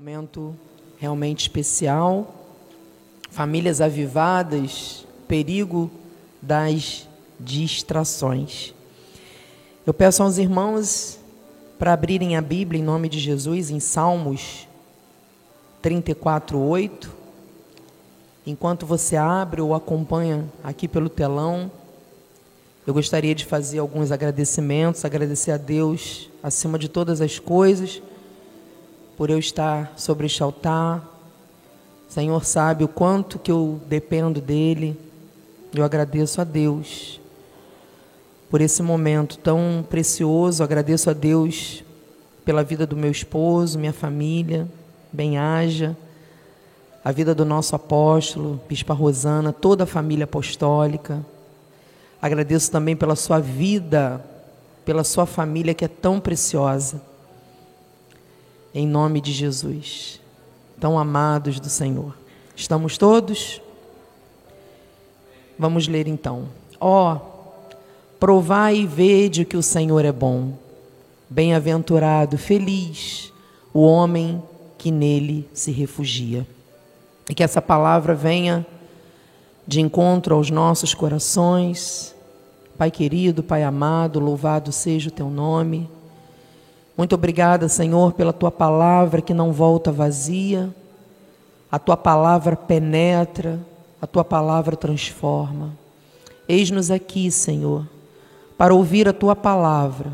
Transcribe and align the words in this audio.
Momento 0.00 0.56
realmente 0.96 1.40
especial. 1.40 2.34
Famílias 3.30 3.82
avivadas, 3.82 5.06
perigo 5.28 5.90
das 6.40 7.06
distrações. 7.38 8.72
Eu 9.86 9.92
peço 9.92 10.22
aos 10.22 10.38
irmãos 10.38 11.18
para 11.78 11.92
abrirem 11.92 12.34
a 12.34 12.40
Bíblia 12.40 12.80
em 12.80 12.82
nome 12.82 13.10
de 13.10 13.18
Jesus 13.18 13.68
em 13.68 13.78
Salmos 13.78 14.66
34, 15.82 16.58
8. 16.58 17.14
Enquanto 18.46 18.86
você 18.86 19.16
abre 19.16 19.60
ou 19.60 19.74
acompanha 19.74 20.46
aqui 20.64 20.88
pelo 20.88 21.10
telão, 21.10 21.70
eu 22.86 22.94
gostaria 22.94 23.34
de 23.34 23.44
fazer 23.44 23.80
alguns 23.80 24.10
agradecimentos, 24.10 25.04
agradecer 25.04 25.50
a 25.50 25.58
Deus 25.58 26.30
acima 26.42 26.78
de 26.78 26.88
todas 26.88 27.20
as 27.20 27.38
coisas 27.38 28.00
por 29.20 29.28
eu 29.28 29.38
estar 29.38 29.92
sobre 29.98 30.24
este 30.24 30.42
altar. 30.42 31.06
O 32.08 32.10
Senhor 32.10 32.42
sabe 32.42 32.84
o 32.84 32.88
quanto 32.88 33.38
que 33.38 33.52
eu 33.52 33.78
dependo 33.86 34.40
dele. 34.40 34.98
Eu 35.74 35.84
agradeço 35.84 36.40
a 36.40 36.44
Deus 36.44 37.20
por 38.48 38.62
esse 38.62 38.82
momento 38.82 39.36
tão 39.36 39.84
precioso. 39.86 40.64
Agradeço 40.64 41.10
a 41.10 41.12
Deus 41.12 41.84
pela 42.46 42.64
vida 42.64 42.86
do 42.86 42.96
meu 42.96 43.10
esposo, 43.10 43.78
minha 43.78 43.92
família, 43.92 44.66
bem-haja, 45.12 45.94
a 47.04 47.12
vida 47.12 47.34
do 47.34 47.44
nosso 47.44 47.76
apóstolo, 47.76 48.58
Bispa 48.66 48.94
Rosana, 48.94 49.52
toda 49.52 49.84
a 49.84 49.86
família 49.86 50.24
apostólica. 50.24 51.22
Agradeço 52.22 52.70
também 52.70 52.96
pela 52.96 53.14
sua 53.14 53.38
vida, 53.38 54.24
pela 54.82 55.04
sua 55.04 55.26
família 55.26 55.74
que 55.74 55.84
é 55.84 55.88
tão 55.88 56.18
preciosa 56.18 57.09
em 58.74 58.86
nome 58.86 59.20
de 59.20 59.32
Jesus. 59.32 60.20
Tão 60.78 60.98
amados 60.98 61.60
do 61.60 61.68
Senhor. 61.68 62.16
Estamos 62.54 62.96
todos? 62.96 63.60
Vamos 65.58 65.88
ler 65.88 66.06
então. 66.08 66.48
Ó, 66.80 67.14
oh, 67.14 67.20
provai 68.18 68.76
e 68.76 68.86
vede 68.86 69.44
que 69.44 69.56
o 69.56 69.62
Senhor 69.62 70.04
é 70.04 70.12
bom. 70.12 70.54
Bem-aventurado, 71.28 72.38
feliz 72.38 73.32
o 73.72 73.82
homem 73.82 74.42
que 74.78 74.90
nele 74.90 75.48
se 75.52 75.70
refugia. 75.70 76.46
E 77.28 77.34
que 77.34 77.42
essa 77.42 77.62
palavra 77.62 78.14
venha 78.14 78.66
de 79.66 79.80
encontro 79.80 80.34
aos 80.34 80.50
nossos 80.50 80.94
corações. 80.94 82.14
Pai 82.76 82.90
querido, 82.90 83.42
Pai 83.42 83.62
amado, 83.62 84.18
louvado 84.18 84.72
seja 84.72 85.08
o 85.08 85.12
teu 85.12 85.30
nome. 85.30 85.88
Muito 87.00 87.14
obrigada, 87.14 87.66
Senhor, 87.66 88.12
pela 88.12 88.30
tua 88.30 88.50
palavra 88.50 89.22
que 89.22 89.32
não 89.32 89.54
volta 89.54 89.90
vazia. 89.90 90.68
A 91.72 91.78
tua 91.78 91.96
palavra 91.96 92.54
penetra, 92.54 93.58
a 94.02 94.06
tua 94.06 94.22
palavra 94.22 94.76
transforma. 94.76 95.70
Eis-nos 96.46 96.90
aqui, 96.90 97.30
Senhor, 97.30 97.88
para 98.58 98.74
ouvir 98.74 99.08
a 99.08 99.14
tua 99.14 99.34
palavra. 99.34 100.12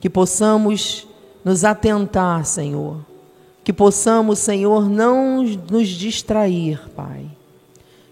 Que 0.00 0.08
possamos 0.08 1.06
nos 1.44 1.62
atentar, 1.62 2.46
Senhor. 2.46 2.96
Que 3.62 3.70
possamos, 3.70 4.38
Senhor, 4.38 4.88
não 4.88 5.42
nos 5.42 5.88
distrair, 5.88 6.88
Pai. 6.96 7.26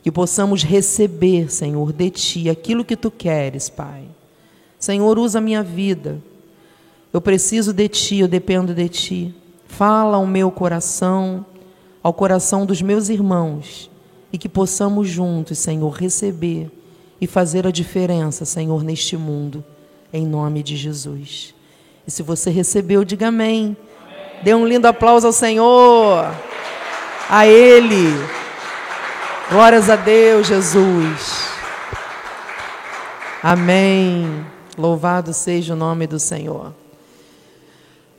Que 0.03 0.13
possamos 0.13 0.63
receber, 0.63 1.51
Senhor, 1.51 1.95
de 1.95 2.11
ti 2.11 2.51
aquilo 2.51 2.85
que 2.85 2.95
tu 2.95 3.11
queres, 3.11 3.71
Pai. 3.71 4.05
Senhor, 4.79 5.19
usa 5.19 5.39
a 5.39 5.41
minha 5.41 5.63
vida 5.63 6.21
eu 7.13 7.21
preciso 7.21 7.73
de 7.73 7.89
ti, 7.89 8.19
eu 8.19 8.29
dependo 8.29 8.75
de 8.75 8.89
ti. 8.89 9.35
Fala 9.67 10.17
ao 10.17 10.27
meu 10.27 10.51
coração, 10.51 11.45
ao 12.03 12.13
coração 12.13 12.65
dos 12.65 12.81
meus 12.81 13.09
irmãos, 13.09 13.91
e 14.33 14.39
que 14.39 14.49
possamos 14.49 15.09
juntos, 15.09 15.59
Senhor, 15.59 15.91
receber 15.91 16.71
e 17.21 17.27
fazer 17.27 17.67
a 17.67 17.71
diferença, 17.71 18.45
Senhor, 18.45 18.83
neste 18.83 19.17
mundo, 19.17 19.65
em 20.13 20.27
nome 20.27 20.63
de 20.63 20.77
Jesus. 20.77 21.55
E 22.07 22.11
se 22.11 22.23
você 22.23 22.51
recebeu, 22.51 23.05
diga 23.05 23.29
amém. 23.29 23.77
amém. 23.77 24.43
Dê 24.43 24.55
um 24.55 24.67
lindo 24.67 24.87
aplauso 24.87 25.27
ao 25.27 25.33
Senhor, 25.33 26.33
a 27.29 27.47
Ele. 27.47 28.09
Glórias 29.51 29.91
a 29.91 29.97
Deus, 29.97 30.47
Jesus. 30.47 31.51
Amém. 33.43 34.47
Louvado 34.79 35.35
seja 35.35 35.75
o 35.75 35.77
nome 35.77 36.07
do 36.07 36.21
Senhor. 36.21 36.80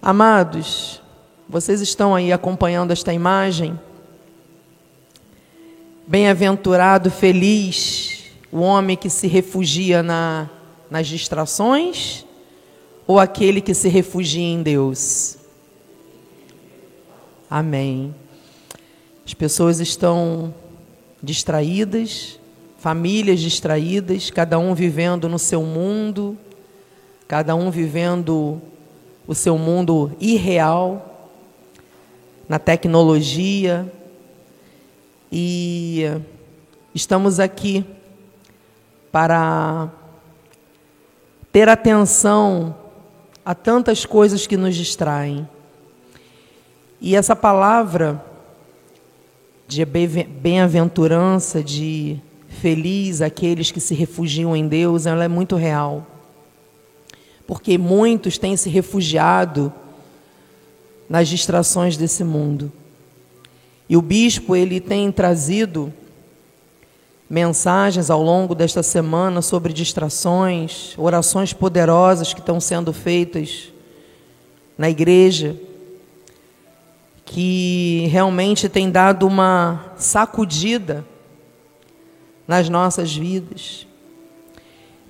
Amados, 0.04 1.00
vocês 1.48 1.80
estão 1.80 2.16
aí 2.16 2.34
acompanhando 2.34 2.90
esta 2.90 3.14
imagem? 3.14 3.80
Bem-aventurado, 6.08 7.12
feliz, 7.12 8.24
o 8.52 8.62
homem 8.62 8.98
que 8.98 9.12
se 9.12 9.28
refugia 9.28 10.02
na, 10.02 10.50
nas 10.90 11.08
distrações 11.08 12.26
ou 13.06 13.20
aquele 13.20 13.62
que 13.62 13.76
se 13.76 13.90
refugia 13.90 14.42
em 14.42 14.64
Deus? 14.64 15.38
Amém. 17.48 18.16
As 19.24 19.36
pessoas 19.36 19.80
estão 19.80 20.52
distraídas, 21.22 22.40
famílias 22.80 23.40
distraídas, 23.40 24.32
cada 24.32 24.58
um 24.58 24.74
vivendo 24.74 25.30
no 25.30 25.38
seu 25.38 25.62
mundo, 25.62 26.36
cada 27.28 27.54
um 27.54 27.70
vivendo 27.70 28.60
o 29.28 29.36
seu 29.36 29.58
mundo 29.58 30.12
irreal, 30.20 31.30
na 32.48 32.60
tecnologia. 32.60 33.92
E 35.32 36.04
estamos 36.94 37.40
aqui 37.40 37.86
para 39.12 39.90
ter 41.52 41.70
atenção 41.70 42.76
a 43.46 43.56
tantas 43.56 44.06
coisas 44.06 44.46
que 44.46 44.58
nos 44.58 44.76
distraem. 44.76 45.48
E 47.00 47.16
essa 47.16 47.36
palavra 47.36 48.24
de 49.68 49.86
bem-aventurança, 49.86 51.64
de 51.64 52.20
feliz 52.50 53.22
aqueles 53.22 53.72
que 53.72 53.80
se 53.80 53.96
refugiam 53.96 54.56
em 54.56 54.68
Deus, 54.68 55.06
ela 55.06 55.24
é 55.24 55.28
muito 55.30 55.56
real 55.56 56.11
porque 57.52 57.78
muitos 57.78 58.38
têm 58.38 58.56
se 58.56 58.70
refugiado 58.70 59.74
nas 61.10 61.28
distrações 61.28 61.98
desse 61.98 62.24
mundo. 62.24 62.72
E 63.90 63.98
o 63.98 64.02
bispo 64.02 64.56
ele 64.56 64.80
tem 64.80 65.12
trazido 65.12 65.92
mensagens 67.30 68.10
ao 68.10 68.24
longo 68.24 68.56
desta 68.56 68.82
semana 68.82 69.42
sobre 69.42 69.74
distrações, 69.74 70.94
orações 70.98 71.52
poderosas 71.52 72.34
que 72.34 72.40
estão 72.40 72.58
sendo 72.62 72.94
feitas 72.94 73.68
na 74.78 74.90
igreja, 74.90 75.58
que 77.26 78.08
realmente 78.10 78.70
tem 78.70 78.90
dado 78.90 79.28
uma 79.28 79.92
sacudida 79.98 81.06
nas 82.48 82.70
nossas 82.70 83.14
vidas. 83.14 83.91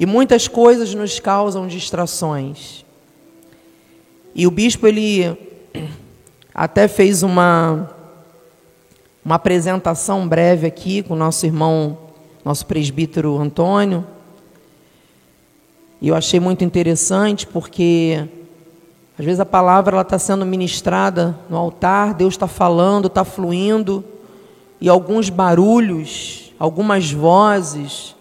E 0.02 0.06
muitas 0.08 0.48
coisas 0.48 0.96
nos 0.96 1.20
causam 1.20 1.68
distrações. 1.68 2.84
E 4.34 4.48
o 4.48 4.50
bispo 4.50 4.88
ele 4.88 5.38
até 6.56 6.88
fez 6.88 7.22
uma 7.22 7.88
uma 9.24 9.36
apresentação 9.36 10.28
breve 10.28 10.66
aqui 10.66 11.04
com 11.04 11.16
nosso 11.16 11.46
irmão, 11.46 12.00
nosso 12.44 12.66
presbítero 12.66 13.38
Antônio. 13.38 14.04
E 16.02 16.08
eu 16.08 16.16
achei 16.16 16.40
muito 16.40 16.64
interessante 16.64 17.46
porque 17.46 18.28
às 19.20 19.24
vezes 19.24 19.40
a 19.40 19.46
palavra 19.46 20.02
está 20.02 20.18
sendo 20.18 20.48
ministrada 20.48 21.38
no 21.48 21.58
altar, 21.58 22.16
Deus 22.16 22.34
está 22.34 22.48
falando, 22.48 23.06
está 23.06 23.24
fluindo, 23.24 24.04
e 24.82 24.90
alguns 24.90 25.30
barulhos, 25.30 26.52
algumas 26.58 27.12
vozes, 27.12 28.16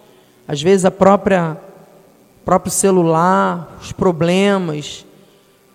às 0.46 0.60
vezes 0.60 0.84
a 0.84 0.90
própria 0.90 1.69
próprio 2.44 2.72
celular, 2.72 3.78
os 3.81 3.92
problemas, 3.92 5.04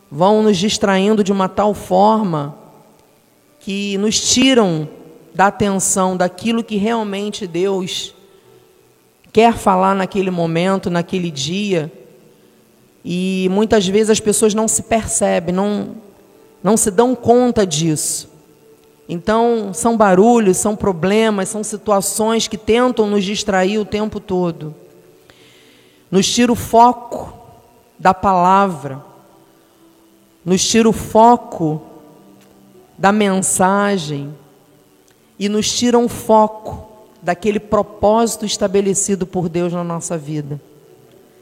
vão 0.09 0.43
nos 0.43 0.57
distraindo 0.57 1.23
de 1.23 1.31
uma 1.31 1.47
tal 1.47 1.73
forma 1.73 2.55
que 3.59 3.97
nos 3.97 4.19
tiram 4.19 4.87
da 5.33 5.47
atenção 5.47 6.15
daquilo 6.15 6.63
que 6.63 6.77
realmente 6.77 7.45
Deus 7.45 8.13
quer 9.33 9.53
falar 9.53 9.95
naquele 9.95 10.31
momento, 10.31 10.89
naquele 10.89 11.29
dia. 11.29 11.91
E 13.03 13.47
muitas 13.51 13.87
vezes 13.87 14.09
as 14.09 14.19
pessoas 14.19 14.53
não 14.53 14.67
se 14.67 14.83
percebem, 14.83 15.53
não, 15.53 15.95
não 16.63 16.77
se 16.77 16.89
dão 16.89 17.13
conta 17.13 17.65
disso. 17.65 18.29
Então, 19.07 19.71
são 19.73 19.95
barulhos, 19.95 20.57
são 20.57 20.75
problemas, 20.75 21.49
são 21.49 21.63
situações 21.63 22.47
que 22.47 22.57
tentam 22.57 23.07
nos 23.07 23.23
distrair 23.23 23.77
o 23.77 23.85
tempo 23.85 24.19
todo 24.19 24.73
nos 26.09 26.27
tira 26.27 26.51
o 26.51 26.55
foco 26.55 27.33
da 27.97 28.13
palavra, 28.13 29.03
nos 30.43 30.63
tira 30.63 30.87
o 30.87 30.93
foco 30.93 31.81
da 32.97 33.11
mensagem 33.11 34.33
e 35.37 35.49
nos 35.49 35.71
tiram 35.71 36.05
o 36.05 36.09
foco 36.09 36.87
daquele 37.21 37.59
propósito 37.59 38.45
estabelecido 38.45 39.25
por 39.25 39.49
Deus 39.49 39.73
na 39.73 39.83
nossa 39.83 40.17
vida. 40.17 40.61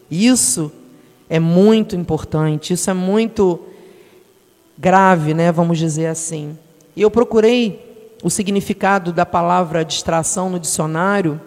Isso 0.10 0.72
é 1.30 1.40
muito 1.40 1.96
importante, 1.96 2.74
isso 2.74 2.90
é 2.90 2.94
muito 2.94 3.60
grave, 4.78 5.34
né, 5.34 5.52
vamos 5.52 5.78
dizer 5.78 6.08
assim. 6.08 6.58
E 6.96 7.02
eu 7.02 7.12
procurei 7.12 8.16
o 8.24 8.30
significado 8.30 9.12
da 9.12 9.26
palavra 9.26 9.84
distração 9.84 10.50
no 10.50 10.60
dicionário, 10.60 11.40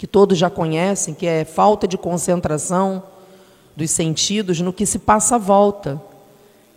que 0.00 0.06
todos 0.06 0.38
já 0.38 0.48
conhecem, 0.48 1.12
que 1.12 1.26
é 1.26 1.44
falta 1.44 1.86
de 1.86 1.98
concentração 1.98 3.02
dos 3.76 3.90
sentidos 3.90 4.58
no 4.58 4.72
que 4.72 4.86
se 4.86 4.98
passa 4.98 5.34
à 5.34 5.38
volta. 5.38 6.00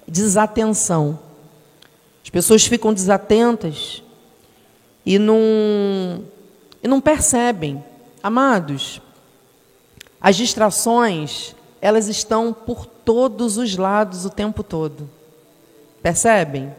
Desatenção. 0.05 1.17
As 2.21 2.29
pessoas 2.29 2.65
ficam 2.65 2.93
desatentas 2.93 4.03
e 5.05 5.17
não, 5.17 6.21
e 6.83 6.87
não 6.89 6.99
percebem. 6.99 7.81
Amados, 8.21 8.99
as 10.19 10.35
distrações, 10.35 11.55
elas 11.79 12.09
estão 12.09 12.51
por 12.51 12.85
todos 12.85 13.55
os 13.55 13.77
lados 13.77 14.25
o 14.25 14.29
tempo 14.29 14.63
todo. 14.63 15.09
Percebem? 16.01 16.75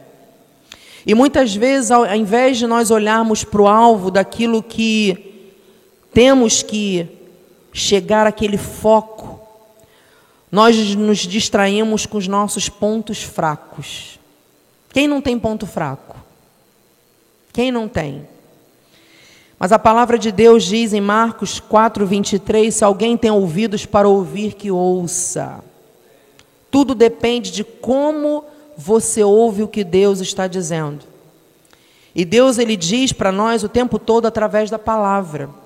E 1.07 1.15
muitas 1.15 1.55
vezes, 1.55 1.89
ao 1.89 2.05
invés 2.15 2.59
de 2.59 2.67
nós 2.67 2.91
olharmos 2.91 3.43
para 3.43 3.63
o 3.63 3.67
alvo 3.67 4.11
daquilo 4.11 4.61
que 4.61 5.24
temos 6.15 6.63
que 6.63 7.09
chegar 7.73 8.25
àquele 8.25 8.57
foco, 8.57 9.37
nós 10.49 10.95
nos 10.95 11.17
distraímos 11.17 12.05
com 12.05 12.17
os 12.17 12.25
nossos 12.25 12.69
pontos 12.69 13.21
fracos. 13.21 14.17
Quem 14.93 15.09
não 15.09 15.19
tem 15.19 15.37
ponto 15.37 15.67
fraco? 15.67 16.15
Quem 17.51 17.69
não 17.69 17.89
tem? 17.89 18.25
Mas 19.59 19.73
a 19.73 19.79
palavra 19.79 20.17
de 20.17 20.31
Deus 20.31 20.63
diz 20.63 20.93
em 20.93 21.01
Marcos 21.01 21.59
4, 21.59 22.07
23: 22.07 22.73
se 22.73 22.85
alguém 22.85 23.17
tem 23.17 23.29
ouvidos 23.29 23.85
para 23.85 24.07
ouvir, 24.07 24.53
que 24.53 24.71
ouça. 24.71 25.61
Tudo 26.71 26.95
depende 26.95 27.51
de 27.51 27.65
como 27.65 28.45
você 28.77 29.21
ouve 29.21 29.63
o 29.63 29.67
que 29.67 29.83
Deus 29.83 30.21
está 30.21 30.47
dizendo. 30.47 31.03
E 32.15 32.23
Deus 32.23 32.57
ele 32.57 32.77
diz 32.77 33.11
para 33.11 33.33
nós 33.33 33.65
o 33.65 33.69
tempo 33.69 33.99
todo 33.99 34.25
através 34.25 34.69
da 34.69 34.79
palavra. 34.79 35.64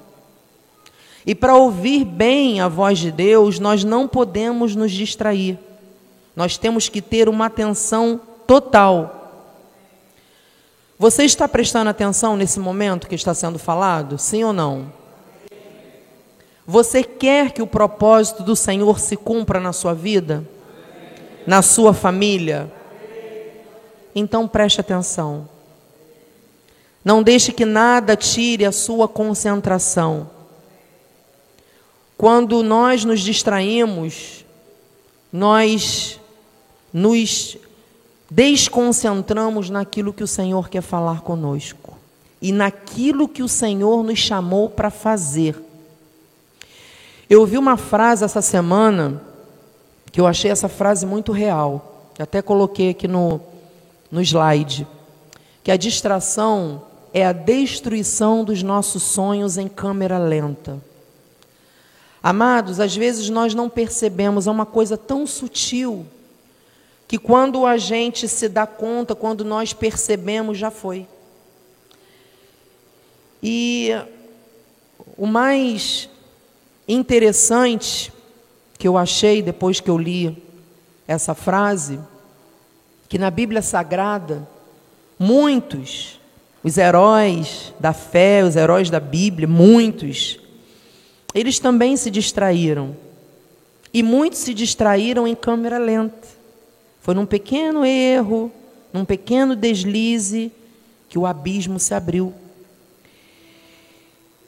E 1.26 1.36
para 1.36 1.56
ouvir 1.56 2.06
bem 2.06 2.62
a 2.62 2.68
voz 2.68 3.00
de 3.00 3.12
Deus, 3.12 3.60
nós 3.60 3.84
não 3.84 4.08
podemos 4.08 4.76
nos 4.76 4.92
distrair. 4.92 5.58
Nós 6.36 6.58
temos 6.58 6.88
que 6.88 7.02
ter 7.02 7.28
uma 7.28 7.48
atenção 7.48 8.20
total. 8.48 9.16
Você 10.98 11.24
está 11.24 11.48
prestando 11.48 11.90
atenção 11.90 12.36
nesse 12.36 12.60
momento 12.60 13.08
que 13.08 13.16
está 13.16 13.34
sendo 13.34 13.60
falado? 13.60 14.18
Sim 14.18 14.44
ou 14.44 14.54
não? 14.54 14.92
Você 16.66 17.04
quer 17.04 17.52
que 17.52 17.62
o 17.62 17.68
propósito 17.68 18.44
do 18.44 18.56
Senhor 18.56 19.00
se 19.00 19.16
cumpra 19.16 19.60
na 19.60 19.74
sua 19.74 19.94
vida? 19.94 20.44
Na 21.48 21.62
sua 21.62 21.94
família? 21.94 22.72
Então 24.14 24.48
preste 24.48 24.80
atenção. 24.80 25.48
Não 27.04 27.24
deixe 27.24 27.52
que 27.52 27.66
nada 27.66 28.16
tire 28.16 28.66
a 28.66 28.72
sua 28.72 29.08
concentração. 29.08 30.30
Quando 32.20 32.62
nós 32.62 33.06
nos 33.06 33.22
distraímos, 33.22 34.44
nós 35.32 36.20
nos 36.92 37.56
desconcentramos 38.30 39.70
naquilo 39.70 40.12
que 40.12 40.22
o 40.22 40.28
Senhor 40.28 40.68
quer 40.68 40.82
falar 40.82 41.22
conosco 41.22 41.98
e 42.42 42.52
naquilo 42.52 43.26
que 43.26 43.42
o 43.42 43.48
Senhor 43.48 44.04
nos 44.04 44.20
chamou 44.20 44.70
para 44.70 44.90
fazer. 44.90 45.56
Eu 47.30 47.40
ouvi 47.40 47.58
uma 47.58 47.78
frase 47.78 48.26
essa 48.26 48.42
semana 48.42 49.24
que 50.12 50.20
eu 50.20 50.28
achei 50.28 50.52
essa 50.52 50.68
frase 50.68 51.06
muito 51.06 51.32
real. 51.32 52.12
Até 52.20 52.42
coloquei 52.42 52.90
aqui 52.90 53.08
no, 53.08 53.40
no 54.12 54.20
slide. 54.22 54.86
Que 55.64 55.72
a 55.72 55.78
distração 55.78 56.82
é 57.14 57.26
a 57.26 57.32
destruição 57.32 58.44
dos 58.44 58.62
nossos 58.62 59.04
sonhos 59.04 59.58
em 59.58 59.70
câmera 59.70 60.18
lenta. 60.18 60.89
Amados, 62.22 62.80
às 62.80 62.96
vezes 62.96 63.30
nós 63.30 63.54
não 63.54 63.70
percebemos, 63.70 64.48
é 64.48 64.52
uma 64.52 64.66
coisa 64.66 64.98
tão 64.98 65.26
sutil, 65.26 66.06
que 67.08 67.18
quando 67.18 67.66
a 67.66 67.78
gente 67.78 68.28
se 68.28 68.48
dá 68.48 68.68
conta, 68.68 69.16
quando 69.16 69.44
nós 69.44 69.74
percebemos, 69.74 70.58
já 70.58 70.70
foi. 70.70 71.08
E 73.42 73.92
o 75.18 75.26
mais 75.26 76.10
interessante 76.88 78.12
que 78.78 78.88
eu 78.88 78.98
achei 78.98 79.42
depois 79.42 79.80
que 79.80 79.90
eu 79.90 79.98
li 79.98 80.42
essa 81.08 81.34
frase, 81.34 82.00
que 83.08 83.18
na 83.18 83.32
Bíblia 83.32 83.62
Sagrada, 83.62 84.48
muitos, 85.18 86.20
os 86.64 86.78
heróis 86.78 87.74
da 87.80 87.94
fé, 87.94 88.44
os 88.44 88.56
heróis 88.56 88.90
da 88.90 89.00
Bíblia, 89.00 89.48
muitos, 89.48 90.39
eles 91.34 91.60
também 91.60 91.96
se 91.96 92.10
distraíram. 92.10 92.96
E 93.94 94.04
muitos 94.04 94.40
se 94.40 94.54
distraíram 94.54 95.28
em 95.28 95.36
câmera 95.36 95.78
lenta. 95.78 96.28
Foi 97.02 97.14
num 97.14 97.26
pequeno 97.26 97.86
erro, 97.86 98.52
num 98.94 99.06
pequeno 99.06 99.56
deslize, 99.56 100.52
que 101.08 101.18
o 101.18 101.26
abismo 101.26 101.80
se 101.80 101.94
abriu. 101.94 102.34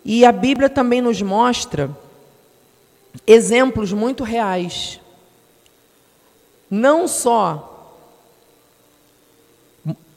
E 0.04 0.26
a 0.26 0.32
Bíblia 0.32 0.70
também 0.70 1.02
nos 1.02 1.22
mostra 1.22 1.90
exemplos 3.26 3.92
muito 3.94 4.24
reais. 4.24 5.00
Não 6.70 7.08
só 7.08 7.68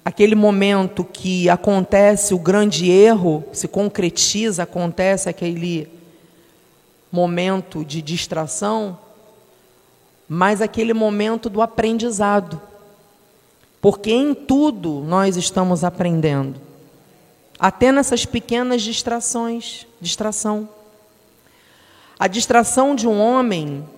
aquele 0.05 0.35
momento 0.35 1.03
que 1.03 1.49
acontece 1.49 2.35
o 2.35 2.39
grande 2.39 2.91
erro, 2.91 3.43
se 3.53 3.67
concretiza, 3.67 4.63
acontece 4.63 5.29
aquele 5.29 5.89
momento 7.15 7.85
de 7.85 8.03
distração, 8.03 8.99
mas 10.29 10.61
aquele 10.61 10.93
momento 10.93 11.49
do 11.49 11.63
aprendizado. 11.63 12.61
Porque 13.81 14.11
em 14.11 14.35
tudo 14.35 15.01
nós 15.07 15.37
estamos 15.37 15.85
aprendendo. 15.85 16.61
Até 17.57 17.93
nessas 17.93 18.27
pequenas 18.27 18.83
distrações, 18.83 19.87
distração. 20.01 20.69
A 22.19 22.27
distração 22.27 22.97
de 22.97 23.07
um 23.07 23.21
homem 23.21 23.89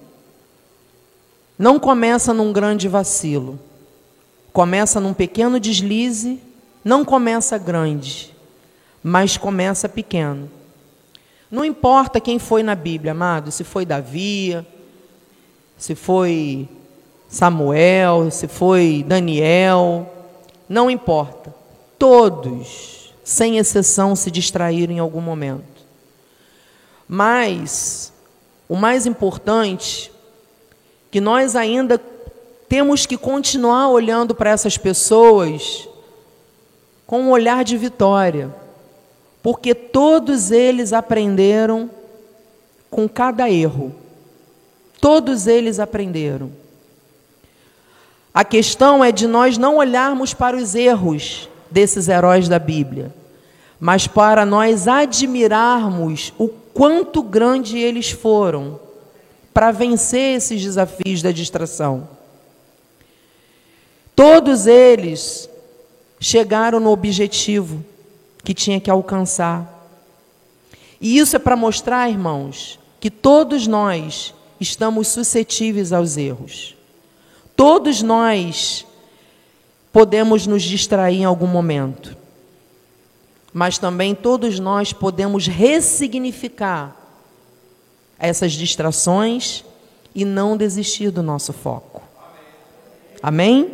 não 1.58 1.78
começa 1.78 2.34
num 2.34 2.52
grande 2.52 2.86
vacilo. 2.86 3.58
Começa 4.52 5.00
num 5.00 5.14
pequeno 5.14 5.58
deslize, 5.58 6.38
não 6.84 7.02
começa 7.02 7.56
grande, 7.56 8.34
mas 9.02 9.38
começa 9.38 9.88
pequeno. 9.88 10.50
Não 11.50 11.64
importa 11.64 12.20
quem 12.20 12.38
foi 12.38 12.62
na 12.62 12.74
Bíblia, 12.74 13.12
amado, 13.12 13.52
se 13.52 13.62
foi 13.62 13.86
Davi, 13.86 14.64
se 15.76 15.94
foi 15.94 16.68
Samuel, 17.28 18.30
se 18.30 18.48
foi 18.48 19.04
Daniel, 19.06 20.12
não 20.68 20.90
importa. 20.90 21.54
Todos, 21.98 23.14
sem 23.22 23.58
exceção, 23.58 24.16
se 24.16 24.30
distraíram 24.30 24.92
em 24.92 24.98
algum 24.98 25.20
momento. 25.20 25.64
Mas 27.08 28.12
o 28.68 28.74
mais 28.74 29.06
importante 29.06 30.10
que 31.10 31.20
nós 31.20 31.54
ainda 31.54 32.00
temos 32.68 33.06
que 33.06 33.16
continuar 33.16 33.88
olhando 33.88 34.34
para 34.34 34.50
essas 34.50 34.76
pessoas 34.76 35.88
com 37.06 37.22
um 37.22 37.30
olhar 37.30 37.62
de 37.62 37.76
vitória, 37.76 38.52
porque 39.46 39.76
todos 39.76 40.50
eles 40.50 40.92
aprenderam 40.92 41.88
com 42.90 43.08
cada 43.08 43.48
erro. 43.48 43.94
Todos 45.00 45.46
eles 45.46 45.78
aprenderam. 45.78 46.50
A 48.34 48.44
questão 48.44 49.04
é 49.04 49.12
de 49.12 49.28
nós 49.28 49.56
não 49.56 49.76
olharmos 49.76 50.34
para 50.34 50.56
os 50.56 50.74
erros 50.74 51.48
desses 51.70 52.08
heróis 52.08 52.48
da 52.48 52.58
Bíblia, 52.58 53.14
mas 53.78 54.08
para 54.08 54.44
nós 54.44 54.88
admirarmos 54.88 56.32
o 56.36 56.48
quanto 56.48 57.22
grande 57.22 57.78
eles 57.78 58.10
foram 58.10 58.80
para 59.54 59.70
vencer 59.70 60.38
esses 60.38 60.60
desafios 60.60 61.22
da 61.22 61.30
distração. 61.30 62.08
Todos 64.16 64.66
eles 64.66 65.48
chegaram 66.18 66.80
no 66.80 66.90
objetivo 66.90 67.84
que 68.46 68.54
tinha 68.54 68.80
que 68.80 68.88
alcançar. 68.88 69.90
E 71.00 71.18
isso 71.18 71.34
é 71.34 71.38
para 71.40 71.56
mostrar, 71.56 72.08
irmãos, 72.08 72.78
que 73.00 73.10
todos 73.10 73.66
nós 73.66 74.32
estamos 74.60 75.08
suscetíveis 75.08 75.92
aos 75.92 76.16
erros. 76.16 76.76
Todos 77.56 78.02
nós 78.02 78.86
podemos 79.92 80.46
nos 80.46 80.62
distrair 80.62 81.22
em 81.22 81.24
algum 81.24 81.48
momento, 81.48 82.16
mas 83.52 83.78
também 83.78 84.14
todos 84.14 84.60
nós 84.60 84.92
podemos 84.92 85.48
ressignificar 85.48 86.94
essas 88.16 88.52
distrações 88.52 89.64
e 90.14 90.24
não 90.24 90.56
desistir 90.56 91.10
do 91.10 91.20
nosso 91.20 91.52
foco. 91.52 92.00
Amém? 93.20 93.72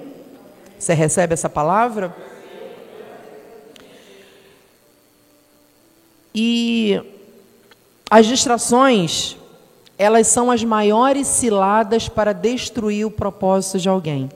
Você 0.78 0.94
recebe 0.94 1.34
essa 1.34 1.50
palavra? 1.50 2.31
E 6.34 7.00
as 8.10 8.26
distrações, 8.26 9.36
elas 9.98 10.26
são 10.26 10.50
as 10.50 10.64
maiores 10.64 11.26
ciladas 11.26 12.08
para 12.08 12.32
destruir 12.32 13.06
o 13.06 13.10
propósito 13.10 13.78
de 13.78 13.88
alguém. 13.88 14.30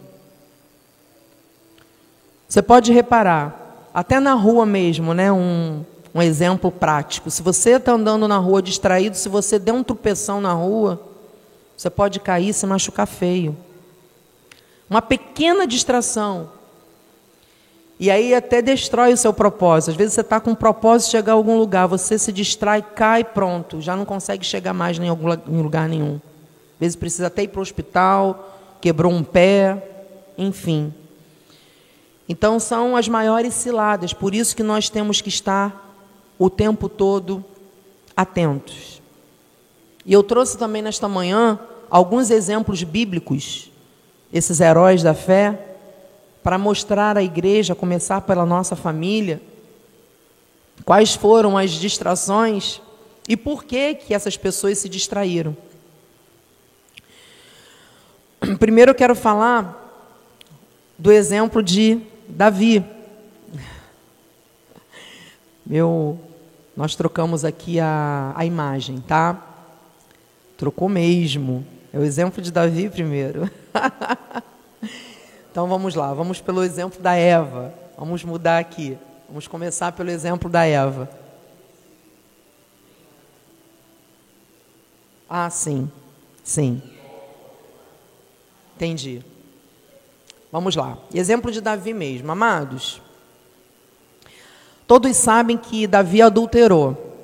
Você 2.49 2.63
pode 2.63 2.93
reparar, 2.93 3.89
até 3.93 4.21
na 4.21 4.35
rua 4.35 4.65
mesmo, 4.65 5.13
né? 5.13 5.33
Um, 5.33 5.85
um 6.15 6.23
exemplo 6.23 6.71
prático. 6.71 7.31
Se 7.31 7.43
você 7.43 7.73
está 7.73 7.93
andando 7.93 8.29
na 8.29 8.39
rua 8.39 8.63
distraído, 8.63 9.17
se 9.17 9.29
você 9.29 9.59
der 9.59 9.73
um 9.73 9.83
tropeção 9.83 10.41
na 10.41 10.53
rua, 10.53 11.01
você 11.77 11.91
pode 11.91 12.21
cair 12.21 12.51
e 12.51 12.55
se 12.55 12.67
machucar 12.67 13.07
feio. 13.07 13.57
Uma 14.89 15.03
pequena 15.03 15.67
distração. 15.67 16.49
E 17.99 18.11
aí 18.11 18.35
até 18.35 18.61
destrói 18.61 19.13
o 19.13 19.17
seu 19.17 19.33
propósito. 19.33 19.91
Às 19.91 19.97
vezes 19.97 20.15
você 20.15 20.21
está 20.21 20.39
com 20.39 20.51
um 20.51 20.55
propósito 20.55 21.07
de 21.09 21.13
chegar 21.13 21.33
a 21.33 21.37
algum 21.37 21.57
lugar, 21.57 21.87
você 21.87 22.19
se 22.19 22.31
distrai, 22.31 22.83
cai, 22.83 23.25
pronto. 23.25 23.81
Já 23.81 23.97
não 23.97 24.05
consegue 24.05 24.45
chegar 24.45 24.75
mais 24.75 24.99
em, 24.99 25.09
algum, 25.09 25.33
em 25.33 25.63
lugar 25.63 25.89
nenhum. 25.89 26.17
Às 26.75 26.81
vezes 26.81 26.97
precisa 26.97 27.29
até 27.29 27.45
ir 27.45 27.49
para 27.49 27.59
o 27.59 27.63
hospital, 27.63 28.77
quebrou 28.81 29.11
um 29.11 29.25
pé, 29.25 29.83
enfim. 30.37 30.93
Então 32.29 32.61
são 32.61 32.97
as 32.97 33.09
maiores 33.09 33.55
ciladas, 33.55 34.13
por 34.13 34.35
isso 34.35 34.55
que 34.55 34.63
nós 34.63 34.91
temos 34.91 35.21
que 35.21 35.29
estar 35.29 35.95
o 36.39 36.51
tempo 36.51 36.89
todo 36.89 37.43
atentos. 38.17 39.01
E 40.05 40.13
eu 40.13 40.23
trouxe 40.23 40.59
também 40.59 40.83
nesta 40.83 41.09
manhã 41.09 41.59
alguns 41.89 42.31
exemplos 42.31 42.83
bíblicos, 42.83 43.71
esses 44.33 44.61
heróis 44.61 45.03
da 45.03 45.15
fé, 45.15 45.76
para 46.47 46.59
mostrar 46.59 47.19
à 47.19 47.25
igreja, 47.25 47.75
começar 47.75 48.21
pela 48.21 48.47
nossa 48.47 48.77
família, 48.77 49.43
quais 50.85 51.13
foram 51.13 51.59
as 51.59 51.73
distrações 51.73 52.81
e 53.29 53.37
por 53.37 53.65
que 53.65 53.97
que 53.97 54.15
essas 54.15 54.37
pessoas 54.37 54.79
se 54.79 54.89
distraíram. 54.89 55.57
Primeiro 58.61 58.93
eu 58.93 58.95
quero 58.95 59.17
falar 59.17 60.15
do 60.97 61.11
exemplo 61.11 61.61
de 61.65 62.01
Davi. 62.29 62.85
Meu, 65.67 66.17
nós 66.77 66.95
trocamos 66.95 67.45
aqui 67.45 67.81
a, 67.81 68.33
a 68.37 68.45
imagem, 68.45 69.01
tá? 69.01 69.45
Trocou 70.57 70.89
mesmo. 70.89 71.67
É 71.93 71.99
o 71.99 72.05
exemplo 72.05 72.41
de 72.41 72.53
Davi 72.53 72.89
primeiro. 72.89 73.51
então 75.57 75.67
vamos 75.67 75.95
lá, 75.95 76.13
vamos 76.13 76.39
pelo 76.39 76.63
exemplo 76.63 77.01
da 77.01 77.15
Eva. 77.15 77.73
Vamos 77.97 78.23
mudar 78.23 78.59
aqui. 78.59 78.99
Vamos 79.27 79.49
começar 79.49 79.91
pelo 79.91 80.11
exemplo 80.11 80.51
da 80.51 80.67
Eva. 80.67 81.09
Ah, 85.27 85.49
sim. 85.49 85.91
Sim. 86.45 86.83
Entendi. 88.75 89.25
Vamos 90.53 90.77
lá. 90.77 90.99
Exemplo 91.15 91.51
de 91.51 91.63
Davi 91.63 91.95
mesmo. 91.95 92.31
Amados, 92.31 93.01
todos 94.87 95.17
sabem 95.17 95.57
que 95.57 95.87
Davi 95.87 96.21
adulterou. 96.21 97.17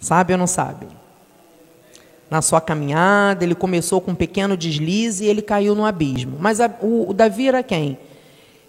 Sabe 0.00 0.32
ou 0.32 0.38
não 0.38 0.46
sabe? 0.46 0.88
Na 2.32 2.40
sua 2.40 2.62
caminhada, 2.62 3.44
ele 3.44 3.54
começou 3.54 4.00
com 4.00 4.12
um 4.12 4.14
pequeno 4.14 4.56
deslize 4.56 5.22
e 5.22 5.28
ele 5.28 5.42
caiu 5.42 5.74
no 5.74 5.84
abismo. 5.84 6.38
Mas 6.40 6.60
a, 6.60 6.76
o, 6.80 7.10
o 7.10 7.12
Davi 7.12 7.46
era 7.46 7.62
quem? 7.62 7.98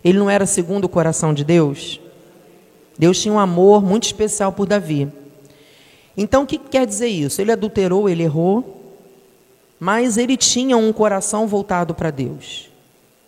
Ele 0.04 0.20
não 0.20 0.30
era 0.30 0.46
segundo 0.46 0.84
o 0.84 0.90
coração 0.90 1.34
de 1.34 1.46
Deus? 1.46 1.98
Deus 3.00 3.22
tinha 3.22 3.34
um 3.34 3.40
amor 3.40 3.82
muito 3.82 4.04
especial 4.04 4.52
por 4.52 4.66
Davi. 4.66 5.08
Então, 6.18 6.44
o 6.44 6.46
que 6.46 6.58
quer 6.58 6.86
dizer 6.86 7.08
isso? 7.08 7.40
Ele 7.40 7.54
adulterou, 7.54 8.10
ele 8.10 8.24
errou, 8.24 8.82
mas 9.80 10.18
ele 10.18 10.36
tinha 10.36 10.76
um 10.76 10.92
coração 10.92 11.48
voltado 11.48 11.96
para 11.96 12.12
Deus. 12.12 12.70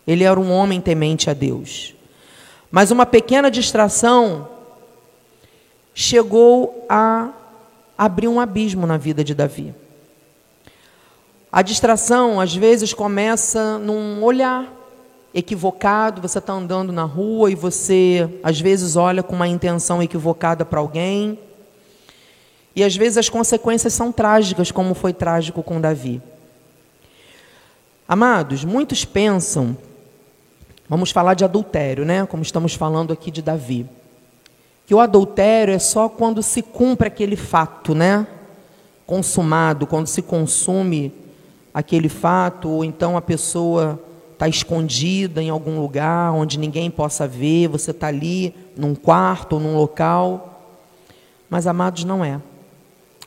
Ele 0.06 0.26
era 0.26 0.38
um 0.38 0.52
homem 0.52 0.82
temente 0.82 1.30
a 1.30 1.34
Deus. 1.34 1.96
Mas 2.70 2.92
uma 2.92 3.06
pequena 3.06 3.50
distração 3.50 4.50
chegou 5.94 6.86
a 6.90 7.30
abrir 7.98 8.28
um 8.28 8.42
abismo 8.42 8.86
na 8.86 8.98
vida 8.98 9.24
de 9.24 9.34
Davi. 9.34 9.74
A 11.56 11.62
distração, 11.62 12.42
às 12.42 12.54
vezes, 12.54 12.94
começa 12.94 13.80
num 13.80 14.22
olhar 14.22 14.70
equivocado. 15.34 16.22
Você 16.22 16.40
está 16.40 16.52
andando 16.52 16.92
na 16.92 17.06
rua 17.06 17.50
e 17.50 17.56
você, 17.56 18.30
às 18.44 18.60
vezes, 18.60 18.98
olha 18.98 19.24
com 19.24 19.34
uma 19.34 19.48
intenção 19.48 20.04
equivocada 20.04 20.66
para 20.66 20.82
alguém. 20.82 21.40
E 22.76 22.84
às 22.84 22.94
vezes 22.94 23.18
as 23.18 23.30
consequências 23.30 23.94
são 23.94 24.12
trágicas, 24.12 24.70
como 24.70 24.94
foi 24.94 25.14
trágico 25.14 25.64
com 25.64 25.80
Davi. 25.80 26.22
Amados, 28.06 28.66
muitos 28.66 29.06
pensam 29.06 29.78
Vamos 30.88 31.10
falar 31.10 31.34
de 31.34 31.44
adultério, 31.44 32.06
né? 32.06 32.26
Como 32.28 32.44
estamos 32.44 32.76
falando 32.76 33.12
aqui 33.12 33.32
de 33.32 33.42
Davi. 33.42 33.88
Que 34.86 34.94
o 34.94 35.00
adultério 35.00 35.74
é 35.74 35.80
só 35.80 36.08
quando 36.08 36.44
se 36.44 36.62
cumpre 36.62 37.08
aquele 37.08 37.36
fato, 37.36 37.96
né? 37.96 38.28
Consumado, 39.08 39.88
quando 39.88 40.06
se 40.06 40.22
consume 40.22 41.12
aquele 41.76 42.10
fato, 42.10 42.70
ou 42.70 42.84
então 42.84 43.16
a 43.16 43.22
pessoa 43.22 44.02
está 44.34 44.48
escondida 44.48 45.44
em 45.44 45.52
algum 45.52 45.80
lugar 45.80 46.34
onde 46.34 46.58
ninguém 46.58 46.90
possa 46.90 47.28
ver, 47.28 47.68
você 47.68 47.92
está 47.92 48.08
ali 48.08 48.56
num 48.76 48.96
quarto 48.96 49.54
ou 49.54 49.60
num 49.60 49.76
local. 49.76 50.64
Mas, 51.48 51.68
amados, 51.68 52.04
não 52.04 52.26
é. 52.26 52.42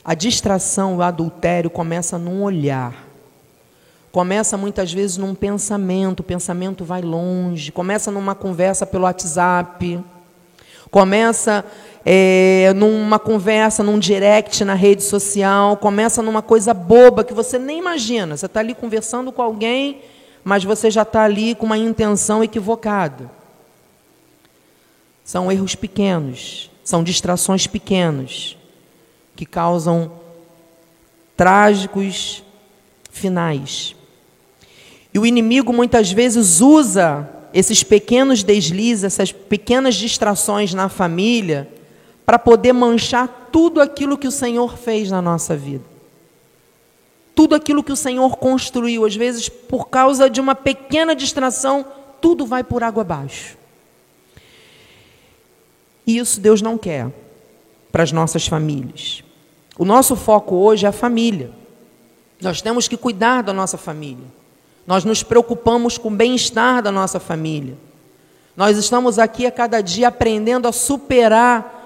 A 0.04 0.14
distração, 0.14 0.96
o 0.96 1.02
adultério 1.02 1.70
começa 1.70 2.18
num 2.18 2.42
olhar 2.42 3.08
Começa 4.10 4.56
muitas 4.56 4.92
vezes 4.92 5.18
num 5.18 5.34
pensamento, 5.34 6.20
o 6.20 6.24
pensamento 6.24 6.82
vai 6.84 7.02
longe, 7.02 7.70
começa 7.70 8.10
numa 8.10 8.34
conversa 8.34 8.86
pelo 8.86 9.04
WhatsApp, 9.04 10.02
começa 10.90 11.62
é, 12.04 12.72
numa 12.74 13.18
conversa, 13.18 13.82
num 13.82 13.98
direct 13.98 14.64
na 14.64 14.74
rede 14.74 15.02
social, 15.02 15.76
começa 15.76 16.22
numa 16.22 16.42
coisa 16.42 16.72
boba 16.72 17.24
que 17.24 17.34
você 17.34 17.58
nem 17.58 17.78
imagina. 17.78 18.36
Você 18.36 18.46
está 18.46 18.60
ali 18.60 18.74
conversando 18.74 19.32
com 19.32 19.42
alguém, 19.42 20.00
mas 20.44 20.64
você 20.64 20.90
já 20.90 21.02
está 21.02 21.24
ali 21.24 21.54
com 21.54 21.66
uma 21.66 21.78
intenção 21.78 22.42
equivocada. 22.42 23.30
São 25.24 25.52
erros 25.52 25.74
pequenos, 25.74 26.70
são 26.82 27.04
distrações 27.04 27.66
pequenas 27.66 28.56
que 29.36 29.44
causam 29.44 30.10
trágicos 31.36 32.42
finais. 33.10 33.94
E 35.12 35.18
o 35.18 35.26
inimigo 35.26 35.72
muitas 35.72 36.10
vezes 36.10 36.60
usa 36.60 37.28
esses 37.52 37.82
pequenos 37.82 38.42
deslizes, 38.42 39.04
essas 39.04 39.32
pequenas 39.32 39.94
distrações 39.94 40.74
na 40.74 40.88
família, 40.88 41.68
para 42.28 42.38
poder 42.38 42.74
manchar 42.74 43.48
tudo 43.50 43.80
aquilo 43.80 44.18
que 44.18 44.28
o 44.28 44.30
Senhor 44.30 44.76
fez 44.76 45.10
na 45.10 45.22
nossa 45.22 45.56
vida. 45.56 45.84
Tudo 47.34 47.54
aquilo 47.54 47.82
que 47.82 47.90
o 47.90 47.96
Senhor 47.96 48.36
construiu, 48.36 49.06
às 49.06 49.16
vezes 49.16 49.48
por 49.48 49.88
causa 49.88 50.28
de 50.28 50.38
uma 50.38 50.54
pequena 50.54 51.16
distração, 51.16 51.86
tudo 52.20 52.44
vai 52.44 52.62
por 52.62 52.82
água 52.82 53.00
abaixo. 53.00 53.56
E 56.06 56.18
isso 56.18 56.38
Deus 56.38 56.60
não 56.60 56.76
quer 56.76 57.10
para 57.90 58.02
as 58.02 58.12
nossas 58.12 58.46
famílias. 58.46 59.24
O 59.78 59.86
nosso 59.86 60.14
foco 60.14 60.54
hoje 60.54 60.84
é 60.84 60.90
a 60.90 60.92
família. 60.92 61.50
Nós 62.42 62.60
temos 62.60 62.86
que 62.86 62.98
cuidar 62.98 63.42
da 63.42 63.54
nossa 63.54 63.78
família. 63.78 64.26
Nós 64.86 65.02
nos 65.02 65.22
preocupamos 65.22 65.96
com 65.96 66.08
o 66.08 66.14
bem-estar 66.14 66.82
da 66.82 66.92
nossa 66.92 67.18
família. 67.18 67.78
Nós 68.54 68.76
estamos 68.76 69.18
aqui 69.18 69.46
a 69.46 69.50
cada 69.50 69.80
dia 69.80 70.08
aprendendo 70.08 70.68
a 70.68 70.72
superar 70.72 71.77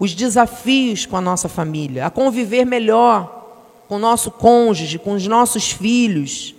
os 0.00 0.14
desafios 0.14 1.04
com 1.04 1.14
a 1.14 1.20
nossa 1.20 1.46
família, 1.46 2.06
a 2.06 2.10
conviver 2.10 2.64
melhor 2.64 3.84
com 3.86 3.96
o 3.96 3.98
nosso 3.98 4.30
cônjuge, 4.30 4.98
com 4.98 5.12
os 5.12 5.26
nossos 5.26 5.70
filhos, 5.70 6.54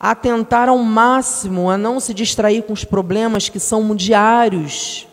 a 0.00 0.14
tentar 0.14 0.70
ao 0.70 0.78
máximo 0.78 1.68
a 1.68 1.76
não 1.76 2.00
se 2.00 2.14
distrair 2.14 2.62
com 2.62 2.72
os 2.72 2.84
problemas 2.84 3.50
que 3.50 3.60
são 3.60 3.94
diários, 3.94 5.06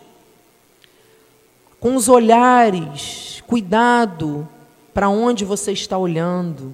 com 1.78 1.96
os 1.96 2.08
olhares, 2.08 3.44
cuidado 3.46 4.48
para 4.94 5.10
onde 5.10 5.44
você 5.44 5.74
está 5.74 5.98
olhando. 5.98 6.74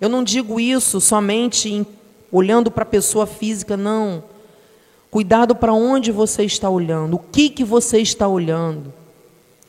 Eu 0.00 0.08
não 0.08 0.22
digo 0.22 0.60
isso 0.60 1.00
somente 1.00 1.68
em, 1.68 1.86
olhando 2.30 2.70
para 2.70 2.84
a 2.84 2.86
pessoa 2.86 3.26
física, 3.26 3.76
não. 3.76 4.22
Cuidado 5.10 5.56
para 5.56 5.72
onde 5.72 6.12
você 6.12 6.44
está 6.44 6.70
olhando, 6.70 7.14
o 7.14 7.18
que, 7.18 7.48
que 7.48 7.64
você 7.64 7.98
está 7.98 8.28
olhando. 8.28 8.99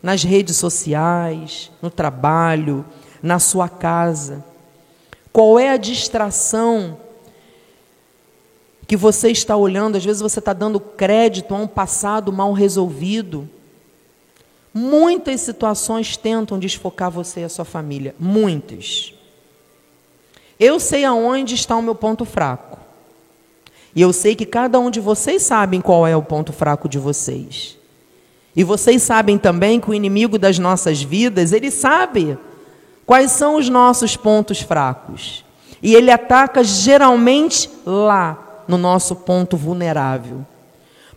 Nas 0.02 0.24
redes 0.24 0.58
sociais, 0.58 1.72
no 1.82 1.90
trabalho, 1.90 2.86
na 3.22 3.40
sua 3.40 3.70
casa. 3.70 4.44
Qual 5.32 5.60
é 5.60 5.70
a 5.70 5.78
distração 5.78 6.98
que 8.88 8.98
você 8.98 9.30
está 9.30 9.56
olhando? 9.56 9.98
Às 9.98 10.04
vezes 10.04 10.22
você 10.22 10.40
está 10.40 10.54
dando 10.54 10.80
crédito 10.80 11.54
a 11.54 11.58
um 11.58 11.68
passado 11.68 12.34
mal 12.34 12.52
resolvido. 12.52 13.48
Muitas 14.74 15.42
situações 15.42 16.18
tentam 16.18 16.58
desfocar 16.58 17.12
você 17.12 17.42
e 17.42 17.44
a 17.44 17.50
sua 17.50 17.66
família. 17.66 18.16
Muitas. 18.20 19.14
Eu 20.60 20.80
sei 20.80 21.06
aonde 21.06 21.56
está 21.56 21.76
o 21.76 21.82
meu 21.82 21.96
ponto 21.96 22.26
fraco. 22.26 22.80
E 23.96 24.02
eu 24.02 24.14
sei 24.14 24.36
que 24.36 24.46
cada 24.46 24.80
um 24.80 24.90
de 24.90 25.00
vocês 25.00 25.42
sabem 25.42 25.82
qual 25.82 26.08
é 26.08 26.16
o 26.16 26.24
ponto 26.24 26.54
fraco 26.54 26.88
de 26.88 26.98
vocês. 26.98 27.78
E 28.56 28.64
vocês 28.64 29.02
sabem 29.02 29.38
também 29.38 29.80
que 29.80 29.90
o 29.90 29.94
inimigo 29.94 30.38
das 30.38 30.60
nossas 30.60 31.02
vidas, 31.02 31.54
ele 31.54 31.72
sabe 31.72 32.38
quais 33.06 33.32
são 33.32 33.56
os 33.56 33.70
nossos 33.70 34.18
pontos 34.18 34.62
fracos. 34.62 35.46
E 35.82 35.96
ele 35.96 36.12
ataca 36.12 36.64
geralmente 36.64 37.70
lá, 37.86 38.64
no 38.68 38.78
nosso 38.78 39.16
ponto 39.16 39.58
vulnerável. 39.58 40.46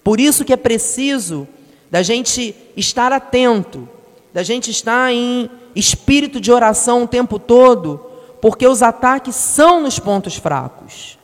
Por 0.03 0.21
isso 0.21 0.45
que 0.45 0.53
é 0.53 0.57
preciso 0.57 1.47
da 1.91 2.03
gente 2.03 2.55
estar 2.77 3.13
atento, 3.13 3.89
da 4.33 4.43
gente 4.43 4.71
estar 4.71 5.13
em 5.13 5.49
espírito 5.77 6.41
de 6.41 6.51
oração 6.51 7.05
o 7.05 7.09
tempo 7.09 7.39
todo, 7.39 8.01
porque 8.41 8.67
os 8.67 8.83
ataques 8.83 9.35
são 9.37 9.81
nos 9.81 9.99
pontos 9.99 10.37
fracos. 10.37 11.19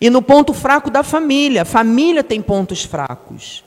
E 0.00 0.10
no 0.10 0.22
ponto 0.22 0.52
fraco 0.52 0.90
da 0.90 1.02
família. 1.02 1.64
Família 1.64 2.24
tem 2.24 2.42
pontos 2.42 2.84
fracos. 2.84 3.64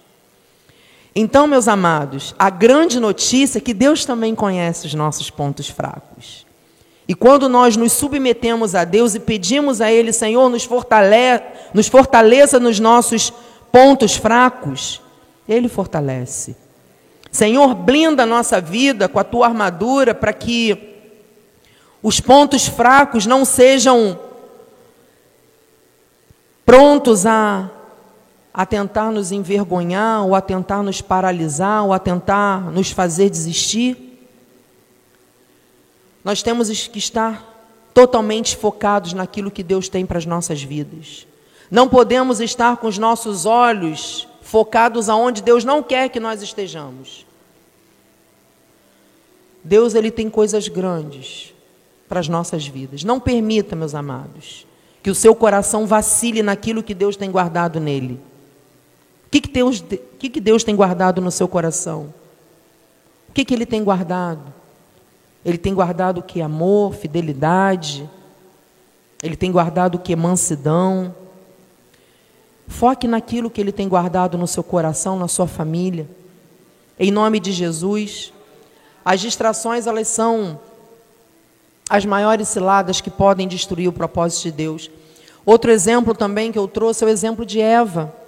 Então, 1.15 1.47
meus 1.47 1.69
amados, 1.69 2.35
a 2.37 2.49
grande 2.49 2.99
notícia 2.99 3.59
é 3.59 3.61
que 3.61 3.73
Deus 3.73 4.03
também 4.03 4.35
conhece 4.35 4.85
os 4.85 4.93
nossos 4.93 5.29
pontos 5.29 5.69
fracos. 5.69 6.45
E 7.07 7.15
quando 7.15 7.47
nós 7.47 7.77
nos 7.77 7.93
submetemos 7.93 8.75
a 8.75 8.83
Deus 8.83 9.15
e 9.15 9.19
pedimos 9.19 9.79
a 9.79 9.89
Ele, 9.89 10.11
Senhor, 10.11 10.49
nos, 10.49 10.65
fortale 10.65 11.41
nos 11.73 11.87
fortaleça 11.87 12.59
nos 12.59 12.79
nossos 12.79 13.31
pontos 13.71 14.17
fracos, 14.17 15.01
Ele 15.47 15.69
fortalece. 15.69 16.57
Senhor, 17.31 17.73
blinda 17.75 18.23
a 18.23 18.25
nossa 18.25 18.59
vida 18.59 19.07
com 19.07 19.19
a 19.19 19.23
tua 19.23 19.47
armadura 19.47 20.13
para 20.13 20.33
que 20.33 20.95
os 22.01 22.19
pontos 22.19 22.67
fracos 22.67 23.25
não 23.25 23.45
sejam 23.45 24.19
prontos 26.65 27.25
a, 27.25 27.69
a 28.57 28.65
tentar 28.65 29.11
nos 29.11 29.33
envergonhar, 29.33 30.25
ou 30.25 30.33
a 30.33 30.39
tentar 30.39 30.81
nos 30.81 31.01
paralisar, 31.01 31.83
ou 31.83 31.91
a 31.91 31.99
tentar 31.99 32.71
nos 32.71 32.89
fazer 32.89 33.29
desistir. 33.29 34.17
Nós 36.23 36.41
temos 36.41 36.87
que 36.87 36.97
estar 36.97 37.53
totalmente 37.93 38.55
focados 38.55 39.11
naquilo 39.11 39.51
que 39.51 39.61
Deus 39.61 39.89
tem 39.89 40.05
para 40.05 40.19
as 40.19 40.25
nossas 40.25 40.63
vidas. 40.63 41.27
Não 41.69 41.89
podemos 41.89 42.39
estar 42.39 42.77
com 42.77 42.87
os 42.87 42.97
nossos 42.97 43.45
olhos 43.45 44.25
focados 44.41 45.09
aonde 45.09 45.43
Deus 45.43 45.65
não 45.65 45.83
quer 45.83 46.07
que 46.07 46.19
nós 46.21 46.41
estejamos. 46.41 47.25
Deus 49.61 49.95
ele 49.95 50.11
tem 50.11 50.29
coisas 50.29 50.69
grandes 50.69 51.53
para 52.07 52.21
as 52.21 52.29
nossas 52.29 52.65
vidas. 52.65 53.03
Não 53.03 53.19
permita, 53.19 53.75
meus 53.75 53.93
amados, 53.93 54.65
que 55.03 55.09
o 55.09 55.15
seu 55.15 55.35
coração 55.35 55.85
vacile 55.85 56.41
naquilo 56.41 56.81
que 56.81 56.93
Deus 56.93 57.17
tem 57.17 57.29
guardado 57.29 57.81
nele. 57.81 58.17
Que, 59.35 59.41
que, 59.41 59.49
Deus, 59.49 59.83
que, 60.17 60.29
que 60.29 60.39
Deus 60.39 60.63
tem 60.63 60.73
guardado 60.73 61.19
no 61.19 61.29
seu 61.29 61.45
coração? 61.45 62.13
O 63.27 63.33
que, 63.33 63.43
que 63.43 63.53
Ele 63.53 63.65
tem 63.65 63.83
guardado? 63.83 64.53
Ele 65.43 65.57
tem 65.57 65.73
guardado 65.73 66.19
o 66.19 66.23
que? 66.23 66.41
Amor, 66.41 66.93
fidelidade. 66.93 68.09
Ele 69.21 69.35
tem 69.35 69.51
guardado 69.51 69.95
o 69.95 69.99
que? 69.99 70.15
Mansidão. 70.15 71.13
Foque 72.69 73.09
naquilo 73.09 73.49
que 73.49 73.59
Ele 73.59 73.73
tem 73.73 73.89
guardado 73.89 74.37
no 74.37 74.47
seu 74.47 74.63
coração, 74.63 75.19
na 75.19 75.27
sua 75.27 75.47
família. 75.47 76.07
Em 76.97 77.11
nome 77.11 77.41
de 77.41 77.51
Jesus. 77.51 78.31
As 79.03 79.19
distrações, 79.19 79.85
elas 79.85 80.07
são 80.07 80.57
as 81.89 82.05
maiores 82.05 82.47
ciladas 82.47 83.01
que 83.01 83.09
podem 83.09 83.49
destruir 83.49 83.89
o 83.89 83.91
propósito 83.91 84.43
de 84.43 84.51
Deus. 84.53 84.89
Outro 85.45 85.71
exemplo 85.71 86.15
também 86.15 86.53
que 86.53 86.57
eu 86.57 86.69
trouxe 86.69 87.03
é 87.03 87.07
o 87.07 87.09
exemplo 87.09 87.45
de 87.45 87.59
Eva. 87.59 88.23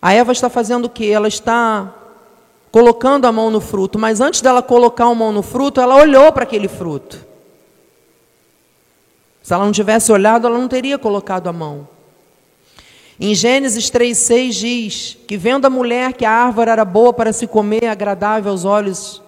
A 0.00 0.12
Eva 0.12 0.32
está 0.32 0.48
fazendo 0.48 0.86
o 0.86 0.90
que? 0.90 1.10
Ela 1.10 1.28
está 1.28 1.94
colocando 2.72 3.26
a 3.26 3.32
mão 3.32 3.50
no 3.50 3.60
fruto, 3.60 3.98
mas 3.98 4.20
antes 4.20 4.40
dela 4.40 4.62
colocar 4.62 5.06
a 5.06 5.14
mão 5.14 5.32
no 5.32 5.42
fruto, 5.42 5.80
ela 5.80 5.96
olhou 5.96 6.32
para 6.32 6.44
aquele 6.44 6.68
fruto. 6.68 7.26
Se 9.42 9.52
ela 9.52 9.64
não 9.64 9.72
tivesse 9.72 10.12
olhado, 10.12 10.46
ela 10.46 10.58
não 10.58 10.68
teria 10.68 10.98
colocado 10.98 11.48
a 11.48 11.52
mão. 11.52 11.88
Em 13.18 13.34
Gênesis 13.34 13.90
3,6 13.90 14.50
diz 14.50 15.18
que, 15.26 15.36
vendo 15.36 15.66
a 15.66 15.70
mulher 15.70 16.14
que 16.14 16.24
a 16.24 16.30
árvore 16.30 16.70
era 16.70 16.84
boa 16.84 17.12
para 17.12 17.32
se 17.32 17.46
comer, 17.46 17.86
agradável 17.86 18.50
aos 18.50 18.64
olhos 18.64 19.20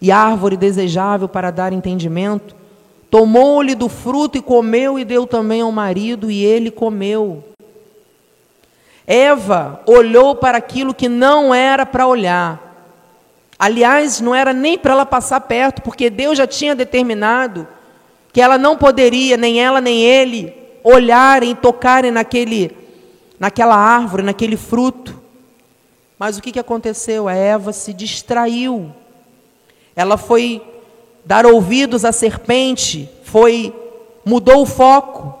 e 0.00 0.12
árvore 0.12 0.56
desejável 0.56 1.28
para 1.28 1.50
dar 1.50 1.72
entendimento, 1.72 2.54
tomou-lhe 3.10 3.74
do 3.74 3.88
fruto 3.88 4.38
e 4.38 4.42
comeu 4.42 4.98
e 4.98 5.04
deu 5.04 5.26
também 5.26 5.62
ao 5.62 5.72
marido 5.72 6.30
e 6.30 6.44
ele 6.44 6.70
comeu. 6.70 7.42
Eva 9.08 9.80
olhou 9.86 10.36
para 10.36 10.58
aquilo 10.58 10.94
que 10.94 11.08
não 11.08 11.54
era 11.54 11.84
para 11.84 12.06
olhar. 12.06 12.60
Aliás, 13.58 14.20
não 14.20 14.34
era 14.34 14.52
nem 14.52 14.78
para 14.78 14.92
ela 14.92 15.06
passar 15.06 15.40
perto, 15.40 15.82
porque 15.82 16.10
Deus 16.10 16.38
já 16.38 16.46
tinha 16.46 16.76
determinado 16.76 17.66
que 18.32 18.40
ela 18.40 18.56
não 18.56 18.76
poderia, 18.76 19.36
nem 19.36 19.60
ela 19.60 19.80
nem 19.80 20.00
ele, 20.02 20.54
olharem, 20.84 21.56
tocarem 21.56 22.10
naquele, 22.10 22.76
naquela 23.40 23.74
árvore, 23.74 24.22
naquele 24.22 24.56
fruto. 24.56 25.20
Mas 26.18 26.36
o 26.36 26.42
que, 26.42 26.52
que 26.52 26.60
aconteceu? 26.60 27.26
A 27.26 27.34
Eva 27.34 27.72
se 27.72 27.92
distraiu 27.92 28.92
ela 29.98 30.16
foi 30.16 30.62
dar 31.24 31.44
ouvidos 31.44 32.04
à 32.04 32.12
serpente, 32.12 33.10
foi 33.24 33.74
mudou 34.24 34.62
o 34.62 34.66
foco. 34.66 35.36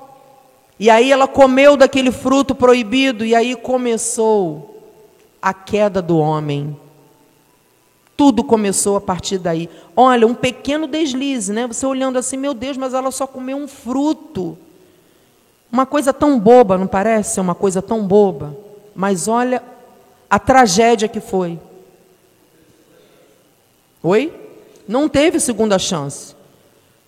E 0.78 0.88
aí 0.88 1.10
ela 1.10 1.26
comeu 1.26 1.76
daquele 1.76 2.12
fruto 2.12 2.54
proibido 2.54 3.24
e 3.24 3.34
aí 3.34 3.56
começou 3.56 4.82
a 5.42 5.52
queda 5.52 6.00
do 6.00 6.18
homem. 6.18 6.76
Tudo 8.16 8.44
começou 8.44 8.96
a 8.96 9.00
partir 9.00 9.38
daí. 9.38 9.68
Olha, 9.96 10.26
um 10.26 10.34
pequeno 10.34 10.86
deslize, 10.86 11.52
né? 11.52 11.66
Você 11.66 11.86
olhando 11.86 12.18
assim, 12.18 12.36
meu 12.36 12.54
Deus, 12.54 12.76
mas 12.76 12.94
ela 12.94 13.10
só 13.10 13.26
comeu 13.26 13.56
um 13.56 13.68
fruto. 13.68 14.56
Uma 15.70 15.86
coisa 15.86 16.12
tão 16.12 16.38
boba, 16.38 16.78
não 16.78 16.86
parece? 16.86 17.40
Uma 17.40 17.54
coisa 17.54 17.82
tão 17.82 18.06
boba. 18.06 18.56
Mas 18.94 19.28
olha 19.28 19.62
a 20.28 20.38
tragédia 20.38 21.08
que 21.08 21.20
foi. 21.20 21.58
Oi? 24.02 24.32
não 24.88 25.06
teve 25.06 25.38
segunda 25.38 25.78
chance. 25.78 26.34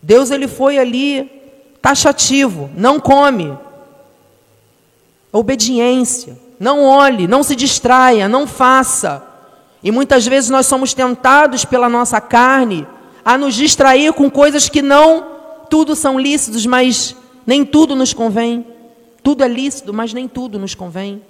Deus 0.03 0.31
ele 0.31 0.47
foi 0.47 0.79
ali 0.79 1.40
taxativo, 1.81 2.71
não 2.77 3.01
come. 3.01 3.57
Obediência, 5.33 6.39
não 6.59 6.85
olhe, 6.85 7.27
não 7.27 7.43
se 7.43 7.55
distraia, 7.55 8.29
não 8.29 8.47
faça. 8.47 9.23
E 9.83 9.91
muitas 9.91 10.27
vezes 10.27 10.51
nós 10.51 10.67
somos 10.67 10.93
tentados 10.93 11.65
pela 11.65 11.89
nossa 11.89 12.21
carne 12.21 12.87
a 13.25 13.39
nos 13.39 13.55
distrair 13.55 14.13
com 14.13 14.31
coisas 14.31 14.69
que 14.69 14.83
não 14.83 15.31
tudo 15.71 15.95
são 15.95 16.19
lícitos, 16.19 16.67
mas 16.67 17.15
nem 17.47 17.65
tudo 17.65 17.95
nos 17.95 18.13
convém. 18.13 18.67
Tudo 19.23 19.45
é 19.45 19.49
lícito, 19.49 19.93
mas 19.93 20.13
nem 20.13 20.27
tudo 20.27 20.59
nos 20.59 20.75
convém. 20.75 21.23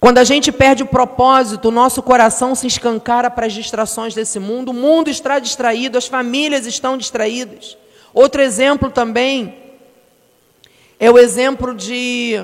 Quando 0.00 0.18
a 0.18 0.24
gente 0.24 0.52
perde 0.52 0.82
o 0.82 0.86
propósito, 0.86 1.68
o 1.68 1.72
nosso 1.72 2.02
coração 2.02 2.54
se 2.54 2.66
escancara 2.66 3.30
para 3.30 3.46
as 3.46 3.52
distrações 3.52 4.14
desse 4.14 4.38
mundo, 4.38 4.70
o 4.70 4.74
mundo 4.74 5.08
está 5.08 5.38
distraído, 5.38 5.98
as 5.98 6.06
famílias 6.06 6.66
estão 6.66 6.96
distraídas. 6.96 7.76
Outro 8.16 8.40
exemplo 8.40 8.90
também 8.90 9.54
é 10.98 11.10
o 11.10 11.18
exemplo 11.18 11.74
de 11.74 12.42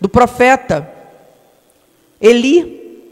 do 0.00 0.08
profeta 0.08 0.90
Eli. 2.18 3.04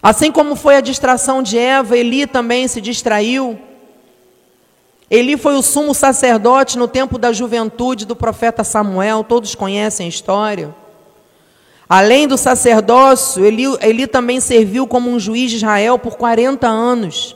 Assim 0.00 0.30
como 0.30 0.54
foi 0.54 0.76
a 0.76 0.80
distração 0.80 1.42
de 1.42 1.58
Eva, 1.58 1.98
Eli 1.98 2.28
também 2.28 2.68
se 2.68 2.80
distraiu. 2.80 3.58
Eli 5.10 5.36
foi 5.36 5.56
o 5.56 5.62
sumo 5.62 5.92
sacerdote 5.92 6.78
no 6.78 6.86
tempo 6.86 7.18
da 7.18 7.32
juventude 7.32 8.06
do 8.06 8.14
profeta 8.14 8.62
Samuel, 8.62 9.24
todos 9.24 9.56
conhecem 9.56 10.06
a 10.06 10.08
história. 10.08 10.72
Além 11.88 12.28
do 12.28 12.38
sacerdócio, 12.38 13.44
Eli, 13.44 13.64
Eli 13.80 14.06
também 14.06 14.38
serviu 14.38 14.86
como 14.86 15.10
um 15.10 15.18
juiz 15.18 15.50
de 15.50 15.56
Israel 15.56 15.98
por 15.98 16.14
40 16.14 16.68
anos. 16.68 17.35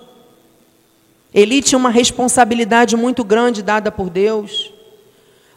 Eli 1.33 1.62
tinha 1.62 1.79
uma 1.79 1.90
responsabilidade 1.90 2.97
muito 2.97 3.23
grande 3.23 3.62
dada 3.62 3.93
por 3.93 4.11
Deus. 4.11 4.73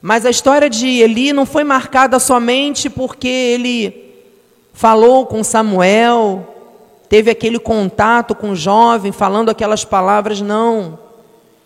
Mas 0.02 0.26
a 0.26 0.30
história 0.30 0.70
de 0.70 0.88
Eli 0.88 1.34
não 1.34 1.46
foi 1.46 1.64
marcada 1.64 2.20
somente 2.20 2.90
porque 2.90 3.28
ele 3.28 4.14
falou 4.74 5.26
com 5.26 5.44
Samuel, 5.44 6.48
teve 7.08 7.32
aquele 7.32 7.58
contato 7.60 8.36
com 8.36 8.52
o 8.52 8.56
jovem, 8.56 9.12
falando 9.12 9.50
aquelas 9.50 9.86
palavras, 9.86 10.42
não. 10.42 11.00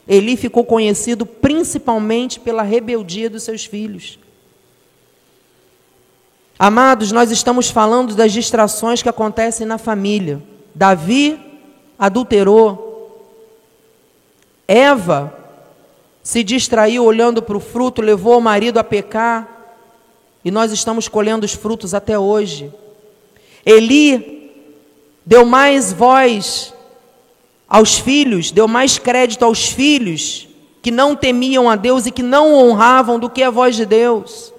Eli 0.08 0.38
ficou 0.38 0.64
conhecido 0.64 1.26
principalmente 1.26 2.40
pela 2.40 2.64
rebeldia 2.64 3.30
dos 3.30 3.44
seus 3.44 3.66
filhos. 3.66 4.20
Amados, 6.60 7.12
nós 7.12 7.30
estamos 7.30 7.70
falando 7.70 8.16
das 8.16 8.32
distrações 8.32 9.04
que 9.04 9.10
acontecem 9.10 9.68
na 9.68 9.78
família. 9.78 10.42
Davi 10.74 11.40
adulterou. 12.00 12.87
Eva 14.68 15.34
se 16.22 16.44
distraiu 16.44 17.06
olhando 17.06 17.42
para 17.42 17.56
o 17.56 17.60
fruto, 17.60 18.02
levou 18.02 18.38
o 18.38 18.42
marido 18.42 18.78
a 18.78 18.84
pecar, 18.84 19.58
e 20.44 20.52
nós 20.52 20.72
estamos 20.72 21.08
colhendo 21.08 21.46
os 21.46 21.54
frutos 21.54 21.94
até 21.94 22.20
hoje. 22.20 22.72
Eli 23.66 24.52
deu 25.26 25.46
mais 25.46 25.94
voz 25.94 26.74
aos 27.68 27.98
filhos, 27.98 28.52
deu 28.52 28.68
mais 28.68 28.98
crédito 28.98 29.44
aos 29.44 29.68
filhos 29.68 30.48
que 30.82 30.92
não 30.92 31.16
temiam 31.16 31.70
a 31.70 31.76
Deus 31.76 32.06
e 32.06 32.12
que 32.12 32.24
não 32.24 32.54
honravam 32.54 33.20
do 33.20 33.30
que 33.30 33.44
a 33.44 33.50
voz 33.50 33.76
de 33.76 33.86
Deus. 33.86 34.54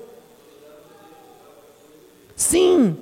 Sim, 2.37 2.97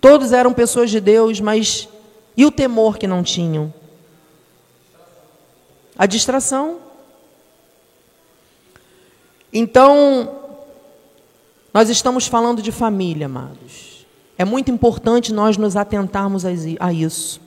todos 0.00 0.32
eram 0.32 0.52
pessoas 0.52 0.90
de 0.90 1.00
Deus, 1.00 1.40
mas 1.40 1.88
e 2.36 2.46
o 2.46 2.50
temor 2.50 2.96
que 2.96 3.06
não 3.06 3.22
tinham? 3.22 3.72
A 5.96 6.06
distração. 6.06 6.78
Então, 9.52 10.34
nós 11.72 11.88
estamos 11.88 12.26
falando 12.26 12.60
de 12.60 12.72
família, 12.72 13.26
amados. 13.26 14.06
É 14.36 14.44
muito 14.44 14.70
importante 14.70 15.32
nós 15.32 15.56
nos 15.56 15.76
atentarmos 15.76 16.44
a 16.44 16.92
isso. 16.92 17.40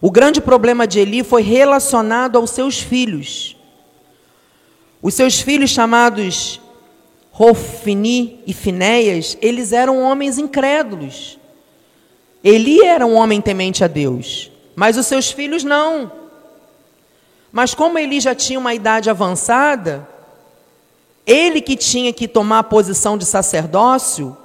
O 0.00 0.10
grande 0.10 0.40
problema 0.40 0.86
de 0.86 1.00
Eli 1.00 1.24
foi 1.24 1.42
relacionado 1.42 2.36
aos 2.36 2.50
seus 2.50 2.80
filhos. 2.80 3.56
Os 5.00 5.14
seus 5.14 5.40
filhos 5.40 5.70
chamados 5.70 6.60
Rofini 7.30 8.40
e 8.46 8.52
Finéias, 8.52 9.38
eles 9.40 9.72
eram 9.72 10.02
homens 10.02 10.38
incrédulos. 10.38 11.38
Eli 12.42 12.82
era 12.82 13.06
um 13.06 13.14
homem 13.14 13.40
temente 13.40 13.84
a 13.84 13.86
Deus, 13.86 14.50
mas 14.74 14.96
os 14.96 15.06
seus 15.06 15.30
filhos 15.30 15.64
não. 15.64 16.10
Mas 17.50 17.74
como 17.74 17.98
Eli 17.98 18.20
já 18.20 18.34
tinha 18.34 18.58
uma 18.58 18.74
idade 18.74 19.08
avançada, 19.08 20.06
ele 21.26 21.60
que 21.60 21.76
tinha 21.76 22.12
que 22.12 22.28
tomar 22.28 22.60
a 22.60 22.64
posição 22.64 23.18
de 23.18 23.24
sacerdócio, 23.24 24.36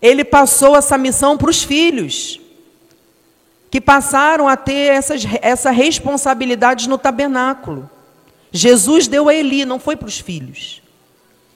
ele 0.00 0.24
passou 0.24 0.76
essa 0.76 0.98
missão 0.98 1.36
para 1.36 1.50
os 1.50 1.62
filhos, 1.62 2.40
que 3.70 3.80
passaram 3.80 4.46
a 4.46 4.56
ter 4.56 4.92
essas, 4.92 5.22
essa 5.40 5.70
responsabilidade 5.70 6.88
no 6.88 6.98
tabernáculo. 6.98 7.90
Jesus 8.52 9.08
deu 9.08 9.28
a 9.28 9.34
Eli, 9.34 9.64
não 9.64 9.80
foi 9.80 9.96
para 9.96 10.06
os 10.06 10.20
filhos. 10.20 10.82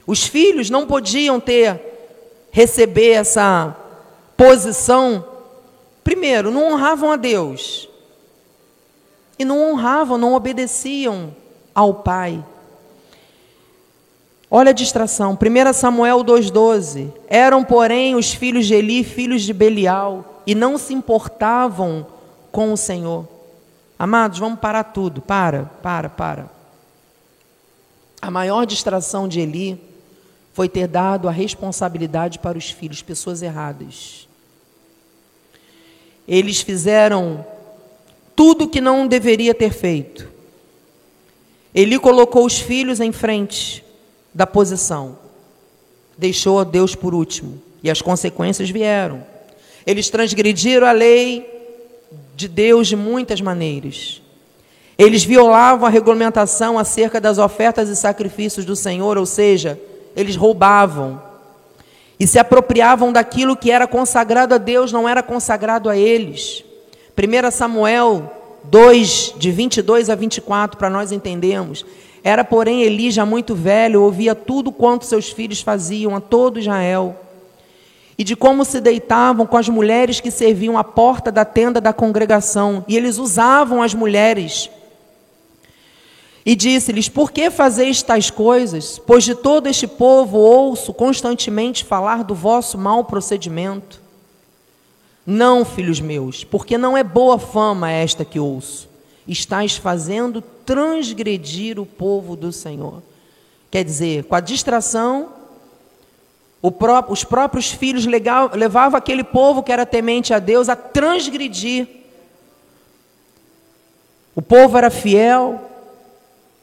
Os 0.07 0.25
filhos 0.25 0.71
não 0.71 0.87
podiam 0.87 1.39
ter, 1.39 1.81
receber 2.51 3.13
essa 3.13 3.77
posição. 4.37 5.25
Primeiro, 6.03 6.51
não 6.51 6.73
honravam 6.73 7.13
a 7.13 7.17
Deus. 7.17 7.88
E 9.39 9.45
não 9.45 9.71
honravam, 9.71 10.19
não 10.19 10.35
obedeciam 10.35 11.35
ao 11.75 11.95
pai. 11.95 12.45
Olha 14.51 14.71
a 14.71 14.75
distração. 14.75 15.39
1 15.41 15.73
Samuel 15.73 16.25
2,12. 16.25 17.13
Eram, 17.29 17.63
porém, 17.63 18.15
os 18.15 18.33
filhos 18.33 18.67
de 18.67 18.75
Eli, 18.75 19.05
filhos 19.05 19.43
de 19.43 19.53
Belial, 19.53 20.43
e 20.47 20.55
não 20.55 20.79
se 20.79 20.95
importavam 20.95 22.07
com 22.51 22.73
o 22.73 22.77
Senhor. 22.77 23.29
Amados, 23.99 24.39
vamos 24.39 24.59
parar 24.59 24.85
tudo. 24.85 25.21
Para, 25.21 25.65
para, 25.83 26.09
para. 26.09 26.51
A 28.21 28.31
maior 28.31 28.65
distração 28.65 29.29
de 29.29 29.41
Eli 29.41 29.81
foi 30.53 30.69
ter 30.69 30.89
dado 30.89 31.29
a 31.29 31.33
responsabilidade 31.33 32.39
para 32.39 32.59
os 32.59 32.71
filhos, 32.71 33.03
pessoas 33.03 33.43
erradas. 33.43 34.27
Eles 36.27 36.61
fizeram 36.61 37.47
tudo 38.39 38.69
que 38.69 38.81
não 38.81 39.05
deveria 39.05 39.53
ter 39.53 39.73
feito. 39.73 40.29
Ele 41.75 41.99
colocou 41.99 42.47
os 42.47 42.57
filhos 42.61 43.01
em 43.01 43.11
frente 43.11 43.85
da 44.33 44.47
posição. 44.47 45.19
Deixou 46.17 46.61
a 46.61 46.63
Deus 46.63 46.95
por 46.95 47.17
último. 47.17 47.61
E 47.83 47.91
as 47.91 48.01
consequências 48.01 48.71
vieram. 48.71 49.27
Eles 49.85 50.09
transgrediram 50.09 50.87
a 50.87 50.93
lei 50.93 51.51
de 52.37 52.47
Deus 52.47 52.87
de 52.87 52.95
muitas 52.95 53.41
maneiras. 53.41 54.23
Eles 54.97 55.25
violavam 55.25 55.85
a 55.85 55.91
regulamentação 55.91 56.79
acerca 56.79 57.21
das 57.21 57.39
ofertas 57.39 57.89
e 57.89 57.97
sacrifícios 57.97 58.65
do 58.65 58.77
Senhor, 58.77 59.19
ou 59.19 59.27
seja, 59.27 59.81
eles 60.15 60.37
roubavam 60.37 61.21
e 62.21 62.25
se 62.25 62.39
apropriavam 62.39 63.13
daquilo 63.13 63.57
que 63.57 63.73
era 63.73 63.89
consagrado 63.89 64.55
a 64.55 64.59
Deus, 64.59 64.93
não 64.93 65.09
era 65.09 65.25
consagrado 65.25 65.91
a 65.91 65.97
eles. 65.97 66.68
1 67.19 67.51
Samuel 67.51 68.31
2, 68.63 69.35
de 69.37 69.51
22 69.51 70.09
a 70.09 70.15
24, 70.15 70.79
para 70.79 70.89
nós 70.89 71.11
entendermos. 71.11 71.85
Era, 72.23 72.45
porém, 72.45 72.83
Eli 72.83 73.11
já 73.11 73.27
muito 73.27 73.57
velho, 73.57 74.03
ouvia 74.03 74.37
tudo 74.37 74.71
quanto 74.71 75.05
seus 75.05 75.29
filhos 75.29 75.61
faziam 75.61 76.15
a 76.15 76.21
todo 76.21 76.61
Israel, 76.61 77.17
e 78.17 78.23
de 78.23 78.37
como 78.37 78.65
se 78.65 78.81
deitavam 78.81 79.47
com 79.47 79.57
as 79.57 79.69
mulheres 79.69 80.21
que 80.21 80.31
serviam 80.31 80.79
à 80.79 80.85
porta 80.85 81.33
da 81.33 81.45
tenda 81.45 81.81
da 81.81 81.93
congregação, 81.93 82.85
e 82.87 82.97
eles 82.97 83.19
usavam 83.19 83.83
as 83.83 83.95
mulheres. 83.95 84.71
E 86.47 86.55
disse-lhes: 86.55 87.09
Por 87.09 87.33
que 87.33 87.51
fazeis 87.51 88.01
tais 88.01 88.31
coisas? 88.31 88.99
Pois 88.99 89.25
de 89.25 89.35
todo 89.35 89.67
este 89.67 89.87
povo 89.87 90.39
ouço 90.39 90.95
constantemente 90.95 91.85
falar 91.85 92.23
do 92.23 92.35
vosso 92.35 92.79
mau 92.79 93.05
procedimento. 93.05 94.08
Não, 95.31 95.63
filhos 95.63 96.01
meus, 96.01 96.43
porque 96.43 96.79
não 96.79 96.97
é 96.97 97.05
boa 97.05 97.39
fama 97.39 97.91
esta 97.91 98.25
que 98.25 98.41
ouço. 98.41 98.89
Estais 99.27 99.77
fazendo 99.77 100.41
transgredir 100.41 101.79
o 101.79 101.85
povo 101.85 102.35
do 102.35 102.51
Senhor. 102.51 103.03
Quer 103.71 103.85
dizer, 103.85 104.25
com 104.25 104.35
a 104.35 104.41
distração, 104.41 105.29
os 106.63 107.25
próprios 107.25 107.71
filhos 107.71 108.07
levavam 108.07 108.97
aquele 108.97 109.23
povo 109.23 109.63
que 109.63 109.71
era 109.71 109.85
temente 109.85 110.33
a 110.33 110.39
Deus 110.39 110.71
a 110.71 110.75
transgredir. 110.75 111.87
O 114.35 114.41
povo 114.41 114.79
era 114.79 114.89
fiel, 114.89 115.63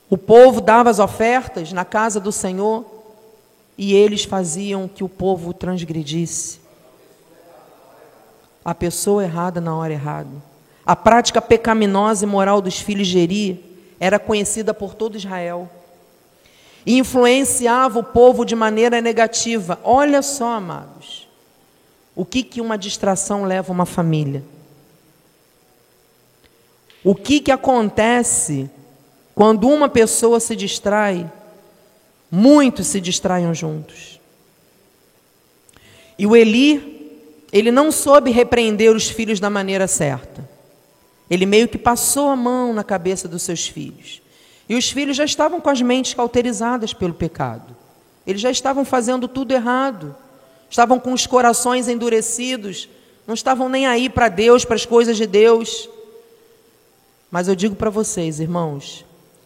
o 0.09 0.17
povo 0.17 0.59
dava 0.59 0.89
as 0.89 0.97
ofertas 0.97 1.71
na 1.71 1.85
casa 1.85 2.19
do 2.19 2.31
Senhor 2.31 2.83
e 3.77 3.93
eles 3.93 4.23
faziam 4.23 4.87
que 4.87 5.03
o 5.03 5.09
povo 5.09 5.53
transgredisse. 5.53 6.64
A 8.65 8.73
pessoa 8.73 9.23
errada 9.23 9.61
na 9.61 9.75
hora 9.75 9.93
errada. 9.93 10.31
A 10.83 10.95
prática 10.95 11.39
pecaminosa 11.39 12.25
e 12.25 12.27
moral 12.27 12.61
dos 12.61 12.79
filhos 12.79 13.07
de 13.07 13.19
Eri 13.19 13.65
era 13.99 14.19
conhecida 14.19 14.73
por 14.73 14.95
todo 14.95 15.15
Israel 15.15 15.69
e 16.85 16.99
influenciava 16.99 17.99
o 17.99 18.03
povo 18.03 18.45
de 18.45 18.55
maneira 18.55 19.01
negativa. 19.01 19.79
Olha 19.83 20.21
só, 20.21 20.53
amados, 20.53 21.27
o 22.15 22.23
que, 22.23 22.43
que 22.43 22.61
uma 22.61 22.77
distração 22.77 23.43
leva 23.43 23.71
uma 23.71 23.85
família. 23.85 24.43
O 27.03 27.15
que, 27.15 27.39
que 27.39 27.51
acontece 27.51 28.69
quando 29.33 29.67
uma 29.67 29.89
pessoa 29.89 30.39
se 30.39 30.55
distrai? 30.55 31.29
Muitos 32.29 32.87
se 32.87 33.01
distraem 33.01 33.53
juntos. 33.53 34.19
E 36.17 36.25
o 36.25 36.35
Eli, 36.35 36.94
ele 37.51 37.71
não 37.71 37.91
soube 37.91 38.31
repreender 38.31 38.95
os 38.95 39.09
filhos 39.09 39.39
da 39.39 39.49
maneira 39.49 39.87
certa. 39.87 40.47
Ele 41.29 41.45
meio 41.45 41.67
que 41.67 41.77
passou 41.77 42.29
a 42.29 42.35
mão 42.35 42.73
na 42.73 42.83
cabeça 42.83 43.27
dos 43.27 43.41
seus 43.41 43.67
filhos. 43.67 44.21
E 44.67 44.75
os 44.75 44.89
filhos 44.89 45.17
já 45.17 45.23
estavam 45.23 45.61
com 45.61 45.69
as 45.69 45.81
mentes 45.81 46.13
cauterizadas 46.13 46.93
pelo 46.93 47.13
pecado. 47.13 47.75
Eles 48.25 48.41
já 48.41 48.49
estavam 48.49 48.83
fazendo 48.83 49.27
tudo 49.27 49.51
errado. 49.51 50.15
Estavam 50.69 50.99
com 50.99 51.13
os 51.13 51.27
corações 51.27 51.87
endurecidos. 51.87 52.89
Não 53.27 53.33
estavam 53.33 53.69
nem 53.69 53.87
aí 53.87 54.09
para 54.09 54.29
Deus, 54.29 54.65
para 54.65 54.75
as 54.75 54.85
coisas 54.85 55.17
de 55.17 55.25
Deus. 55.25 55.89
Mas 57.31 57.47
eu 57.47 57.55
digo 57.55 57.75
para 57.75 57.89
vocês, 57.89 58.39
irmãos, 58.39 59.05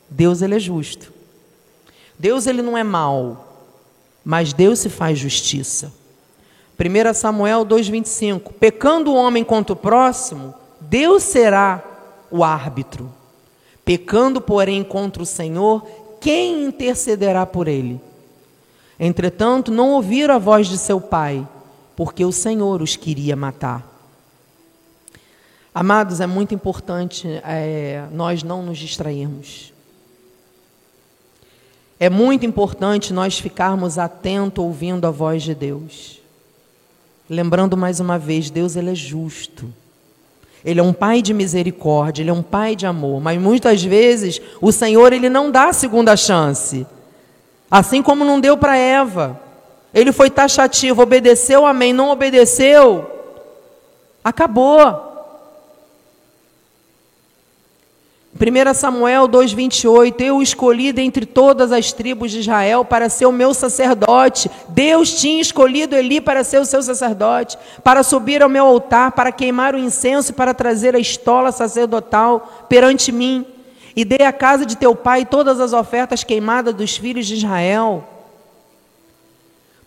Deus 0.10 0.42
ele 0.42 0.56
é 0.56 0.60
justo. 0.60 1.14
Deus 2.18 2.48
ele 2.48 2.62
não 2.62 2.78
é 2.78 2.84
mau, 2.84 3.64
mas 4.24 4.52
Deus 4.52 4.80
se 4.80 4.90
faz 4.90 5.18
justiça. 5.18 5.94
1 6.80 7.14
Samuel 7.14 7.66
2:25. 7.66 8.54
Pecando 8.54 9.12
o 9.12 9.16
homem 9.16 9.44
contra 9.44 9.74
o 9.74 9.76
próximo, 9.76 10.54
Deus 10.80 11.24
será 11.24 11.84
o 12.32 12.42
árbitro. 12.42 13.12
Pecando, 13.84 14.40
porém, 14.40 14.82
contra 14.82 15.22
o 15.22 15.26
Senhor, 15.26 15.86
quem 16.22 16.64
intercederá 16.64 17.46
por 17.46 17.68
ele? 17.68 18.00
Entretanto, 18.98 19.72
não 19.72 19.92
ouviram 19.92 20.36
a 20.36 20.38
voz 20.38 20.68
de 20.68 20.78
seu 20.78 21.02
pai, 21.02 21.46
porque 21.96 22.24
o 22.24 22.32
Senhor 22.32 22.82
os 22.82 22.96
queria 22.96 23.36
matar. 23.36 23.86
Amados, 25.74 26.22
é 26.22 26.28
muito 26.28 26.54
importante 26.54 27.28
é, 27.44 28.06
nós 28.12 28.42
não 28.42 28.64
nos 28.64 28.78
distrairmos. 28.78 29.74
É 32.00 32.10
muito 32.10 32.46
importante 32.46 33.12
nós 33.14 33.38
ficarmos 33.38 33.98
atentos 33.98 34.64
ouvindo 34.64 35.06
a 35.06 35.12
voz 35.12 35.44
de 35.44 35.54
Deus. 35.54 36.19
Lembrando 37.30 37.78
mais 37.78 38.00
uma 38.00 38.18
vez, 38.18 38.50
Deus 38.50 38.76
ele 38.76 38.92
é 38.92 38.96
justo. 38.96 39.72
Ele 40.66 40.80
é 40.80 40.84
um 40.84 40.92
pai 40.92 41.22
de 41.22 41.34
misericórdia, 41.34 42.22
ele 42.22 42.30
é 42.30 42.34
um 42.34 42.42
pai 42.42 42.76
de 42.76 42.86
amor, 42.86 43.22
mas 43.22 43.40
muitas 43.40 43.84
vezes 43.84 44.42
o 44.60 44.72
Senhor 44.72 45.14
ele 45.14 45.30
não 45.30 45.50
dá 45.50 45.70
a 45.70 45.74
segunda 45.74 46.18
chance. 46.18 46.86
Assim 47.72 48.02
como 48.02 48.26
não 48.26 48.40
deu 48.40 48.58
para 48.58 48.76
Eva. 48.76 49.40
Ele 49.94 50.12
foi 50.12 50.30
taxativo, 50.30 51.02
obedeceu, 51.02 51.66
amém, 51.66 51.94
não 51.94 52.10
obedeceu, 52.10 53.10
acabou. 54.24 55.09
1 58.32 58.74
Samuel 58.76 59.28
2,28: 59.28 60.22
Eu 60.22 60.42
escolhi 60.42 60.94
dentre 60.94 61.26
todas 61.26 61.72
as 61.72 61.92
tribos 61.92 62.32
de 62.32 62.40
Israel 62.40 62.86
para 62.86 63.10
ser 63.10 63.26
o 63.26 63.32
meu 63.32 63.54
sacerdote. 63.54 64.52
Deus 64.70 65.20
tinha 65.20 65.42
escolhido 65.42 65.96
Eli 65.96 66.22
para 66.22 66.44
ser 66.44 66.60
o 66.60 66.66
seu 66.66 66.82
sacerdote, 66.84 67.58
para 67.84 68.04
subir 68.04 68.44
ao 68.44 68.50
meu 68.50 68.66
altar, 68.68 69.14
para 69.14 69.32
queimar 69.32 69.74
o 69.74 69.80
incenso 69.80 70.32
e 70.32 70.36
para 70.36 70.54
trazer 70.54 70.96
a 70.96 71.00
estola 71.00 71.52
sacerdotal 71.52 72.66
perante 72.70 73.12
mim. 73.12 73.46
E 73.96 74.06
dei 74.06 74.26
à 74.26 74.32
casa 74.32 74.66
de 74.66 74.78
teu 74.78 74.96
pai 74.96 75.26
todas 75.26 75.60
as 75.60 75.74
ofertas 75.74 76.24
queimadas 76.24 76.76
dos 76.76 76.96
filhos 76.96 77.26
de 77.26 77.34
Israel. 77.34 78.04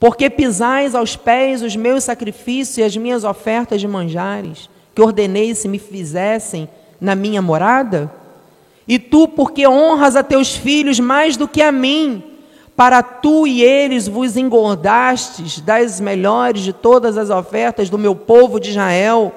Porque 0.01 0.29
pisais 0.29 0.97
aos 0.97 1.15
pés 1.15 1.63
os 1.63 1.77
meus 1.77 2.03
sacrifícios 2.03 2.79
e 2.79 2.83
as 2.83 2.97
minhas 2.97 3.23
ofertas 3.23 3.81
de 3.81 3.87
manjares, 3.87 4.69
que 4.93 5.01
ordenei 5.01 5.55
se 5.55 5.69
me 5.69 5.79
fizessem 5.79 6.69
na 7.01 7.15
minha 7.15 7.41
morada? 7.41 8.22
E 8.87 8.99
tu, 8.99 9.29
porque 9.29 9.67
honras 9.67 10.17
a 10.17 10.23
teus 10.23 10.55
filhos 10.55 10.99
mais 10.99 11.37
do 11.37 11.47
que 11.47 11.63
a 11.63 11.71
mim, 11.71 12.23
para 12.77 13.03
tu 13.03 13.47
e 13.47 13.63
eles 13.63 14.09
vos 14.09 14.37
engordastes 14.37 15.61
das 15.61 16.01
melhores 16.01 16.63
de 16.63 16.73
todas 16.73 17.17
as 17.17 17.31
ofertas 17.31 17.89
do 17.89 17.99
meu 17.99 18.15
povo 18.15 18.59
de 18.59 18.71
Israel. 18.71 19.33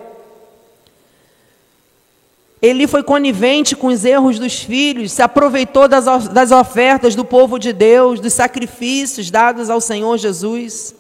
Ele 2.62 2.88
foi 2.88 3.04
conivente 3.04 3.76
com 3.76 3.88
os 3.88 4.04
erros 4.04 4.40
dos 4.40 4.62
filhos, 4.62 5.12
se 5.12 5.22
aproveitou 5.22 5.88
das, 5.88 6.28
das 6.30 6.52
ofertas 6.52 7.14
do 7.14 7.24
povo 7.24 7.60
de 7.60 7.72
Deus, 7.72 8.20
dos 8.20 8.34
sacrifícios 8.34 9.30
dados 9.30 9.70
ao 9.70 9.80
Senhor 9.80 10.18
Jesus. 10.18 10.96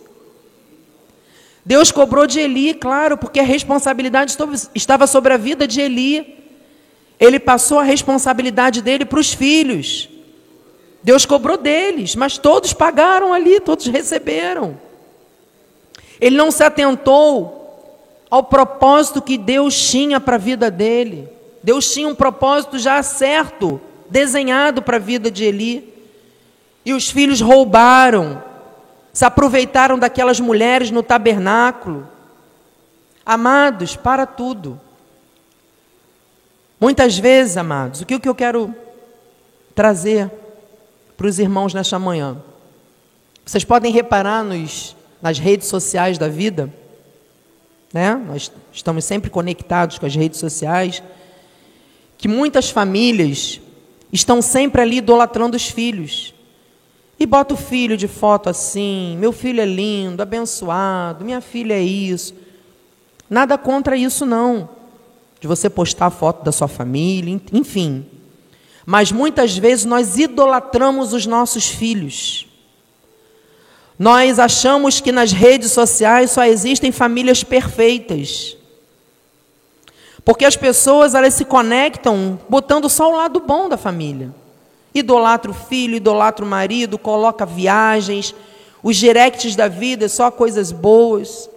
Deus 1.65 1.91
cobrou 1.91 2.27
de 2.27 2.39
Eli, 2.39 2.75
claro, 2.75 3.17
porque 3.17 3.39
a 3.39 3.43
responsabilidade 3.43 4.37
estava 4.75 5.07
sobre 5.07 5.33
a 5.33 5.37
vida 5.37 5.67
de 5.67 5.81
Eli. 5.81 6.44
Ele 7.19 7.39
passou 7.39 7.79
a 7.79 7.83
responsabilidade 7.83 8.81
dele 8.81 9.05
para 9.05 9.19
os 9.19 9.33
filhos. 9.33 10.09
Deus 11.01 11.25
cobrou 11.25 11.57
deles, 11.57 12.15
mas 12.15 12.37
todos 12.37 12.73
pagaram 12.73 13.33
ali, 13.33 13.59
todos 13.59 13.85
receberam. 13.87 14.77
Ele 16.19 16.35
não 16.35 16.51
se 16.51 16.63
atentou 16.63 17.65
ao 18.29 18.43
propósito 18.43 19.21
que 19.21 19.37
Deus 19.37 19.77
tinha 19.89 20.19
para 20.19 20.35
a 20.35 20.39
vida 20.39 20.71
dele. 20.71 21.29
Deus 21.61 21.93
tinha 21.93 22.07
um 22.07 22.15
propósito 22.15 22.77
já 22.77 23.01
certo, 23.01 23.79
desenhado 24.09 24.81
para 24.81 24.97
a 24.97 24.99
vida 24.99 25.31
de 25.31 25.43
Eli. 25.43 25.93
E 26.85 26.93
os 26.93 27.09
filhos 27.09 27.41
roubaram, 27.41 28.43
se 29.11 29.25
aproveitaram 29.25 29.97
daquelas 29.97 30.39
mulheres 30.39 30.91
no 30.91 31.01
tabernáculo. 31.01 32.07
Amados, 33.25 33.95
para 33.95 34.25
tudo. 34.25 34.79
Muitas 36.79 37.17
vezes, 37.17 37.55
amados, 37.55 38.01
o 38.01 38.05
que, 38.05 38.27
eu 38.27 38.35
quero 38.35 38.75
trazer 39.73 40.29
para 41.15 41.27
os 41.27 41.39
irmãos 41.39 41.73
nesta 41.73 41.97
manhã? 41.97 42.37
Vocês 43.45 43.63
podem 43.63 43.93
reparar 43.93 44.43
nos, 44.43 44.95
nas 45.21 45.39
redes 45.39 45.67
sociais 45.67 46.17
da 46.17 46.27
vida, 46.27 46.71
né? 47.93 48.15
Nós 48.27 48.51
estamos 48.73 49.05
sempre 49.05 49.29
conectados 49.29 49.97
com 49.97 50.05
as 50.05 50.15
redes 50.15 50.37
sociais, 50.37 51.01
que 52.17 52.27
muitas 52.27 52.69
famílias 52.69 53.61
estão 54.11 54.41
sempre 54.41 54.81
ali 54.81 54.97
idolatrando 54.97 55.55
os 55.55 55.67
filhos. 55.67 56.33
E 57.17 57.25
bota 57.25 57.53
o 57.53 57.57
filho 57.57 57.95
de 57.95 58.09
foto 58.09 58.49
assim, 58.49 59.15
meu 59.17 59.31
filho 59.31 59.61
é 59.61 59.65
lindo, 59.65 60.21
abençoado, 60.21 61.23
minha 61.23 61.39
filha 61.39 61.75
é 61.75 61.81
isso. 61.81 62.35
Nada 63.29 63.57
contra 63.57 63.95
isso 63.95 64.25
não 64.25 64.74
de 65.39 65.47
você 65.47 65.69
postar 65.69 66.07
a 66.07 66.11
foto 66.11 66.43
da 66.43 66.51
sua 66.51 66.67
família, 66.67 67.39
enfim. 67.51 68.05
Mas 68.85 69.11
muitas 69.11 69.57
vezes 69.57 69.85
nós 69.85 70.17
idolatramos 70.17 71.13
os 71.13 71.25
nossos 71.25 71.67
filhos. 71.67 72.47
Nós 73.97 74.39
achamos 74.39 74.99
que 74.99 75.11
nas 75.11 75.31
redes 75.31 75.71
sociais 75.71 76.31
só 76.31 76.43
existem 76.43 76.91
famílias 76.91 77.43
perfeitas. 77.43 78.57
Porque 80.23 80.43
as 80.43 80.55
pessoas 80.55 81.13
elas 81.13 81.33
se 81.33 81.45
conectam 81.45 82.39
botando 82.49 82.89
só 82.89 83.11
o 83.11 83.15
lado 83.15 83.39
bom 83.39 83.69
da 83.69 83.77
família. 83.77 84.33
Idolatra 84.93 85.51
o 85.51 85.53
filho, 85.53 85.95
idolatra 85.95 86.43
o 86.43 86.47
marido, 86.47 86.97
coloca 86.97 87.45
viagens, 87.45 88.33
os 88.81 88.97
directs 88.97 89.55
da 89.55 89.67
vida, 89.67 90.09
só 90.09 90.29
coisas 90.29 90.71
boas. 90.71 91.49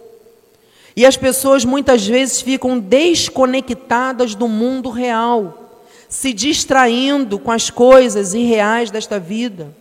E 0.98 1.06
as 1.06 1.16
pessoas 1.16 1.64
muitas 1.64 2.04
vezes 2.04 2.40
ficam 2.40 2.76
desconectadas 2.76 4.34
do 4.34 4.48
mundo 4.48 4.90
real, 4.90 5.78
se 6.08 6.32
distraindo 6.32 7.38
com 7.38 7.52
as 7.52 7.70
coisas 7.70 8.34
irreais 8.34 8.90
desta 8.90 9.16
vida. 9.16 9.72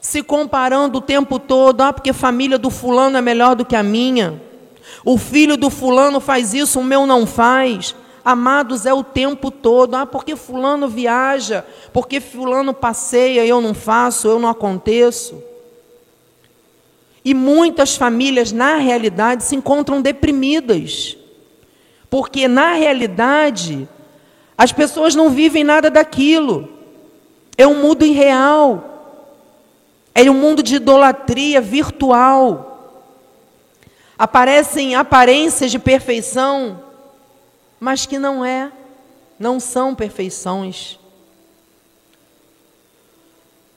Se 0.00 0.22
comparando 0.22 0.98
o 0.98 1.00
tempo 1.00 1.40
todo, 1.40 1.80
ah, 1.80 1.92
porque 1.92 2.10
a 2.10 2.14
família 2.14 2.58
do 2.58 2.70
fulano 2.70 3.16
é 3.16 3.20
melhor 3.20 3.56
do 3.56 3.64
que 3.64 3.74
a 3.74 3.82
minha. 3.82 4.40
O 5.04 5.18
filho 5.18 5.56
do 5.56 5.68
fulano 5.68 6.20
faz 6.20 6.54
isso, 6.54 6.78
o 6.78 6.84
meu 6.84 7.04
não 7.04 7.26
faz. 7.26 7.92
Amados, 8.24 8.86
é 8.86 8.94
o 8.94 9.02
tempo 9.02 9.50
todo. 9.50 9.96
Ah, 9.96 10.06
porque 10.06 10.36
fulano 10.36 10.86
viaja, 10.86 11.66
porque 11.92 12.20
fulano 12.20 12.72
passeia, 12.72 13.44
eu 13.44 13.60
não 13.60 13.74
faço, 13.74 14.28
eu 14.28 14.38
não 14.38 14.48
aconteço. 14.48 15.42
E 17.26 17.34
muitas 17.34 17.96
famílias, 17.96 18.52
na 18.52 18.76
realidade, 18.76 19.42
se 19.42 19.56
encontram 19.56 20.00
deprimidas. 20.00 21.16
Porque, 22.08 22.46
na 22.46 22.74
realidade, 22.74 23.88
as 24.56 24.70
pessoas 24.70 25.16
não 25.16 25.28
vivem 25.28 25.64
nada 25.64 25.90
daquilo. 25.90 26.68
É 27.58 27.66
um 27.66 27.82
mundo 27.82 28.06
irreal. 28.06 29.24
É 30.14 30.30
um 30.30 30.34
mundo 30.34 30.62
de 30.62 30.76
idolatria 30.76 31.60
virtual. 31.60 33.02
Aparecem 34.16 34.94
aparências 34.94 35.72
de 35.72 35.80
perfeição, 35.80 36.80
mas 37.80 38.06
que 38.06 38.20
não 38.20 38.44
é, 38.44 38.70
não 39.36 39.58
são 39.58 39.96
perfeições. 39.96 40.96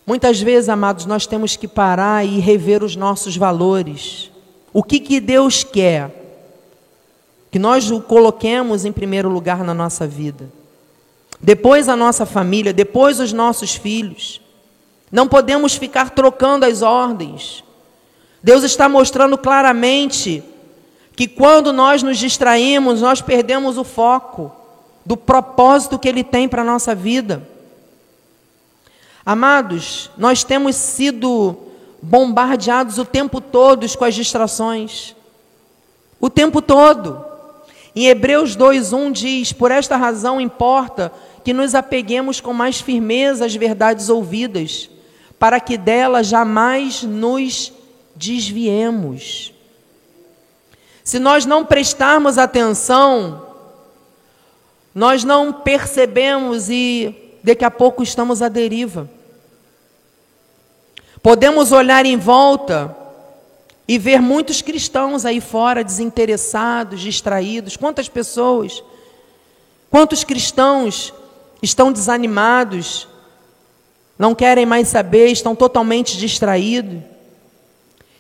Muitas 0.10 0.42
vezes, 0.42 0.70
amados, 0.70 1.06
nós 1.06 1.28
temos 1.28 1.56
que 1.56 1.68
parar 1.68 2.26
e 2.26 2.40
rever 2.40 2.84
os 2.84 2.96
nossos 2.96 3.38
valores. 3.38 4.32
O 4.74 4.82
que, 4.82 5.00
que 5.00 5.20
Deus 5.20 5.64
quer? 5.64 6.10
Que 7.52 7.60
nós 7.60 7.92
o 7.92 8.02
coloquemos 8.02 8.86
em 8.86 8.92
primeiro 8.92 9.30
lugar 9.30 9.64
na 9.64 9.72
nossa 9.72 10.08
vida. 10.08 10.50
Depois 11.40 11.88
a 11.88 11.96
nossa 11.96 12.26
família, 12.26 12.74
depois 12.74 13.20
os 13.20 13.32
nossos 13.32 13.76
filhos. 13.76 14.42
Não 15.12 15.28
podemos 15.28 15.76
ficar 15.76 16.10
trocando 16.10 16.66
as 16.66 16.82
ordens. 16.82 17.64
Deus 18.42 18.64
está 18.64 18.90
mostrando 18.90 19.38
claramente 19.38 20.44
que 21.16 21.28
quando 21.28 21.72
nós 21.72 22.02
nos 22.02 22.18
distraímos, 22.18 23.00
nós 23.00 23.22
perdemos 23.22 23.78
o 23.78 23.84
foco 23.84 24.52
do 25.06 25.16
propósito 25.16 26.00
que 26.00 26.10
Ele 26.10 26.24
tem 26.24 26.50
para 26.50 26.64
a 26.64 26.66
nossa 26.66 26.96
vida. 26.96 27.48
Amados, 29.26 30.10
nós 30.18 30.44
temos 30.44 30.76
sido 30.76 31.58
bombardeados 32.02 32.98
o 32.98 33.06
tempo 33.06 33.42
todo 33.42 33.86
com 33.98 34.06
as 34.06 34.16
distrações. 34.16 35.16
O 36.20 36.30
tempo 36.30 36.62
todo. 36.62 37.26
Em 37.96 38.08
Hebreus 38.08 38.56
2:1 38.56 39.12
diz: 39.12 39.52
"Por 39.52 39.72
esta 39.72 39.98
razão 39.98 40.40
importa 40.40 41.12
que 41.44 41.54
nos 41.54 41.76
apeguemos 41.76 42.40
com 42.40 42.54
mais 42.54 42.80
firmeza 42.80 43.46
às 43.46 43.56
verdades 43.56 44.10
ouvidas, 44.10 44.90
para 45.38 45.60
que 45.60 45.78
delas 45.78 46.28
jamais 46.28 47.04
nos 47.04 47.74
desviemos." 48.16 49.54
Se 51.04 51.18
nós 51.18 51.46
não 51.46 51.66
prestarmos 51.66 52.38
atenção, 52.38 53.48
nós 54.94 55.24
não 55.24 55.52
percebemos 55.52 56.70
e 56.70 57.29
daqui 57.44 57.66
a 57.66 57.72
pouco 57.72 58.04
estamos 58.04 58.42
à 58.42 58.48
deriva. 58.48 59.10
Podemos 61.22 61.72
olhar 61.72 62.06
em 62.06 62.18
volta 62.18 62.96
e 63.88 63.98
ver 63.98 64.22
muitos 64.22 64.62
cristãos 64.62 65.26
aí 65.26 65.42
fora 65.42 65.84
desinteressados, 65.84 67.02
distraídos. 67.02 67.76
Quantas 67.76 68.08
pessoas, 68.08 68.84
quantos 69.90 70.24
cristãos 70.24 71.14
estão 71.62 71.92
desanimados, 71.92 73.08
não 74.18 74.36
querem 74.36 74.66
mais 74.66 74.88
saber, 74.88 75.28
estão 75.28 75.56
totalmente 75.56 76.18
distraídos. 76.18 77.02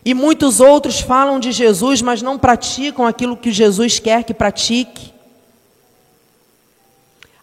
E 0.03 0.13
muitos 0.13 0.59
outros 0.59 1.01
falam 1.01 1.39
de 1.39 1.51
Jesus, 1.51 2.01
mas 2.01 2.21
não 2.21 2.37
praticam 2.37 3.05
aquilo 3.05 3.37
que 3.37 3.51
Jesus 3.51 3.99
quer 3.99 4.23
que 4.23 4.33
pratique. 4.33 5.13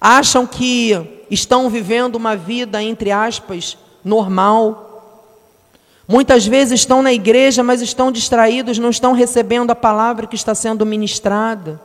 Acham 0.01 0.47
que 0.47 1.25
estão 1.31 1.69
vivendo 1.69 2.17
uma 2.17 2.37
vida, 2.37 2.83
entre 2.83 3.11
aspas, 3.11 3.77
normal. 4.05 4.87
Muitas 6.07 6.47
vezes 6.47 6.81
estão 6.81 7.03
na 7.03 7.13
igreja, 7.13 7.63
mas 7.63 7.83
estão 7.83 8.13
distraídos, 8.13 8.79
não 8.79 8.91
estão 8.91 9.13
recebendo 9.13 9.71
a 9.71 9.75
palavra 9.75 10.27
que 10.27 10.37
está 10.37 10.55
sendo 10.55 10.87
ministrada. 10.87 11.81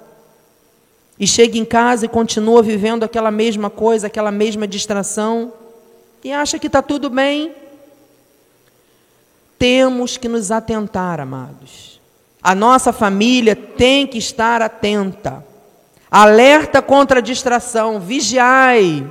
E 1.20 1.28
chega 1.28 1.58
em 1.58 1.66
casa 1.66 2.06
e 2.06 2.10
continua 2.10 2.62
vivendo 2.62 3.04
aquela 3.04 3.32
mesma 3.32 3.70
coisa, 3.70 4.08
aquela 4.08 4.32
mesma 4.32 4.68
distração. 4.68 5.54
E 6.24 6.32
acha 6.32 6.60
que 6.60 6.68
está 6.68 6.82
tudo 6.82 7.10
bem. 7.10 7.54
Temos 9.58 10.18
que 10.18 10.28
nos 10.28 10.52
atentar, 10.52 11.20
amados. 11.20 12.02
A 12.42 12.56
nossa 12.56 12.92
família 12.92 13.56
tem 13.56 14.08
que 14.08 14.18
estar 14.18 14.62
atenta. 14.62 15.46
Alerta 16.12 16.82
contra 16.82 17.20
a 17.20 17.22
distração, 17.22 17.98
vigiai. 17.98 19.08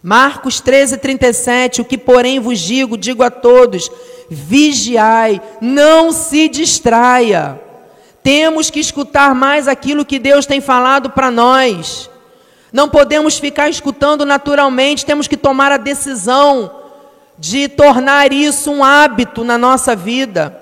Marcos 0.00 0.60
13, 0.60 0.96
37, 0.98 1.80
o 1.80 1.84
que 1.84 1.98
porém 1.98 2.38
vos 2.38 2.60
digo, 2.60 2.96
digo 2.96 3.24
a 3.24 3.30
todos: 3.32 3.90
vigiai, 4.30 5.42
não 5.60 6.12
se 6.12 6.48
distraia. 6.48 7.60
Temos 8.22 8.70
que 8.70 8.78
escutar 8.78 9.34
mais 9.34 9.66
aquilo 9.66 10.04
que 10.04 10.20
Deus 10.20 10.46
tem 10.46 10.60
falado 10.60 11.10
para 11.10 11.32
nós. 11.32 12.08
Não 12.72 12.88
podemos 12.88 13.36
ficar 13.38 13.68
escutando 13.68 14.24
naturalmente, 14.24 15.04
temos 15.04 15.26
que 15.26 15.36
tomar 15.36 15.72
a 15.72 15.76
decisão 15.76 16.70
de 17.36 17.66
tornar 17.66 18.32
isso 18.32 18.70
um 18.70 18.84
hábito 18.84 19.42
na 19.42 19.58
nossa 19.58 19.96
vida. 19.96 20.56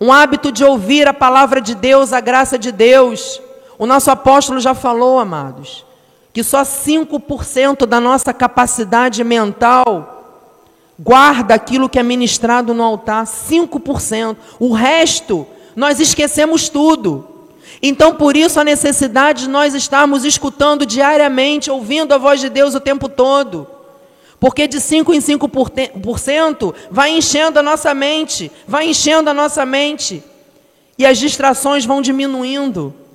Um 0.00 0.12
hábito 0.12 0.52
de 0.52 0.62
ouvir 0.62 1.08
a 1.08 1.14
palavra 1.14 1.60
de 1.60 1.74
Deus, 1.74 2.12
a 2.12 2.20
graça 2.20 2.56
de 2.56 2.70
Deus. 2.70 3.40
O 3.78 3.86
nosso 3.86 4.10
apóstolo 4.10 4.60
já 4.60 4.74
falou, 4.74 5.18
amados 5.18 5.86
que 6.36 6.44
só 6.44 6.64
5% 6.64 7.86
da 7.86 7.98
nossa 7.98 8.30
capacidade 8.30 9.24
mental 9.24 10.44
guarda 10.98 11.54
aquilo 11.54 11.88
que 11.88 11.98
é 11.98 12.02
ministrado 12.02 12.74
no 12.74 12.82
altar, 12.82 13.24
5%. 13.24 14.36
O 14.60 14.74
resto, 14.74 15.46
nós 15.74 15.98
esquecemos 15.98 16.68
tudo. 16.68 17.26
Então, 17.82 18.16
por 18.16 18.36
isso, 18.36 18.60
a 18.60 18.64
necessidade 18.64 19.44
de 19.44 19.48
nós 19.48 19.72
estarmos 19.74 20.26
escutando 20.26 20.84
diariamente, 20.84 21.70
ouvindo 21.70 22.12
a 22.12 22.18
voz 22.18 22.38
de 22.38 22.50
Deus 22.50 22.74
o 22.74 22.80
tempo 22.80 23.08
todo. 23.08 23.66
Porque 24.38 24.68
de 24.68 24.78
5 24.78 25.14
em 25.14 25.20
5% 25.20 26.74
vai 26.90 27.12
enchendo 27.12 27.60
a 27.60 27.62
nossa 27.62 27.94
mente, 27.94 28.52
vai 28.68 28.90
enchendo 28.90 29.30
a 29.30 29.32
nossa 29.32 29.64
mente. 29.64 30.22
E 30.98 31.06
as 31.06 31.16
distrações 31.16 31.86
vão 31.86 32.02
diminuindo. 32.02 33.05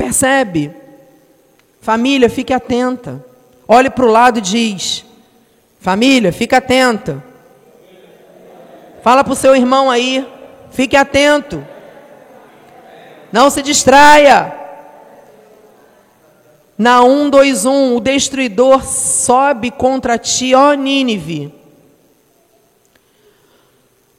Percebe? 0.00 0.74
Família, 1.82 2.30
fique 2.30 2.54
atenta. 2.54 3.22
Olhe 3.68 3.90
para 3.90 4.06
o 4.06 4.10
lado 4.10 4.38
e 4.38 4.40
diz: 4.40 5.04
Família, 5.78 6.32
fique 6.32 6.54
atenta. 6.54 7.22
Fala 9.02 9.22
para 9.22 9.34
o 9.34 9.36
seu 9.36 9.54
irmão 9.54 9.90
aí, 9.90 10.26
fique 10.70 10.96
atento. 10.96 11.62
Não 13.30 13.50
se 13.50 13.60
distraia. 13.60 14.50
Na 16.78 17.02
121, 17.02 17.94
o 17.94 18.00
destruidor 18.00 18.82
sobe 18.82 19.70
contra 19.70 20.16
ti, 20.16 20.54
ó 20.54 20.72
Nínive. 20.72 21.59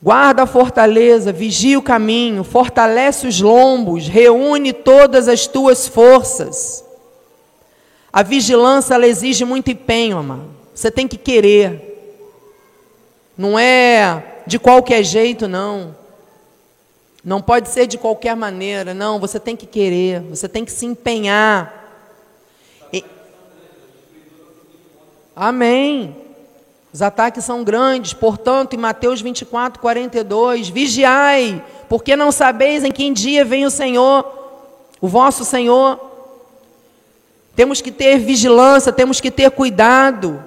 Guarda 0.03 0.43
a 0.43 0.47
fortaleza, 0.47 1.31
vigia 1.31 1.77
o 1.77 1.83
caminho, 1.83 2.43
fortalece 2.43 3.27
os 3.27 3.39
lombos, 3.39 4.07
reúne 4.07 4.73
todas 4.73 5.27
as 5.27 5.45
tuas 5.45 5.87
forças. 5.87 6.83
A 8.11 8.23
vigilância 8.23 8.95
ela 8.95 9.05
exige 9.05 9.45
muito 9.45 9.69
empenho, 9.69 10.17
amado. 10.17 10.49
Você 10.73 10.89
tem 10.89 11.07
que 11.07 11.17
querer. 11.17 11.87
Não 13.37 13.59
é 13.59 14.41
de 14.47 14.57
qualquer 14.57 15.03
jeito, 15.03 15.47
não. 15.47 15.95
Não 17.23 17.39
pode 17.39 17.69
ser 17.69 17.85
de 17.85 17.99
qualquer 17.99 18.35
maneira, 18.35 18.95
não. 18.95 19.19
Você 19.19 19.39
tem 19.39 19.55
que 19.55 19.67
querer, 19.67 20.21
você 20.21 20.49
tem 20.49 20.65
que 20.65 20.71
se 20.71 20.87
empenhar. 20.87 22.09
E... 22.91 23.05
Amém. 25.35 26.20
Os 26.93 27.01
ataques 27.01 27.45
são 27.45 27.63
grandes, 27.63 28.13
portanto, 28.13 28.73
em 28.73 28.77
Mateus 28.77 29.21
24, 29.21 29.79
42, 29.79 30.67
vigiai, 30.67 31.63
porque 31.87 32.15
não 32.15 32.31
sabeis 32.31 32.83
em 32.83 32.91
que 32.91 33.09
dia 33.11 33.45
vem 33.45 33.65
o 33.65 33.71
Senhor, 33.71 34.25
o 34.99 35.07
vosso 35.07 35.45
Senhor. 35.45 35.99
Temos 37.55 37.79
que 37.81 37.91
ter 37.91 38.17
vigilância, 38.17 38.91
temos 38.91 39.21
que 39.21 39.31
ter 39.31 39.49
cuidado. 39.51 40.43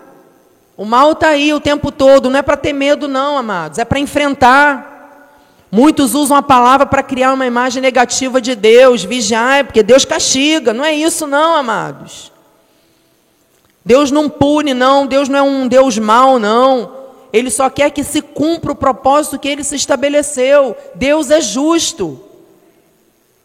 O 0.77 0.85
mal 0.85 1.13
está 1.13 1.29
aí 1.29 1.55
o 1.55 1.61
tempo 1.61 1.91
todo, 1.91 2.29
não 2.29 2.39
é 2.39 2.43
para 2.43 2.57
ter 2.57 2.73
medo, 2.73 3.09
não, 3.09 3.39
amados, 3.39 3.79
é 3.79 3.85
para 3.85 3.99
enfrentar. 3.99 4.93
Muitos 5.71 6.15
usam 6.15 6.37
a 6.37 6.43
palavra 6.43 6.87
para 6.87 7.03
criar 7.03 7.33
uma 7.33 7.47
imagem 7.47 7.81
negativa 7.81 8.41
de 8.41 8.55
Deus, 8.55 9.03
vigiar, 9.03 9.65
porque 9.65 9.83
Deus 9.83 10.05
castiga. 10.05 10.73
Não 10.73 10.85
é 10.85 10.93
isso, 10.95 11.27
não, 11.27 11.57
amados. 11.57 12.34
Deus 13.85 14.11
não 14.11 14.31
pune, 14.31 14.73
não. 14.73 15.07
Deus 15.07 15.29
não 15.29 15.39
é 15.39 15.43
um 15.43 15.69
Deus 15.69 15.99
mau, 15.99 16.39
não. 16.39 17.05
Ele 17.33 17.51
só 17.51 17.69
quer 17.69 17.91
que 17.91 18.05
se 18.05 18.23
cumpra 18.23 18.73
o 18.73 18.77
propósito 18.77 19.39
que 19.39 19.49
ele 19.49 19.65
se 19.65 19.77
estabeleceu. 19.77 20.77
Deus 20.95 21.31
é 21.31 21.41
justo. 21.41 22.21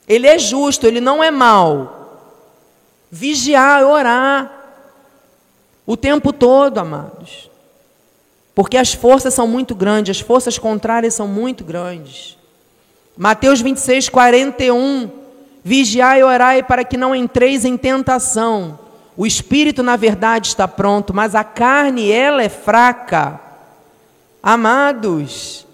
Ele 0.07 0.27
é 0.27 0.37
justo, 0.39 0.87
ele 0.87 1.01
não 1.01 1.23
é 1.23 1.29
mau. 1.29 2.21
Vigiar, 3.11 3.83
orar. 3.83 4.51
O 5.85 5.97
tempo 5.97 6.31
todo, 6.31 6.77
amados. 6.77 7.49
Porque 8.53 8.77
as 8.77 8.93
forças 8.93 9.33
são 9.33 9.47
muito 9.47 9.73
grandes, 9.73 10.17
as 10.17 10.21
forças 10.21 10.57
contrárias 10.57 11.13
são 11.15 11.27
muito 11.27 11.63
grandes. 11.63 12.37
Mateus 13.17 13.59
26, 13.61 14.09
41. 14.09 15.09
Vigiai 15.63 16.21
e 16.21 16.23
orai 16.23 16.63
para 16.63 16.83
que 16.83 16.95
não 16.95 17.15
entreis 17.15 17.65
em 17.65 17.75
tentação. 17.75 18.79
O 19.19 19.27
espírito, 19.27 19.83
na 19.83 19.97
verdade, 19.97 20.47
está 20.47 20.65
pronto, 20.65 21.13
mas 21.13 21.35
a 21.35 21.43
carne, 21.43 22.09
ela 22.09 22.41
é 22.41 22.47
fraca. 22.47 23.37
Amados, 24.41 25.67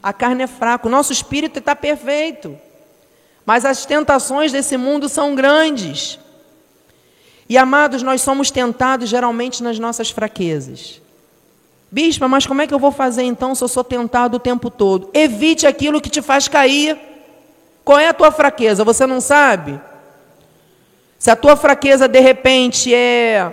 a 0.00 0.12
carne 0.12 0.44
é 0.44 0.46
fraca, 0.46 0.86
o 0.86 0.90
nosso 0.90 1.12
espírito 1.12 1.58
está 1.58 1.74
perfeito. 1.74 2.56
Mas 3.44 3.64
as 3.64 3.84
tentações 3.84 4.52
desse 4.52 4.76
mundo 4.76 5.08
são 5.08 5.34
grandes. 5.34 6.16
E 7.48 7.58
amados, 7.58 8.04
nós 8.04 8.22
somos 8.22 8.52
tentados 8.52 9.08
geralmente 9.08 9.64
nas 9.64 9.80
nossas 9.80 10.08
fraquezas. 10.08 11.02
Bispa, 11.90 12.28
mas 12.28 12.46
como 12.46 12.62
é 12.62 12.68
que 12.68 12.72
eu 12.72 12.78
vou 12.78 12.92
fazer 12.92 13.24
então 13.24 13.52
se 13.52 13.64
eu 13.64 13.68
sou 13.68 13.82
tentado 13.82 14.36
o 14.36 14.40
tempo 14.40 14.70
todo? 14.70 15.10
Evite 15.12 15.66
aquilo 15.66 16.00
que 16.00 16.08
te 16.08 16.22
faz 16.22 16.46
cair. 16.46 16.96
Qual 17.84 17.98
é 17.98 18.06
a 18.06 18.14
tua 18.14 18.30
fraqueza? 18.30 18.84
Você 18.84 19.08
não 19.08 19.20
sabe? 19.20 19.80
Se 21.22 21.30
a 21.30 21.36
tua 21.36 21.54
fraqueza 21.54 22.08
de 22.08 22.18
repente 22.18 22.92
é 22.92 23.52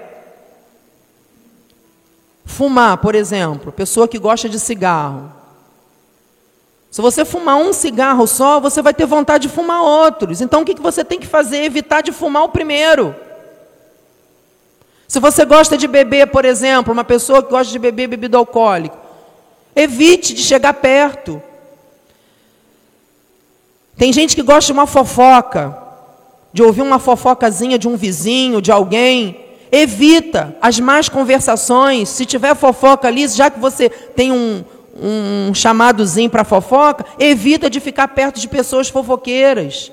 fumar, 2.44 2.98
por 2.98 3.14
exemplo, 3.14 3.72
pessoa 3.72 4.08
que 4.08 4.18
gosta 4.18 4.50
de 4.50 4.60
cigarro. 4.60 5.32
Se 6.90 7.00
você 7.00 7.24
fumar 7.24 7.58
um 7.58 7.72
cigarro 7.72 8.26
só, 8.26 8.60
você 8.60 8.82
vai 8.82 8.92
ter 8.92 9.06
vontade 9.06 9.48
de 9.48 9.54
fumar 9.54 9.84
outros. 9.84 10.42
Então 10.42 10.64
o 10.64 10.66
que 10.66 10.82
você 10.82 11.06
tem 11.06 11.20
que 11.20 11.28
fazer? 11.28 11.58
Evitar 11.58 12.02
de 12.02 12.12
fumar 12.12 12.42
o 12.46 12.50
primeiro. 12.50 13.16
Se 15.08 15.20
você 15.20 15.46
gosta 15.46 15.78
de 15.78 15.88
beber, 15.88 16.26
por 16.32 16.46
exemplo, 16.46 16.92
uma 16.92 17.04
pessoa 17.04 17.44
que 17.44 17.52
gosta 17.52 17.72
de 17.72 17.78
beber 17.78 18.08
bebida 18.08 18.40
alcoólica, 18.40 18.98
evite 19.76 20.34
de 20.34 20.42
chegar 20.42 20.74
perto. 20.74 21.40
Tem 23.96 24.12
gente 24.12 24.36
que 24.36 24.42
gosta 24.42 24.66
de 24.66 24.72
uma 24.74 24.88
fofoca, 24.88 25.89
de 26.52 26.64
ouvir 26.64 26.82
uma 26.82 27.00
fofocazinha 27.00 27.78
de 27.78 27.88
um 27.88 27.96
vizinho, 27.96 28.62
de 28.62 28.72
alguém. 28.72 29.46
Evita 29.72 30.56
as 30.62 30.80
más 30.80 31.10
conversações. 31.10 32.10
Se 32.10 32.26
tiver 32.26 32.56
fofoca 32.56 33.08
ali, 33.08 33.28
já 33.28 33.50
que 33.50 33.60
você 33.60 33.90
tem 33.90 34.32
um, 34.32 34.64
um 35.00 35.54
chamadozinho 35.54 36.30
para 36.30 36.44
fofoca, 36.44 37.06
evita 37.20 37.70
de 37.70 37.80
ficar 37.80 38.08
perto 38.10 38.40
de 38.40 38.48
pessoas 38.48 38.90
fofoqueiras. 38.90 39.92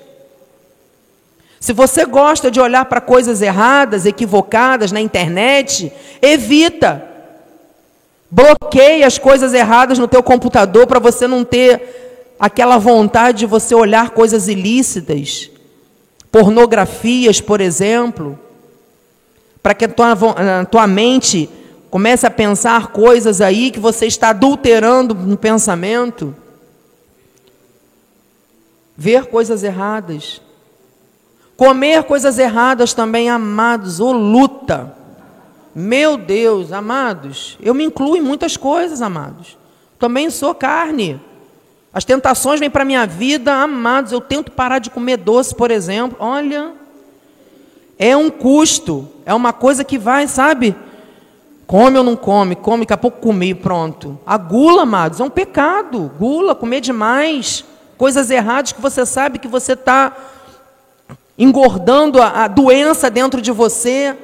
Se 1.61 1.73
você 1.73 2.05
gosta 2.05 2.51
de 2.51 2.61
olhar 2.61 2.85
para 2.85 3.01
coisas 3.01 3.43
erradas, 3.43 4.07
equivocadas 4.07 4.93
na 4.93 5.01
internet, 5.01 5.93
evita. 6.23 7.05
Bloqueie 8.31 9.05
as 9.05 9.19
coisas 9.19 9.55
erradas 9.55 9.99
no 9.99 10.09
teu 10.09 10.23
computador 10.23 10.87
para 10.87 10.99
você 10.99 11.27
não 11.27 11.45
ter 11.45 12.35
aquela 12.39 12.77
vontade 12.77 13.39
de 13.39 13.47
você 13.47 13.75
olhar 13.75 14.11
coisas 14.11 14.49
ilícitas, 14.49 15.51
pornografias, 16.37 17.41
por 17.41 17.63
exemplo, 17.63 18.39
para 19.63 19.73
que 19.73 19.87
a 19.87 19.89
tua, 19.89 20.13
a 20.61 20.65
tua 20.67 20.87
mente 20.87 21.49
comece 21.89 22.27
a 22.27 22.31
pensar 22.31 22.89
coisas 22.89 23.41
aí 23.41 23.71
que 23.71 23.81
você 23.81 24.05
está 24.05 24.29
adulterando 24.29 25.15
no 25.15 25.39
pensamento. 25.39 26.37
Ver 28.95 29.25
coisas 29.31 29.63
erradas. 29.63 30.43
Comer 31.57 32.03
coisas 32.05 32.39
erradas 32.39 32.93
também, 32.93 33.31
amados, 33.31 33.99
ou 33.99 34.13
luta. 34.13 34.95
Meu 35.75 36.19
Deus, 36.19 36.71
amados, 36.71 37.57
eu 37.63 37.73
me 37.73 37.85
incluo 37.85 38.15
em 38.15 38.21
muitas 38.21 38.59
coisas, 38.59 39.01
amados. 39.01 39.57
Também 39.99 40.29
sou 40.29 40.55
carne. 40.55 41.19
As 41.97 42.05
tentações 42.05 42.61
vêm 42.61 42.69
para 42.69 42.83
a 42.83 42.85
minha 42.85 43.07
vida, 43.07 43.55
amados. 43.55 44.13
Eu 44.13 44.21
tento 44.21 44.53
parar 44.53 44.81
de 44.81 44.91
comer 44.91 45.17
doce, 45.17 45.55
por 45.55 45.71
exemplo. 45.71 46.15
Olha, 46.21 46.73
é 47.99 48.15
um 48.15 48.29
custo, 48.29 49.09
é 49.25 49.33
uma 49.33 49.51
coisa 49.51 49.83
que 49.83 49.97
vai, 49.97 50.29
sabe? 50.29 50.77
Come 51.67 51.97
ou 51.97 52.05
não 52.05 52.15
come? 52.15 52.55
Come, 52.55 52.81
daqui 52.81 52.93
a 52.93 52.99
pouco 52.99 53.23
comi, 53.23 53.55
pronto. 53.55 54.19
A 54.27 54.37
gula, 54.37 54.83
amados, 54.83 55.21
é 55.21 55.25
um 55.25 55.31
pecado. 55.31 56.13
Gula, 56.19 56.55
comer 56.55 56.83
demais. 56.83 57.65
Coisas 57.97 58.29
erradas 58.29 58.73
que 58.73 58.83
você 58.83 59.07
sabe 59.07 59.39
que 59.39 59.49
você 59.49 59.73
está 59.73 60.15
engordando 61.39 62.21
a, 62.21 62.45
a 62.45 62.47
doença 62.47 63.09
dentro 63.09 63.41
de 63.41 63.51
você 63.51 64.15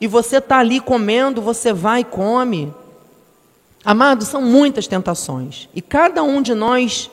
e 0.00 0.06
você 0.06 0.38
está 0.38 0.56
ali 0.56 0.80
comendo, 0.80 1.42
você 1.42 1.70
vai 1.70 2.00
e 2.00 2.04
come. 2.04 2.72
Amados, 3.84 4.28
são 4.28 4.40
muitas 4.40 4.86
tentações. 4.86 5.68
E 5.74 5.82
cada 5.82 6.22
um 6.22 6.40
de 6.40 6.54
nós 6.54 7.10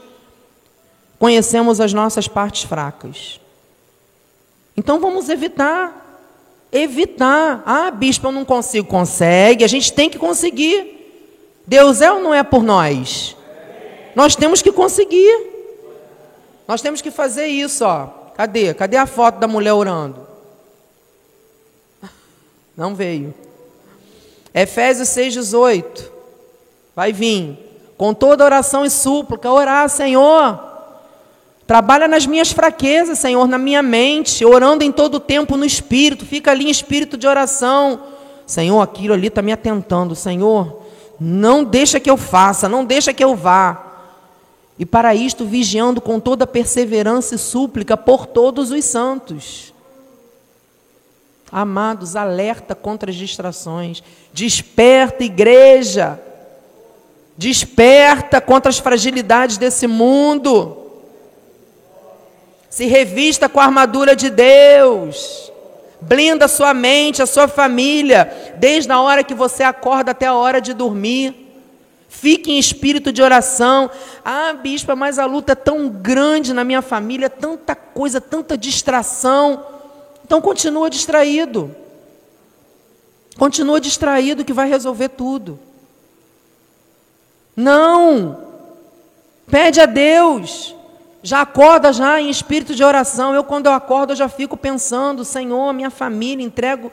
conhecemos 1.20 1.82
as 1.82 1.92
nossas 1.94 2.28
partes 2.28 2.64
fracas. 2.64 3.40
Então 4.76 5.00
vamos 5.00 5.28
evitar. 5.28 6.00
Evitar. 6.72 7.62
Ah, 7.66 7.92
bispo, 7.92 8.28
eu 8.28 8.32
não 8.32 8.46
consigo. 8.46 8.88
Consegue, 8.88 9.66
a 9.66 9.68
gente 9.68 9.92
tem 9.92 10.10
que 10.10 10.18
conseguir. 10.18 10.98
Deus 11.68 12.02
é 12.02 12.12
ou 12.12 12.22
não 12.22 12.34
é 12.34 12.42
por 12.42 12.64
nós? 12.64 13.36
Nós 14.16 14.36
temos 14.36 14.62
que 14.62 14.72
conseguir. 14.72 15.50
Nós 16.68 16.82
temos 16.82 17.02
que 17.02 17.12
fazer 17.12 17.48
isso, 17.48 17.84
ó. 17.84 18.08
Cadê? 18.36 18.74
Cadê 18.74 18.96
a 18.96 19.06
foto 19.06 19.40
da 19.40 19.48
mulher 19.48 19.74
orando? 19.74 20.26
Não 22.76 22.96
veio. 22.96 23.34
Efésios 24.54 25.10
6,18. 25.10 26.21
Vai 27.02 27.12
vir. 27.12 27.58
Com 27.97 28.14
toda 28.14 28.45
oração 28.45 28.86
e 28.86 28.89
súplica, 28.91 29.52
orar, 29.52 29.89
Senhor. 29.89 30.60
Trabalha 31.66 32.08
nas 32.08 32.28
minhas 32.28 32.52
fraquezas, 32.52 33.18
Senhor, 33.18 33.47
na 33.47 33.58
minha 33.58 33.82
mente, 33.82 34.45
orando 34.45 34.84
em 34.84 34.91
todo 34.91 35.16
o 35.16 35.20
tempo 35.20 35.58
no 35.58 35.66
espírito. 35.66 36.28
Fica 36.28 36.52
ali 36.52 36.66
em 36.66 36.70
espírito 36.70 37.18
de 37.18 37.26
oração. 37.26 38.02
Senhor, 38.45 38.80
aquilo 38.80 39.16
ali 39.16 39.30
está 39.30 39.41
me 39.41 39.52
atentando. 39.52 40.14
Senhor, 40.14 40.84
não 41.20 41.64
deixa 41.64 41.99
que 41.99 42.08
eu 42.08 42.18
faça, 42.18 42.70
não 42.70 42.86
deixa 42.86 43.12
que 43.12 43.24
eu 43.24 43.36
vá. 43.36 43.84
E 44.78 44.86
para 44.86 45.16
isto, 45.16 45.43
vigiando 45.43 45.99
com 45.99 46.20
toda 46.20 46.45
perseverança 46.45 47.34
e 47.34 47.39
súplica 47.39 47.97
por 47.97 48.28
todos 48.28 48.70
os 48.70 48.86
santos 48.86 49.74
Amados, 51.52 52.16
alerta 52.16 52.74
contra 52.74 53.12
as 53.12 53.18
distrações. 53.18 54.02
Desperta, 54.32 55.24
igreja. 55.24 56.18
Desperta 57.42 58.39
contra 58.39 58.70
as 58.70 58.78
fragilidades 58.78 59.58
desse 59.58 59.88
mundo. 59.88 60.78
Se 62.70 62.86
revista 62.86 63.50
com 63.50 63.60
a 63.60 63.64
armadura 63.64 64.16
de 64.16 64.30
Deus. 64.30 65.52
Blinda 66.00 66.48
sua 66.48 66.72
mente, 66.72 67.20
a 67.20 67.26
sua 67.26 67.48
família, 67.48 68.54
desde 68.60 68.92
a 68.92 69.02
hora 69.02 69.24
que 69.24 69.34
você 69.34 69.64
acorda 69.64 70.12
até 70.12 70.28
a 70.28 70.36
hora 70.36 70.62
de 70.62 70.72
dormir. 70.72 71.34
Fique 72.08 72.52
em 72.52 72.60
espírito 72.60 73.12
de 73.12 73.24
oração. 73.24 73.89
Ah, 74.24 74.54
bispa, 74.54 74.96
mas 74.96 75.18
a 75.18 75.26
luta 75.26 75.54
é 75.54 75.56
tão 75.56 75.89
grande 75.89 76.54
na 76.54 76.64
minha 76.64 76.84
família, 76.84 77.28
tanta 77.28 77.74
coisa, 77.74 78.22
tanta 78.22 78.56
distração. 78.56 79.66
Então 80.24 80.39
continua 80.42 80.92
distraído. 80.92 81.76
Continua 83.36 83.82
distraído 83.82 84.46
que 84.46 84.54
vai 84.54 84.70
resolver 84.70 85.10
tudo. 85.10 85.71
Não! 87.56 88.38
Pede 89.49 89.82
a 89.82 89.86
Deus. 89.86 90.76
Já 91.24 91.41
acorda 91.41 91.93
já 91.93 92.20
em 92.20 92.30
espírito 92.30 92.74
de 92.74 92.84
oração. 92.84 93.36
Eu 93.36 93.43
quando 93.43 93.68
eu 93.68 93.74
acordo 93.74 94.14
eu 94.14 94.16
já 94.16 94.30
fico 94.30 94.58
pensando, 94.58 95.24
Senhor, 95.24 95.72
minha 95.74 95.89
família, 95.89 96.43
entrego 96.43 96.91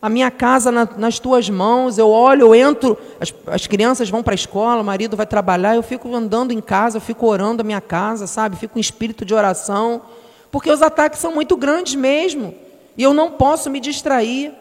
a 0.00 0.08
minha 0.08 0.30
casa 0.30 0.70
na, 0.70 0.88
nas 0.96 1.18
tuas 1.18 1.50
mãos. 1.50 1.98
Eu 1.98 2.08
olho, 2.08 2.42
eu 2.42 2.54
entro, 2.54 2.96
as, 3.20 3.34
as 3.46 3.66
crianças 3.66 4.08
vão 4.08 4.22
para 4.22 4.32
a 4.32 4.36
escola, 4.36 4.80
o 4.80 4.84
marido 4.84 5.16
vai 5.16 5.26
trabalhar, 5.26 5.74
eu 5.74 5.82
fico 5.82 6.14
andando 6.14 6.52
em 6.52 6.60
casa, 6.60 6.96
eu 6.96 7.00
fico 7.00 7.26
orando 7.26 7.60
a 7.60 7.64
minha 7.64 7.80
casa, 7.80 8.26
sabe? 8.26 8.56
Fico 8.56 8.78
em 8.78 8.80
espírito 8.80 9.24
de 9.24 9.34
oração, 9.34 10.02
porque 10.50 10.70
os 10.70 10.80
ataques 10.80 11.18
são 11.18 11.34
muito 11.34 11.56
grandes 11.56 11.94
mesmo. 11.94 12.54
E 12.96 13.02
eu 13.02 13.12
não 13.12 13.32
posso 13.32 13.68
me 13.68 13.80
distrair. 13.80 14.52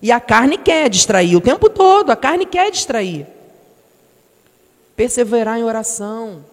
E 0.00 0.12
a 0.12 0.20
carne 0.20 0.58
quer 0.58 0.88
distrair 0.90 1.34
o 1.34 1.40
tempo 1.40 1.70
todo, 1.70 2.10
a 2.10 2.16
carne 2.16 2.44
quer 2.44 2.70
distrair. 2.70 3.26
Perseverar 4.96 5.58
em 5.58 5.64
oração. 5.64 6.44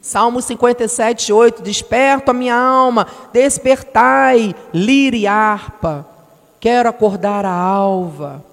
Salmo 0.00 0.40
57, 0.40 1.32
8: 1.32 1.62
Desperto 1.62 2.30
a 2.30 2.34
minha 2.34 2.54
alma, 2.54 3.06
despertai, 3.32 4.54
lira 4.72 5.16
e 5.16 5.26
harpa. 5.26 6.06
Quero 6.60 6.88
acordar 6.88 7.44
a 7.44 7.52
alva. 7.52 8.44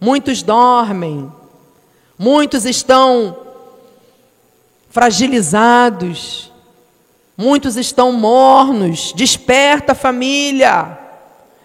Muitos 0.00 0.42
dormem, 0.42 1.30
muitos 2.18 2.64
estão 2.64 3.36
fragilizados, 4.88 6.50
Muitos 7.40 7.78
estão 7.78 8.12
mornos. 8.12 9.14
Desperta, 9.14 9.94
família. 9.94 10.98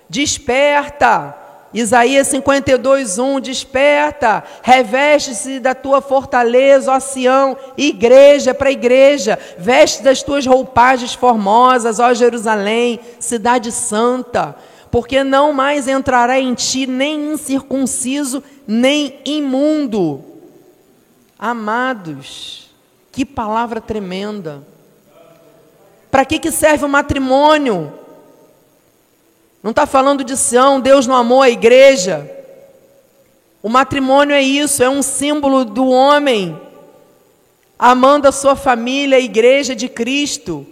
Desperta. 0.10 1.36
Isaías 1.76 2.28
52, 2.30 3.20
1, 3.20 3.42
desperta, 3.42 4.46
reveste-se 4.64 5.60
da 5.60 5.76
tua 5.76 6.00
fortaleza, 6.00 6.94
ó 6.94 7.02
Sião, 7.02 7.58
igreja 7.78 8.54
para 8.54 8.72
igreja, 8.72 9.38
veste 9.58 10.02
das 10.02 10.24
tuas 10.24 10.46
roupagens 10.46 11.14
formosas, 11.14 12.00
ó 12.00 12.14
Jerusalém, 12.14 13.02
cidade 13.20 13.74
santa, 13.74 14.56
porque 14.90 15.22
não 15.22 15.52
mais 15.52 15.86
entrará 15.90 16.40
em 16.40 16.54
ti 16.54 16.88
nem 16.88 17.34
incircunciso, 17.34 18.42
nem 18.66 19.20
imundo. 19.26 20.24
Amados, 21.38 22.74
que 23.12 23.26
palavra 23.26 23.82
tremenda. 23.82 24.64
Para 26.10 26.24
que, 26.24 26.40
que 26.40 26.52
serve 26.52 26.86
o 26.86 26.90
matrimônio? 26.90 28.05
Não 29.66 29.72
está 29.72 29.88
falando 29.88 30.24
de 30.24 30.38
Sião, 30.38 30.80
Deus 30.80 31.08
não 31.08 31.16
amou 31.16 31.42
a 31.42 31.50
igreja. 31.50 32.30
O 33.64 33.68
matrimônio 33.68 34.36
é 34.36 34.40
isso, 34.40 34.84
é 34.84 34.88
um 34.88 35.02
símbolo 35.02 35.66
do 35.66 35.90
homem 35.90 36.62
amando 37.80 38.28
a 38.28 38.32
sua 38.32 38.56
família, 38.56 39.18
a 39.18 39.20
igreja 39.20 39.76
de 39.76 39.90
Cristo. 39.90 40.68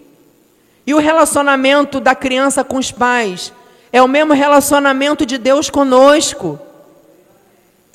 E 0.86 0.94
o 0.94 1.00
relacionamento 1.00 2.00
da 2.00 2.14
criança 2.14 2.64
com 2.64 2.78
os 2.78 2.91
pais 2.91 3.52
é 3.91 4.00
o 4.00 4.08
mesmo 4.08 4.34
relacionamento 4.34 5.26
de 5.26 5.39
Deus 5.39 5.72
conosco, 5.72 6.60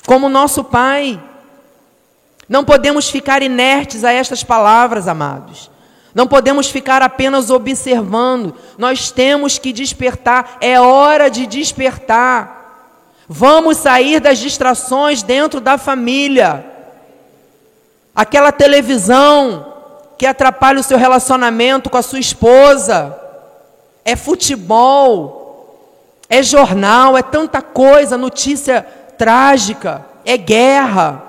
como 0.05 0.27
nosso 0.27 0.65
Pai. 0.65 1.17
Não 2.49 2.65
podemos 2.65 3.09
ficar 3.09 3.41
inertes 3.41 4.03
a 4.03 4.11
estas 4.11 4.43
palavras, 4.43 5.07
amados. 5.07 5.71
Não 6.19 6.27
podemos 6.27 6.69
ficar 6.69 7.01
apenas 7.01 7.49
observando, 7.49 8.53
nós 8.77 9.09
temos 9.09 9.57
que 9.57 9.71
despertar, 9.71 10.57
é 10.59 10.77
hora 10.77 11.29
de 11.29 11.47
despertar. 11.47 13.23
Vamos 13.25 13.77
sair 13.77 14.19
das 14.19 14.37
distrações 14.37 15.23
dentro 15.23 15.61
da 15.61 15.77
família. 15.77 16.65
Aquela 18.13 18.51
televisão 18.51 19.73
que 20.17 20.25
atrapalha 20.25 20.81
o 20.81 20.83
seu 20.83 20.97
relacionamento 20.97 21.89
com 21.89 21.95
a 21.95 22.01
sua 22.01 22.19
esposa, 22.19 23.17
é 24.03 24.17
futebol, 24.17 25.79
é 26.27 26.43
jornal, 26.43 27.17
é 27.17 27.21
tanta 27.21 27.61
coisa, 27.61 28.17
notícia 28.17 28.85
trágica, 29.17 30.05
é 30.25 30.35
guerra. 30.35 31.28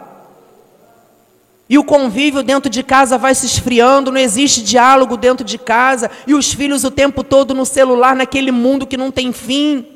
E 1.70 1.78
o 1.78 1.84
convívio 1.84 2.42
dentro 2.42 2.68
de 2.68 2.82
casa 2.82 3.16
vai 3.16 3.32
se 3.32 3.46
esfriando, 3.46 4.10
não 4.10 4.18
existe 4.20 4.60
diálogo 4.60 5.16
dentro 5.16 5.44
de 5.44 5.56
casa, 5.56 6.10
e 6.26 6.34
os 6.34 6.52
filhos 6.52 6.82
o 6.82 6.90
tempo 6.90 7.22
todo 7.22 7.54
no 7.54 7.64
celular, 7.64 8.16
naquele 8.16 8.50
mundo 8.50 8.88
que 8.88 8.96
não 8.96 9.12
tem 9.12 9.32
fim, 9.32 9.86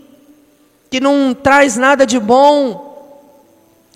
que 0.89 1.01
não 1.01 1.35
traz 1.35 1.77
nada 1.77 2.07
de 2.07 2.21
bom. 2.21 3.19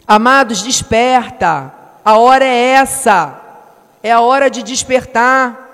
Amados, 0.05 0.61
desperta. 0.61 1.73
A 2.05 2.19
hora 2.19 2.45
é 2.45 2.71
essa. 2.71 3.41
É 4.03 4.11
a 4.11 4.21
hora 4.21 4.51
de 4.51 4.65
despertar. 4.65 5.69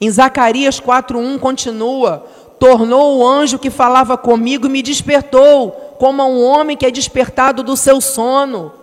Em 0.00 0.10
Zacarias 0.10 0.80
4:1 0.80 1.38
continua: 1.38 2.26
Tornou 2.58 3.18
o 3.18 3.26
anjo 3.26 3.58
que 3.58 3.68
falava 3.68 4.16
comigo 4.16 4.64
e 4.66 4.70
me 4.70 4.80
despertou, 4.80 5.72
como 5.98 6.22
a 6.22 6.24
um 6.24 6.42
homem 6.42 6.74
que 6.74 6.86
é 6.86 6.90
despertado 6.90 7.62
do 7.62 7.76
seu 7.76 8.00
sono. 8.00 8.77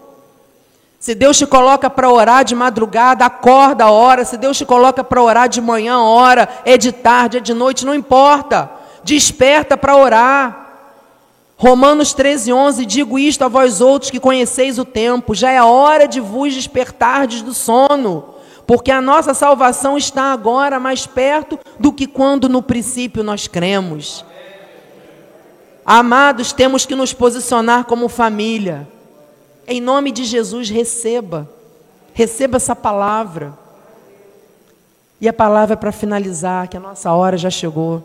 Se 0.99 1.13
Deus 1.13 1.37
te 1.37 1.45
coloca 1.45 1.89
para 1.89 2.09
orar 2.09 2.43
de 2.43 2.55
madrugada, 2.55 3.25
acorda 3.25 3.85
a 3.85 3.91
hora. 3.91 4.25
Se 4.25 4.37
Deus 4.37 4.57
te 4.57 4.65
coloca 4.65 5.03
para 5.03 5.21
orar 5.21 5.47
de 5.47 5.61
manhã, 5.61 5.99
hora, 5.99 6.49
é 6.65 6.77
de 6.77 6.91
tarde, 6.91 7.37
é 7.37 7.39
de 7.39 7.53
noite, 7.53 7.85
não 7.85 7.93
importa. 7.93 8.71
Desperta 9.03 9.77
para 9.77 9.95
orar. 9.95 10.65
Romanos 11.57 12.13
13, 12.13 12.51
11, 12.51 12.85
digo 12.85 13.17
isto 13.17 13.43
a 13.43 13.47
vós 13.47 13.79
outros 13.79 14.11
que 14.11 14.19
conheceis 14.19 14.77
o 14.77 14.83
tempo, 14.83 15.33
já 15.33 15.51
é 15.51 15.63
hora 15.63 16.05
de 16.05 16.19
vos 16.19 16.53
despertardes 16.53 17.41
do 17.41 17.53
sono, 17.53 18.35
porque 18.67 18.91
a 18.91 19.01
nossa 19.01 19.33
salvação 19.33 19.97
está 19.97 20.33
agora 20.33 20.81
mais 20.81 21.07
perto 21.07 21.57
do 21.79 21.93
que 21.93 22.07
quando 22.07 22.49
no 22.49 22.61
princípio 22.61 23.23
nós 23.23 23.47
cremos. 23.47 24.25
Amados, 25.85 26.51
temos 26.51 26.85
que 26.85 26.95
nos 26.95 27.13
posicionar 27.13 27.85
como 27.85 28.09
família. 28.09 28.87
Em 29.67 29.81
nome 29.81 30.11
de 30.11 30.23
Jesus, 30.23 30.69
receba. 30.69 31.49
Receba 32.13 32.57
essa 32.57 32.75
palavra. 32.75 33.57
E 35.19 35.27
a 35.27 35.33
palavra 35.33 35.73
é 35.73 35.77
para 35.77 35.91
finalizar, 35.91 36.67
que 36.67 36.77
a 36.77 36.79
nossa 36.79 37.11
hora 37.11 37.37
já 37.37 37.49
chegou. 37.49 38.03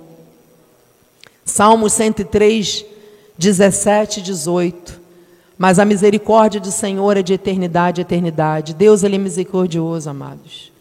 Salmo 1.45 1.91
103, 1.91 2.85
17 3.37 4.21
e 4.21 4.23
18. 4.23 5.01
Mas 5.59 5.79
a 5.79 5.85
misericórdia 5.85 6.61
do 6.61 6.73
Senhor 6.73 7.17
é 7.17 7.23
de 7.23 7.35
eternidade 7.35 8.01
a 8.01 8.03
eternidade. 8.03 8.73
Deus 8.73 9.03
ele 9.03 9.17
é 9.17 9.19
misericordioso, 9.19 10.09
amados. 10.09 10.73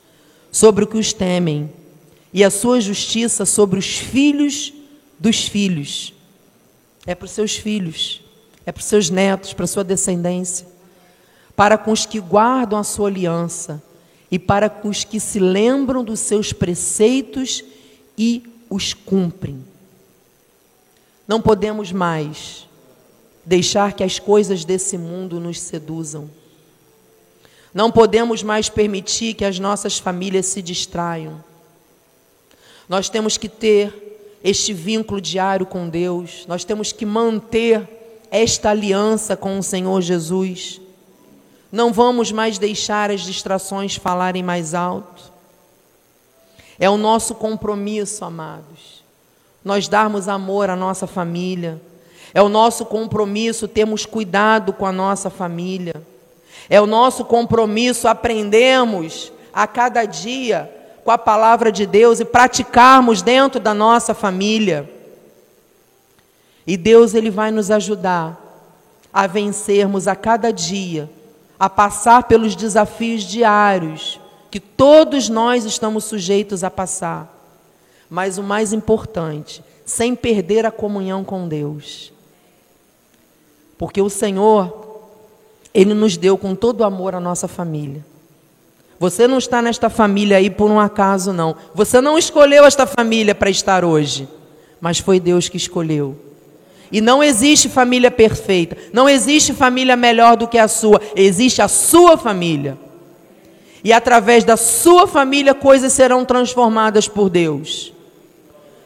Sobre 0.51 0.85
os 0.85 0.89
que 0.89 0.97
os 0.97 1.11
temem. 1.11 1.69
E 2.33 2.43
a 2.43 2.49
sua 2.49 2.79
justiça 2.79 3.45
sobre 3.45 3.77
os 3.77 3.97
filhos 3.97 4.73
dos 5.19 5.45
filhos. 5.47 6.13
É 7.05 7.13
para 7.13 7.25
os 7.25 7.31
seus 7.31 7.55
filhos 7.57 8.21
é 8.69 8.71
para 8.71 8.81
os 8.81 8.85
seus 8.85 9.09
netos, 9.09 9.51
para 9.51 9.65
a 9.65 9.67
sua 9.67 9.83
descendência, 9.83 10.67
para 11.55 11.75
com 11.75 11.91
os 11.91 12.05
que 12.05 12.19
guardam 12.19 12.77
a 12.77 12.83
sua 12.83 13.07
aliança 13.09 13.81
e 14.29 14.37
para 14.37 14.69
com 14.69 14.89
os 14.89 15.03
que 15.03 15.19
se 15.19 15.39
lembram 15.39 16.03
dos 16.03 16.19
seus 16.19 16.53
preceitos 16.53 17.63
e 18.15 18.43
os 18.69 18.93
cumprem. 18.93 19.65
Não 21.27 21.41
podemos 21.41 21.91
mais 21.91 22.67
deixar 23.43 23.93
que 23.93 24.03
as 24.03 24.19
coisas 24.19 24.63
desse 24.63 24.99
mundo 24.99 25.39
nos 25.39 25.59
seduzam. 25.59 26.29
Não 27.73 27.89
podemos 27.91 28.43
mais 28.43 28.69
permitir 28.69 29.33
que 29.33 29.45
as 29.45 29.57
nossas 29.57 29.97
famílias 29.97 30.45
se 30.45 30.61
distraiam. 30.61 31.43
Nós 32.87 33.09
temos 33.09 33.35
que 33.35 33.49
ter 33.49 34.39
este 34.43 34.73
vínculo 34.73 35.19
diário 35.19 35.65
com 35.65 35.89
Deus, 35.89 36.45
nós 36.47 36.63
temos 36.63 36.91
que 36.91 37.03
manter 37.03 37.97
esta 38.31 38.69
aliança 38.69 39.35
com 39.35 39.57
o 39.57 39.63
Senhor 39.63 40.01
Jesus. 40.01 40.79
Não 41.71 41.93
vamos 41.93 42.31
mais 42.31 42.57
deixar 42.57 43.11
as 43.11 43.21
distrações 43.21 43.95
falarem 43.95 44.43
mais 44.43 44.73
alto. 44.73 45.31
É 46.79 46.89
o 46.89 46.97
nosso 46.97 47.35
compromisso, 47.35 48.23
amados, 48.23 49.03
nós 49.63 49.87
darmos 49.87 50.27
amor 50.27 50.69
à 50.69 50.75
nossa 50.75 51.05
família. 51.05 51.81
É 52.33 52.41
o 52.41 52.49
nosso 52.49 52.85
compromisso 52.85 53.67
termos 53.67 54.05
cuidado 54.05 54.71
com 54.71 54.85
a 54.85 54.91
nossa 54.91 55.29
família. 55.29 56.01
É 56.69 56.79
o 56.79 56.85
nosso 56.85 57.25
compromisso 57.25 58.07
aprendermos 58.07 59.31
a 59.51 59.65
cada 59.65 60.05
dia 60.05 60.71
com 61.03 61.11
a 61.11 61.17
palavra 61.17 61.71
de 61.71 61.85
Deus 61.85 62.19
e 62.19 62.25
praticarmos 62.25 63.21
dentro 63.21 63.59
da 63.59 63.73
nossa 63.73 64.13
família. 64.13 64.89
E 66.69 66.77
Deus 66.77 67.15
ele 67.15 67.31
vai 67.31 67.49
nos 67.49 67.71
ajudar 67.71 68.39
a 69.11 69.25
vencermos 69.25 70.07
a 70.07 70.15
cada 70.15 70.53
dia, 70.53 71.09
a 71.59 71.67
passar 71.67 72.25
pelos 72.25 72.55
desafios 72.55 73.23
diários 73.23 74.19
que 74.51 74.59
todos 74.59 75.29
nós 75.29 75.65
estamos 75.65 76.03
sujeitos 76.03 76.63
a 76.63 76.69
passar. 76.69 77.27
Mas 78.07 78.37
o 78.37 78.43
mais 78.43 78.71
importante, 78.71 79.63
sem 79.83 80.15
perder 80.15 80.63
a 80.63 80.69
comunhão 80.69 81.23
com 81.23 81.47
Deus. 81.47 82.13
Porque 83.75 83.99
o 83.99 84.07
Senhor, 84.07 85.09
Ele 85.73 85.95
nos 85.95 86.17
deu 86.17 86.37
com 86.37 86.53
todo 86.53 86.83
amor 86.83 87.15
a 87.15 87.19
nossa 87.19 87.47
família. 87.47 88.05
Você 88.99 89.27
não 89.27 89.39
está 89.39 89.59
nesta 89.59 89.89
família 89.89 90.37
aí 90.37 90.51
por 90.51 90.69
um 90.69 90.79
acaso, 90.79 91.33
não. 91.33 91.55
Você 91.73 91.99
não 91.99 92.15
escolheu 92.15 92.63
esta 92.63 92.85
família 92.85 93.33
para 93.33 93.49
estar 93.49 93.83
hoje, 93.83 94.29
mas 94.79 94.99
foi 94.99 95.19
Deus 95.19 95.49
que 95.49 95.57
escolheu. 95.57 96.28
E 96.91 97.01
não 97.01 97.23
existe 97.23 97.69
família 97.69 98.09
perfeita, 98.09 98.75
não 98.91 99.07
existe 99.07 99.53
família 99.53 99.95
melhor 99.95 100.35
do 100.35 100.47
que 100.47 100.57
a 100.57 100.67
sua, 100.67 100.99
existe 101.15 101.61
a 101.61 101.67
sua 101.67 102.17
família. 102.17 102.77
E 103.83 103.93
através 103.93 104.43
da 104.43 104.57
sua 104.57 105.07
família 105.07 105.53
coisas 105.53 105.93
serão 105.93 106.25
transformadas 106.25 107.07
por 107.07 107.29
Deus. 107.29 107.93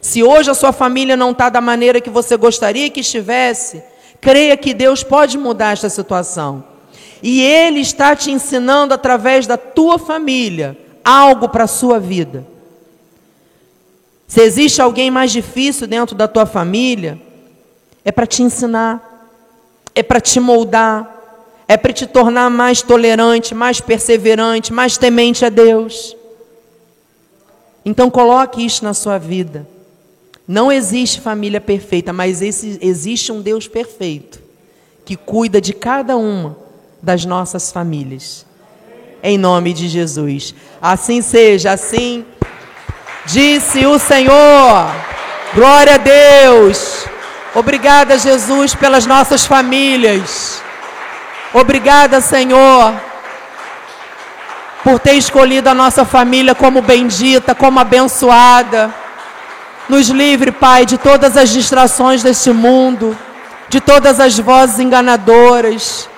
Se 0.00 0.22
hoje 0.22 0.50
a 0.50 0.54
sua 0.54 0.72
família 0.72 1.16
não 1.16 1.30
está 1.30 1.48
da 1.48 1.60
maneira 1.60 2.00
que 2.00 2.10
você 2.10 2.36
gostaria 2.36 2.90
que 2.90 3.00
estivesse, 3.00 3.82
creia 4.20 4.56
que 4.56 4.74
Deus 4.74 5.02
pode 5.02 5.38
mudar 5.38 5.72
esta 5.72 5.88
situação. 5.88 6.62
E 7.22 7.42
Ele 7.42 7.80
está 7.80 8.14
te 8.14 8.30
ensinando 8.30 8.92
através 8.92 9.46
da 9.46 9.56
tua 9.56 9.98
família 9.98 10.76
algo 11.02 11.48
para 11.48 11.64
a 11.64 11.66
sua 11.66 11.98
vida. 11.98 12.46
Se 14.26 14.42
existe 14.42 14.82
alguém 14.82 15.10
mais 15.10 15.32
difícil 15.32 15.86
dentro 15.86 16.14
da 16.14 16.28
tua 16.28 16.44
família, 16.44 17.18
é 18.04 18.12
para 18.12 18.26
te 18.26 18.42
ensinar, 18.42 19.32
é 19.94 20.02
para 20.02 20.20
te 20.20 20.38
moldar, 20.38 21.10
é 21.66 21.76
para 21.76 21.92
te 21.92 22.06
tornar 22.06 22.50
mais 22.50 22.82
tolerante, 22.82 23.54
mais 23.54 23.80
perseverante, 23.80 24.72
mais 24.72 24.98
temente 24.98 25.44
a 25.44 25.48
Deus. 25.48 26.14
Então 27.84 28.10
coloque 28.10 28.64
isso 28.64 28.84
na 28.84 28.92
sua 28.92 29.18
vida. 29.18 29.66
Não 30.46 30.70
existe 30.70 31.20
família 31.20 31.60
perfeita, 31.60 32.12
mas 32.12 32.42
existe 32.42 33.32
um 33.32 33.40
Deus 33.40 33.66
perfeito 33.66 34.42
que 35.04 35.16
cuida 35.16 35.60
de 35.60 35.72
cada 35.72 36.16
uma 36.16 36.56
das 37.02 37.24
nossas 37.24 37.72
famílias. 37.72 38.44
Em 39.22 39.38
nome 39.38 39.72
de 39.72 39.88
Jesus. 39.88 40.54
Assim 40.82 41.22
seja, 41.22 41.72
assim 41.72 42.26
disse 43.24 43.86
o 43.86 43.98
Senhor. 43.98 44.94
Glória 45.54 45.94
a 45.94 45.98
Deus. 45.98 47.06
Obrigada, 47.54 48.18
Jesus, 48.18 48.74
pelas 48.74 49.06
nossas 49.06 49.46
famílias. 49.46 50.60
Obrigada, 51.52 52.20
Senhor, 52.20 52.92
por 54.82 54.98
ter 54.98 55.14
escolhido 55.14 55.68
a 55.68 55.74
nossa 55.74 56.04
família 56.04 56.52
como 56.52 56.82
bendita, 56.82 57.54
como 57.54 57.78
abençoada. 57.78 58.92
Nos 59.88 60.08
livre, 60.08 60.50
Pai, 60.50 60.84
de 60.84 60.98
todas 60.98 61.36
as 61.36 61.48
distrações 61.50 62.24
deste 62.24 62.50
mundo, 62.50 63.16
de 63.68 63.80
todas 63.80 64.18
as 64.18 64.36
vozes 64.36 64.80
enganadoras, 64.80 66.08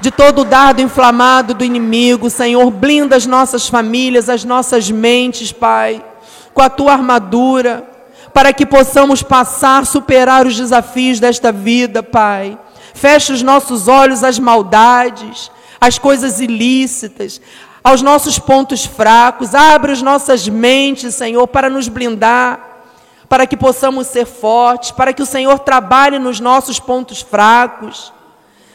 de 0.00 0.10
todo 0.10 0.40
o 0.40 0.44
dardo 0.44 0.82
inflamado 0.82 1.54
do 1.54 1.64
inimigo. 1.64 2.28
Senhor, 2.28 2.68
blinda 2.72 3.14
as 3.14 3.24
nossas 3.24 3.68
famílias, 3.68 4.28
as 4.28 4.44
nossas 4.44 4.90
mentes, 4.90 5.52
Pai, 5.52 6.04
com 6.52 6.60
a 6.60 6.68
tua 6.68 6.94
armadura 6.94 7.91
para 8.32 8.52
que 8.52 8.64
possamos 8.64 9.22
passar, 9.22 9.84
superar 9.84 10.46
os 10.46 10.56
desafios 10.56 11.20
desta 11.20 11.52
vida, 11.52 12.02
Pai. 12.02 12.58
Feche 12.94 13.32
os 13.32 13.42
nossos 13.42 13.88
olhos 13.88 14.24
às 14.24 14.38
maldades, 14.38 15.50
às 15.80 15.98
coisas 15.98 16.40
ilícitas, 16.40 17.40
aos 17.82 18.00
nossos 18.00 18.38
pontos 18.38 18.84
fracos. 18.84 19.54
Abre 19.54 19.92
as 19.92 20.02
nossas 20.02 20.48
mentes, 20.48 21.14
Senhor, 21.14 21.46
para 21.46 21.68
nos 21.68 21.88
blindar, 21.88 22.84
para 23.28 23.46
que 23.46 23.56
possamos 23.56 24.06
ser 24.06 24.26
fortes, 24.26 24.90
para 24.90 25.12
que 25.12 25.22
o 25.22 25.26
Senhor 25.26 25.58
trabalhe 25.58 26.18
nos 26.18 26.40
nossos 26.40 26.78
pontos 26.78 27.20
fracos. 27.20 28.12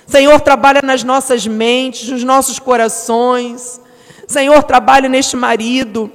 Senhor, 0.05 0.39
trabalha 0.39 0.81
nas 0.83 1.03
nossas 1.03 1.45
mentes, 1.45 2.09
nos 2.09 2.23
nossos 2.23 2.59
corações. 2.59 3.81
Senhor, 4.27 4.63
trabalhe 4.63 5.09
neste 5.09 5.35
marido 5.35 6.11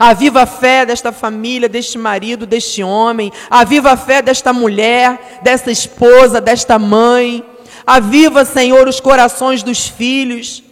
a 0.00 0.14
viva 0.14 0.46
fé 0.46 0.86
desta 0.86 1.12
família, 1.12 1.68
deste 1.68 1.98
marido, 1.98 2.46
deste 2.46 2.82
homem. 2.82 3.30
A 3.50 3.64
viva 3.64 3.94
fé 3.98 4.22
desta 4.22 4.50
mulher, 4.50 5.40
desta 5.42 5.70
esposa, 5.70 6.40
desta 6.40 6.78
mãe. 6.78 7.44
Aviva, 7.86 8.46
Senhor, 8.46 8.88
os 8.88 8.98
corações 8.98 9.62
dos 9.62 9.86
filhos 9.86 10.62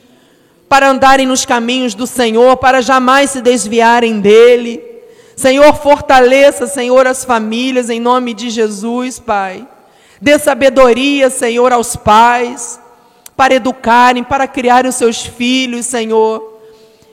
para 0.67 0.89
andarem 0.89 1.27
nos 1.27 1.45
caminhos 1.45 1.95
do 1.95 2.07
Senhor, 2.07 2.57
para 2.57 2.81
jamais 2.81 3.29
se 3.29 3.43
desviarem 3.43 4.19
dele. 4.19 4.83
Senhor, 5.37 5.75
fortaleça, 5.75 6.67
Senhor, 6.67 7.07
as 7.07 7.23
famílias 7.23 7.91
em 7.91 8.01
nome 8.01 8.33
de 8.33 8.49
Jesus, 8.49 9.19
Pai. 9.19 9.69
Dê 10.23 10.39
sabedoria, 10.39 11.29
Senhor, 11.29 11.71
aos 11.71 11.97
pais. 11.97 12.81
para 13.37 13.55
educarem, 13.55 14.25
para 14.25 14.49
criarem 14.49 14.89
os 14.89 14.97
seus 14.97 15.23
filhos, 15.23 15.85
Senhor. 15.85 16.58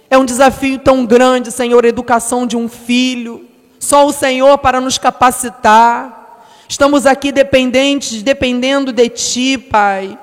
É 0.09 0.17
um 0.17 0.25
desafio 0.25 0.79
tão 0.79 1.05
grande, 1.05 1.51
Senhor, 1.51 1.83
a 1.83 1.89
educação 1.89 2.45
de 2.45 2.55
um 2.55 2.69
filho. 2.69 3.45
Só 3.79 4.05
o 4.05 4.13
Senhor 4.13 4.57
para 4.57 4.79
nos 4.79 4.97
capacitar. 4.97 6.43
Estamos 6.67 7.05
aqui 7.05 7.31
dependentes, 7.31 8.23
dependendo 8.23 8.91
de 8.91 9.09
Ti, 9.09 9.57
Pai. 9.57 10.17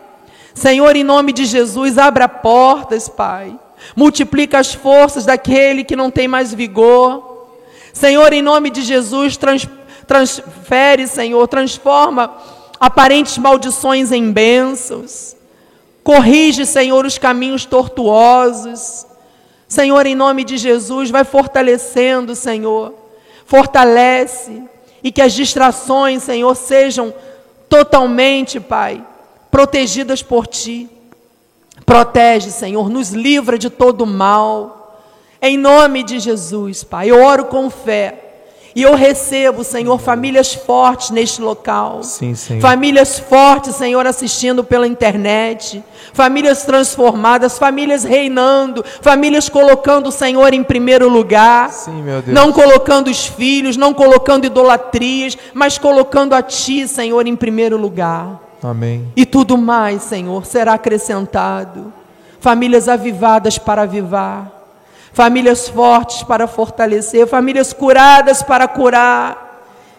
Senhor, 0.55 0.95
em 0.97 1.05
nome 1.05 1.33
de 1.33 1.45
Jesus, 1.45 1.99
abra 1.99 2.29
portas, 2.29 3.09
Pai. 3.09 3.59
Multiplica 3.97 4.59
as 4.59 4.75
forças 4.75 5.25
daquele 5.25 5.85
que 5.85 5.97
não 5.97 6.11
tem 6.11 6.29
mais 6.29 6.53
vigor. 6.53 7.49
Senhor, 7.93 8.33
em 8.33 8.43
nome 8.43 8.71
de 8.71 8.83
Jesus, 8.83 9.37
trans, 9.37 9.69
transfere, 10.07 11.07
Senhor, 11.07 11.47
transforma 11.49 12.35
aparentes 12.79 13.39
maldições 13.39 14.11
em 14.11 14.33
bênçãos. 14.33 15.37
Corrige, 16.03 16.67
Senhor, 16.67 17.07
os 17.07 17.19
caminhos 17.19 17.65
tortuosos. 17.65 19.07
Senhor, 19.73 20.05
em 20.05 20.15
nome 20.15 20.45
de 20.45 20.59
Jesus, 20.59 21.09
vai 21.09 21.25
fortalecendo, 21.25 22.37
Senhor. 22.37 22.93
Fortalece 23.47 24.63
e 25.03 25.11
que 25.11 25.23
as 25.23 25.33
distrações, 25.33 26.23
Senhor, 26.23 26.55
sejam 26.55 27.13
totalmente, 27.71 28.61
Pai, 28.61 29.03
protegidas 29.51 30.23
por 30.23 30.47
Ti. 30.47 30.91
Protege, 31.87 32.51
Senhor, 32.51 32.91
nos 32.91 33.13
livra 33.13 33.57
de 33.57 33.71
todo 33.71 34.05
mal. 34.05 35.01
Em 35.41 35.57
nome 35.57 36.03
de 36.03 36.21
Jesus, 36.21 36.85
Pai, 36.85 37.11
eu 37.11 37.25
oro 37.25 37.47
com 37.47 37.71
fé 37.71 38.32
e 38.75 38.83
eu 38.83 38.95
recebo, 38.95 39.63
Senhor, 39.63 39.99
famílias 39.99 40.55
fortes 40.55 41.11
neste 41.11 41.43
local. 41.43 42.03
Sim, 42.03 42.35
Senhor. 42.35 42.61
Famílias 42.61 43.19
fortes, 43.19 43.77
Senhor, 43.77 44.07
assistindo 44.07 44.65
pela 44.65 44.87
internet. 44.87 45.85
Famílias 46.15 46.65
transformadas, 46.65 47.59
famílias 47.59 48.03
reinando, 48.03 48.83
famílias 49.03 49.49
colocando 49.49 50.07
o 50.09 50.13
Senhor 50.13 50.55
em 50.55 50.63
primeiro 50.63 51.09
lugar. 51.09 51.71
Sim, 51.71 52.03
meu 52.03 52.23
Deus. 52.23 52.35
Não 52.35 52.51
colocando 52.51 53.09
os 53.09 53.27
filhos, 53.27 53.77
não 53.77 53.93
colocando 53.93 54.47
idolatrias, 54.47 55.37
mas 55.53 55.77
colocando 55.77 56.35
a 56.35 56.41
Ti, 56.41 56.89
Senhor, 56.89 57.27
em 57.27 57.37
primeiro 57.37 57.77
lugar. 57.77 58.41
Amém. 58.63 59.07
E 59.15 59.27
tudo 59.27 59.59
mais, 59.59 60.03
Senhor, 60.03 60.47
será 60.47 60.75
acrescentado. 60.75 61.93
Famílias 62.41 62.89
avivadas 62.89 63.59
para 63.59 63.83
avivar 63.83 64.62
famílias 65.13 65.69
fortes 65.69 66.23
para 66.23 66.47
fortalecer, 66.47 67.27
famílias 67.27 67.73
curadas 67.73 68.43
para 68.43 68.67
curar. 68.69 69.42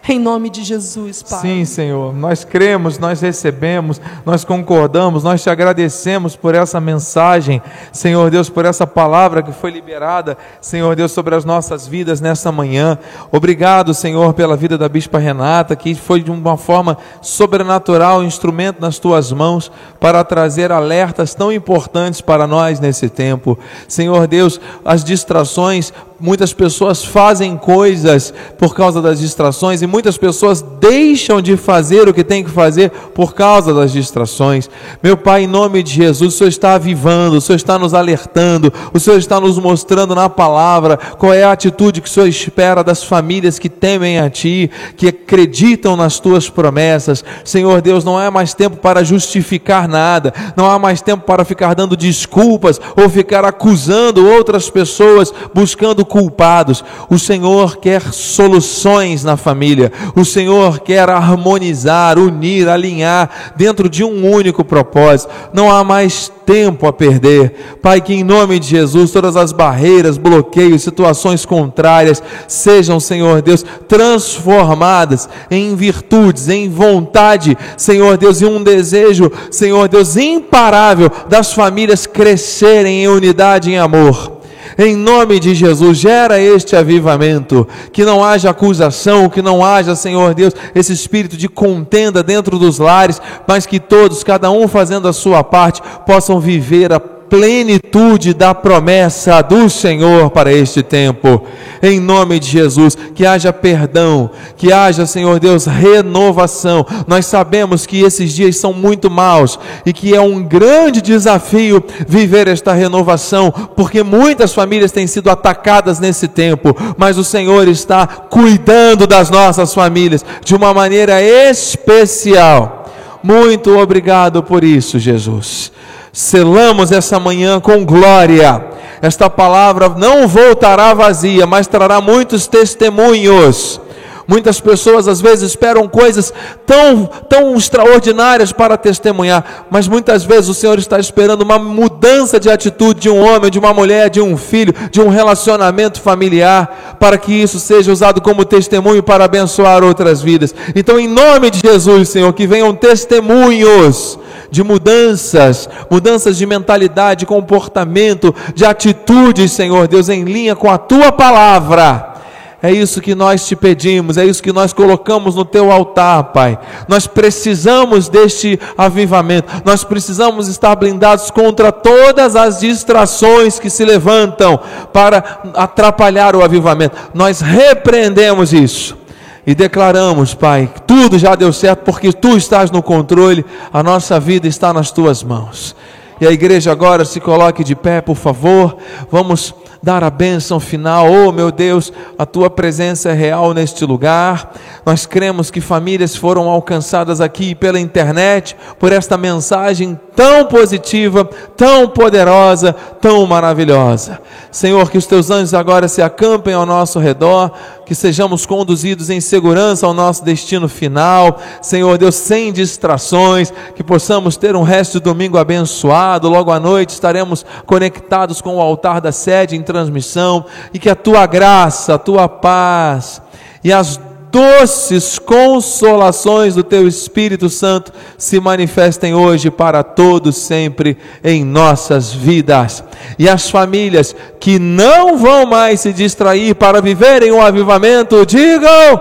Em 0.06 0.20
nome 0.20 0.50
de 0.50 0.64
Jesus, 0.64 1.24
Pai. 1.24 1.40
Sim, 1.40 1.64
Senhor. 1.64 2.14
Nós 2.14 2.44
cremos, 2.44 3.00
nós 3.00 3.22
recebemos, 3.22 4.02
nós 4.26 4.44
concordamos, 4.44 5.24
nós 5.24 5.42
te 5.42 5.50
agradecemos 5.50 6.36
por 6.36 6.54
essa 6.54 6.82
mensagem, 6.82 7.62
Senhor 7.94 8.30
Deus, 8.30 8.50
por 8.50 8.66
essa 8.66 8.86
palavra 8.86 9.42
que 9.42 9.54
foi 9.54 9.72
liberada, 9.72 10.38
Senhor 10.60 10.94
Deus, 10.94 11.14
sobre 11.14 11.36
as 11.36 11.46
nossas 11.46 11.88
vidas 11.88 12.20
nesta 12.20 12.52
manhã. 12.52 12.98
Obrigado, 13.32 13.94
Senhor, 13.94 14.34
pela 14.34 14.58
vida 14.58 14.78
da 14.78 14.90
Bispa 14.90 15.20
Renata, 15.20 15.74
que 15.74 15.96
foi 15.96 16.22
de 16.22 16.30
uma 16.30 16.58
forma 16.58 16.98
sobrenatural, 17.22 18.20
um 18.20 18.26
instrumento 18.26 18.82
nas 18.82 19.00
tuas 19.00 19.32
mãos 19.32 19.72
para 20.02 20.22
trazer 20.26 20.70
alertas 20.70 21.34
tão 21.34 21.50
importantes 21.50 22.20
para 22.20 22.46
nós 22.46 22.78
nesse 22.78 23.08
tempo. 23.08 23.58
Senhor 23.88 24.28
Deus, 24.28 24.60
as 24.84 25.02
distrações 25.02 25.94
muitas 26.24 26.54
pessoas 26.54 27.04
fazem 27.04 27.58
coisas 27.58 28.34
por 28.58 28.74
causa 28.74 29.02
das 29.02 29.20
distrações 29.20 29.82
e 29.82 29.88
muitas 29.88 30.18
pessoas 30.18 30.64
deixam 30.80 31.42
de 31.42 31.58
fazer 31.58 32.08
o 32.08 32.14
que 32.14 32.24
tem 32.24 32.46
que 32.46 32.50
fazer 32.50 32.92
por 33.14 33.34
causa 33.34 33.74
das 33.74 33.92
distrações. 33.92 34.70
Meu 35.04 35.18
Pai, 35.18 35.44
em 35.44 35.48
nome 35.48 35.84
de 35.84 35.92
Jesus, 35.92 36.34
o 36.34 36.38
Senhor 36.38 36.48
está 36.48 36.76
avivando, 36.76 37.36
o 37.36 37.42
Senhor 37.42 37.58
está 37.58 37.78
nos 37.78 37.94
alertando, 37.94 38.72
o 38.94 39.00
Senhor 39.02 39.18
está 39.18 39.38
nos 39.38 39.60
mostrando 39.60 40.16
na 40.16 40.30
palavra 40.30 40.96
qual 41.18 41.34
é 41.34 41.44
a 41.44 41.52
atitude 41.52 42.00
que 42.00 42.08
o 42.08 42.12
Senhor 42.12 42.28
espera 42.28 42.86
das 42.86 43.04
famílias 43.04 43.60
que 43.60 43.68
temem 43.68 44.18
a 44.18 44.30
Ti, 44.30 44.72
que 44.96 45.10
acreditam 45.10 45.98
nas 45.98 46.22
Tuas 46.22 46.50
promessas. 46.50 47.22
Senhor 47.44 47.82
Deus, 47.82 48.06
não 48.06 48.18
é 48.18 48.30
mais 48.30 48.54
tempo 48.54 48.78
para 48.78 49.04
justificar 49.04 49.90
nada, 49.90 50.34
não 50.56 50.72
há 50.72 50.80
mais 50.80 51.02
tempo 51.02 51.26
para 51.26 51.44
ficar 51.44 51.74
dando 51.74 51.98
desculpas 51.98 52.80
ou 52.96 53.10
ficar 53.10 53.44
acusando 53.44 54.26
outras 54.26 54.70
pessoas, 54.70 55.34
buscando 55.54 56.06
culpados. 56.14 56.86
O 57.10 57.18
Senhor 57.18 57.78
quer 57.78 58.14
soluções 58.14 59.24
na 59.24 59.36
família. 59.36 59.92
O 60.16 60.24
Senhor 60.24 60.82
quer 60.82 61.10
harmonizar, 61.10 62.20
unir, 62.20 62.70
alinhar 62.70 63.56
dentro 63.56 63.90
de 63.90 64.04
um 64.04 64.32
único 64.32 64.64
propósito. 64.64 65.34
Não 65.52 65.72
há 65.72 65.84
mais 65.84 66.32
tempo 66.46 66.86
a 66.86 66.94
perder. 66.94 67.80
Pai, 67.82 68.00
que 68.00 68.14
em 68.14 68.24
nome 68.24 68.60
de 68.60 68.68
Jesus 68.68 69.10
todas 69.10 69.36
as 69.36 69.52
barreiras, 69.52 70.20
bloqueios, 70.20 70.84
situações 70.84 71.48
contrárias 71.48 72.22
sejam, 72.48 73.00
Senhor 73.00 73.42
Deus, 73.42 73.66
transformadas 73.88 75.28
em 75.50 75.76
virtudes, 75.76 76.48
em 76.48 76.70
vontade, 76.70 77.58
Senhor 77.76 78.18
Deus, 78.18 78.40
e 78.40 78.46
um 78.46 78.62
desejo, 78.62 79.32
Senhor 79.50 79.88
Deus, 79.88 80.16
imparável 80.16 81.10
das 81.28 81.54
famílias 81.54 82.06
crescerem 82.06 83.02
em 83.04 83.08
unidade 83.08 83.72
em 83.72 83.80
amor 83.80 84.43
em 84.78 84.96
nome 84.96 85.40
de 85.40 85.54
Jesus, 85.54 85.98
gera 85.98 86.40
este 86.40 86.76
avivamento, 86.76 87.68
que 87.92 88.04
não 88.04 88.24
haja 88.24 88.50
acusação, 88.50 89.30
que 89.30 89.42
não 89.42 89.64
haja, 89.64 89.96
Senhor 89.96 90.34
Deus, 90.34 90.54
esse 90.74 90.94
espírito 90.94 91.38
de 91.38 91.48
contenda 91.48 92.24
dentro 92.24 92.58
dos 92.58 92.80
lares, 92.80 93.22
mas 93.48 93.66
que 93.66 93.80
todos, 93.80 94.24
cada 94.24 94.52
um 94.52 94.68
fazendo 94.68 95.08
a 95.08 95.14
sua 95.14 95.44
parte, 95.44 95.82
possam 96.06 96.40
viver 96.40 96.92
a 96.92 97.00
plenitude 97.34 98.32
da 98.32 98.54
promessa 98.54 99.42
do 99.42 99.68
Senhor 99.68 100.30
para 100.30 100.54
este 100.54 100.84
tempo. 100.84 101.48
Em 101.82 102.00
nome 102.00 102.40
de 102.40 102.48
Jesus, 102.48 102.96
que 103.16 103.26
haja 103.26 103.52
perdão, 103.52 104.30
que 104.56 104.72
haja, 104.72 105.08
Senhor 105.08 105.40
Deus, 105.40 105.66
renovação. 105.66 106.86
Nós 107.08 107.26
sabemos 107.26 107.88
que 107.88 108.02
esses 108.02 108.34
dias 108.34 108.58
são 108.58 108.72
muito 108.72 109.10
maus 109.10 109.58
e 109.84 109.92
que 109.92 110.14
é 110.14 110.22
um 110.22 110.44
grande 110.44 111.02
desafio 111.02 111.84
viver 112.08 112.48
esta 112.48 112.72
renovação, 112.72 113.52
porque 113.76 114.04
muitas 114.04 114.54
famílias 114.54 114.92
têm 114.92 115.08
sido 115.08 115.32
atacadas 115.32 116.00
nesse 116.00 116.28
tempo, 116.28 116.78
mas 117.00 117.18
o 117.18 117.24
Senhor 117.24 117.68
está 117.68 118.06
cuidando 118.06 119.08
das 119.08 119.32
nossas 119.32 119.74
famílias 119.74 120.24
de 120.46 120.54
uma 120.54 120.72
maneira 120.72 121.20
especial. 121.20 122.86
Muito 123.24 123.76
obrigado 123.76 124.44
por 124.44 124.64
isso, 124.64 125.00
Jesus 125.00 125.72
selamos 126.14 126.92
essa 126.92 127.20
manhã 127.20 127.60
com 127.60 127.84
glória. 127.84 128.64
Esta 129.02 129.30
palavra 129.30 129.90
não 129.90 130.28
voltará 130.28 130.94
vazia, 130.94 131.48
mas 131.48 131.68
trará 131.68 132.00
muitos 132.00 132.46
testemunhos. 132.48 133.82
Muitas 134.26 134.62
pessoas 134.62 135.06
às 135.06 135.20
vezes 135.20 135.50
esperam 135.50 135.86
coisas 135.90 136.34
tão, 136.66 137.06
tão 137.28 137.58
extraordinárias 137.58 138.54
para 138.54 138.78
testemunhar, 138.78 139.66
mas 139.70 139.86
muitas 139.86 140.24
vezes 140.24 140.50
o 140.50 140.54
Senhor 140.54 140.80
está 140.80 140.98
esperando 140.98 141.42
uma 141.42 141.60
mudança 141.60 142.40
de 142.40 142.50
atitude 142.50 143.02
de 143.02 143.10
um 143.10 143.22
homem, 143.22 143.52
de 143.52 143.60
uma 143.60 143.74
mulher, 143.74 144.10
de 144.10 144.22
um 144.22 144.38
filho, 144.38 144.74
de 144.90 145.02
um 145.02 145.10
relacionamento 145.10 146.00
familiar, 146.00 146.96
para 147.02 147.18
que 147.18 147.34
isso 147.34 147.60
seja 147.60 147.92
usado 147.92 148.22
como 148.22 148.46
testemunho 148.46 149.04
para 149.04 149.26
abençoar 149.26 149.84
outras 149.84 150.22
vidas. 150.22 150.56
Então, 150.74 150.98
em 150.98 151.08
nome 151.10 151.50
de 151.50 151.60
Jesus, 151.60 152.08
Senhor, 152.08 152.32
que 152.32 152.48
venham 152.48 152.74
testemunhos 152.74 154.18
de 154.54 154.64
mudanças, 154.64 155.68
mudanças 155.90 156.38
de 156.38 156.46
mentalidade, 156.46 157.26
comportamento, 157.26 158.36
de 158.54 158.64
atitudes, 158.64 159.52
Senhor 159.52 159.88
Deus, 159.88 160.10
em 160.10 160.24
linha 160.24 160.56
com 160.56 160.70
a 160.70 160.78
tua 160.78 161.12
palavra. 161.12 162.14
É 162.62 162.72
isso 162.72 163.02
que 163.02 163.16
nós 163.16 163.48
te 163.48 163.56
pedimos, 163.56 164.16
é 164.16 164.24
isso 164.24 164.44
que 164.44 164.54
nós 164.54 164.72
colocamos 164.72 165.34
no 165.34 165.44
teu 165.44 165.72
altar, 165.72 166.26
Pai. 166.26 166.60
Nós 166.88 167.08
precisamos 167.08 168.08
deste 168.08 168.60
avivamento, 168.78 169.52
nós 169.66 169.84
precisamos 169.84 170.48
estar 170.48 170.76
blindados 170.76 171.32
contra 171.32 171.72
todas 171.72 172.36
as 172.36 172.60
distrações 172.60 173.58
que 173.58 173.72
se 173.72 173.84
levantam 173.84 174.60
para 174.94 175.42
atrapalhar 175.56 176.36
o 176.36 176.44
avivamento. 176.44 176.96
Nós 177.12 177.42
repreendemos 177.42 178.54
isso 178.54 179.03
e 179.46 179.54
declaramos, 179.54 180.34
Pai, 180.34 180.70
que 180.74 180.82
tudo 180.82 181.18
já 181.20 181.36
deu 181.36 181.52
certo 181.52 181.84
porque 181.84 182.14
tu 182.14 182.38
estás 182.38 182.72
no 182.72 182.82
controle, 182.82 183.46
a 183.72 183.84
nossa 183.84 184.20
vida 184.20 184.48
está 184.48 184.74
nas 184.74 184.92
tuas 184.92 185.24
mãos. 185.24 185.76
E 186.22 186.28
a 186.28 186.32
igreja 186.32 186.72
agora 186.72 187.04
se 187.04 187.20
coloque 187.20 187.64
de 187.64 187.76
pé, 187.76 188.00
por 188.00 188.16
favor. 188.16 188.78
Vamos 189.12 189.54
dar 189.84 190.02
a 190.04 190.10
bênção 190.10 190.58
final. 190.58 191.12
Oh, 191.12 191.34
meu 191.34 191.52
Deus, 191.52 191.92
a 192.18 192.26
tua 192.26 192.50
presença 192.50 193.10
é 193.10 193.14
real 193.14 193.54
neste 193.54 193.84
lugar. 193.84 194.54
Nós 194.86 195.06
cremos 195.06 195.52
que 195.52 195.60
famílias 195.60 196.16
foram 196.16 196.48
alcançadas 196.48 197.20
aqui 197.20 197.54
pela 197.54 197.78
internet 197.78 198.56
por 198.80 198.94
esta 198.94 199.18
mensagem 199.18 200.00
tão 200.16 200.46
positiva, 200.46 201.26
tão 201.58 201.90
poderosa, 201.90 202.74
tão 203.04 203.28
maravilhosa. 203.28 204.22
Senhor, 204.50 204.90
que 204.90 204.98
os 204.98 205.06
teus 205.06 205.30
anjos 205.30 205.54
agora 205.54 205.90
se 205.90 206.02
acampem 206.02 206.54
ao 206.54 206.66
nosso 206.66 207.00
redor, 207.00 207.52
que 207.86 207.94
sejamos 207.94 208.46
conduzidos 208.46 209.10
em 209.10 209.20
segurança 209.20 209.86
ao 209.86 209.94
nosso 209.94 210.24
destino 210.24 210.70
final. 210.70 211.38
Senhor 211.62 211.98
Deus, 211.98 212.16
sem 212.16 212.54
distrações, 212.54 213.52
que 213.76 213.84
possamos 213.84 214.38
ter 214.38 214.56
um 214.56 214.64
resto 214.64 215.00
de 215.00 215.04
domingo 215.04 215.38
abençoado. 215.38 216.30
Logo 216.30 216.50
à 216.50 216.62
noite 216.62 216.92
estaremos 216.92 217.46
conectados 217.66 218.40
com 218.40 218.56
o 218.56 218.62
altar 218.62 219.02
da 219.02 219.12
sede 219.12 219.58
em 219.58 219.62
transmissão 219.62 220.46
e 220.74 220.80
que 220.80 220.90
a 220.90 220.96
tua 220.96 221.26
graça, 221.26 221.96
a 221.96 222.00
tua 222.00 222.30
paz 222.30 223.22
e 223.62 223.74
as 223.74 224.00
doces 224.34 225.20
consolações 225.20 226.56
do 226.56 226.64
Teu 226.64 226.88
Espírito 226.88 227.50
Santo 227.50 227.94
se 228.18 228.40
manifestem 228.40 229.14
hoje 229.14 229.52
para 229.52 229.84
todos 229.84 230.36
sempre 230.38 230.98
em 231.24 231.46
nossas 231.46 232.12
vidas. 232.12 232.84
E 233.20 233.30
as 233.30 233.52
famílias 233.52 234.16
que 234.40 234.58
não 234.58 235.20
vão 235.20 235.46
mais 235.46 235.82
se 235.82 235.94
distrair 235.94 236.56
para 236.56 236.82
viverem 236.82 237.30
o 237.32 237.36
um 237.36 237.42
avivamento, 237.44 238.26
digam 238.26 239.00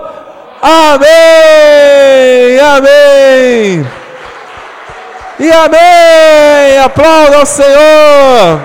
amém, 0.61 1.09
amém. 2.59 3.87
E 5.39 5.51
amém! 5.51 6.77
Aplauda 6.77 7.37
ao 7.39 7.45
Senhor! 7.47 8.61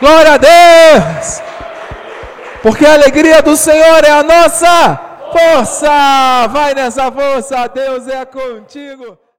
Glória 0.00 0.32
a 0.32 0.38
Deus! 0.38 1.43
Porque 2.64 2.86
a 2.86 2.94
alegria 2.94 3.42
do 3.42 3.54
Senhor 3.58 4.02
é 4.04 4.10
a 4.10 4.22
nossa 4.22 4.98
força. 5.30 6.48
Vai 6.48 6.72
nessa 6.72 7.12
força, 7.12 7.68
Deus 7.68 8.08
é 8.08 8.24
contigo. 8.24 9.18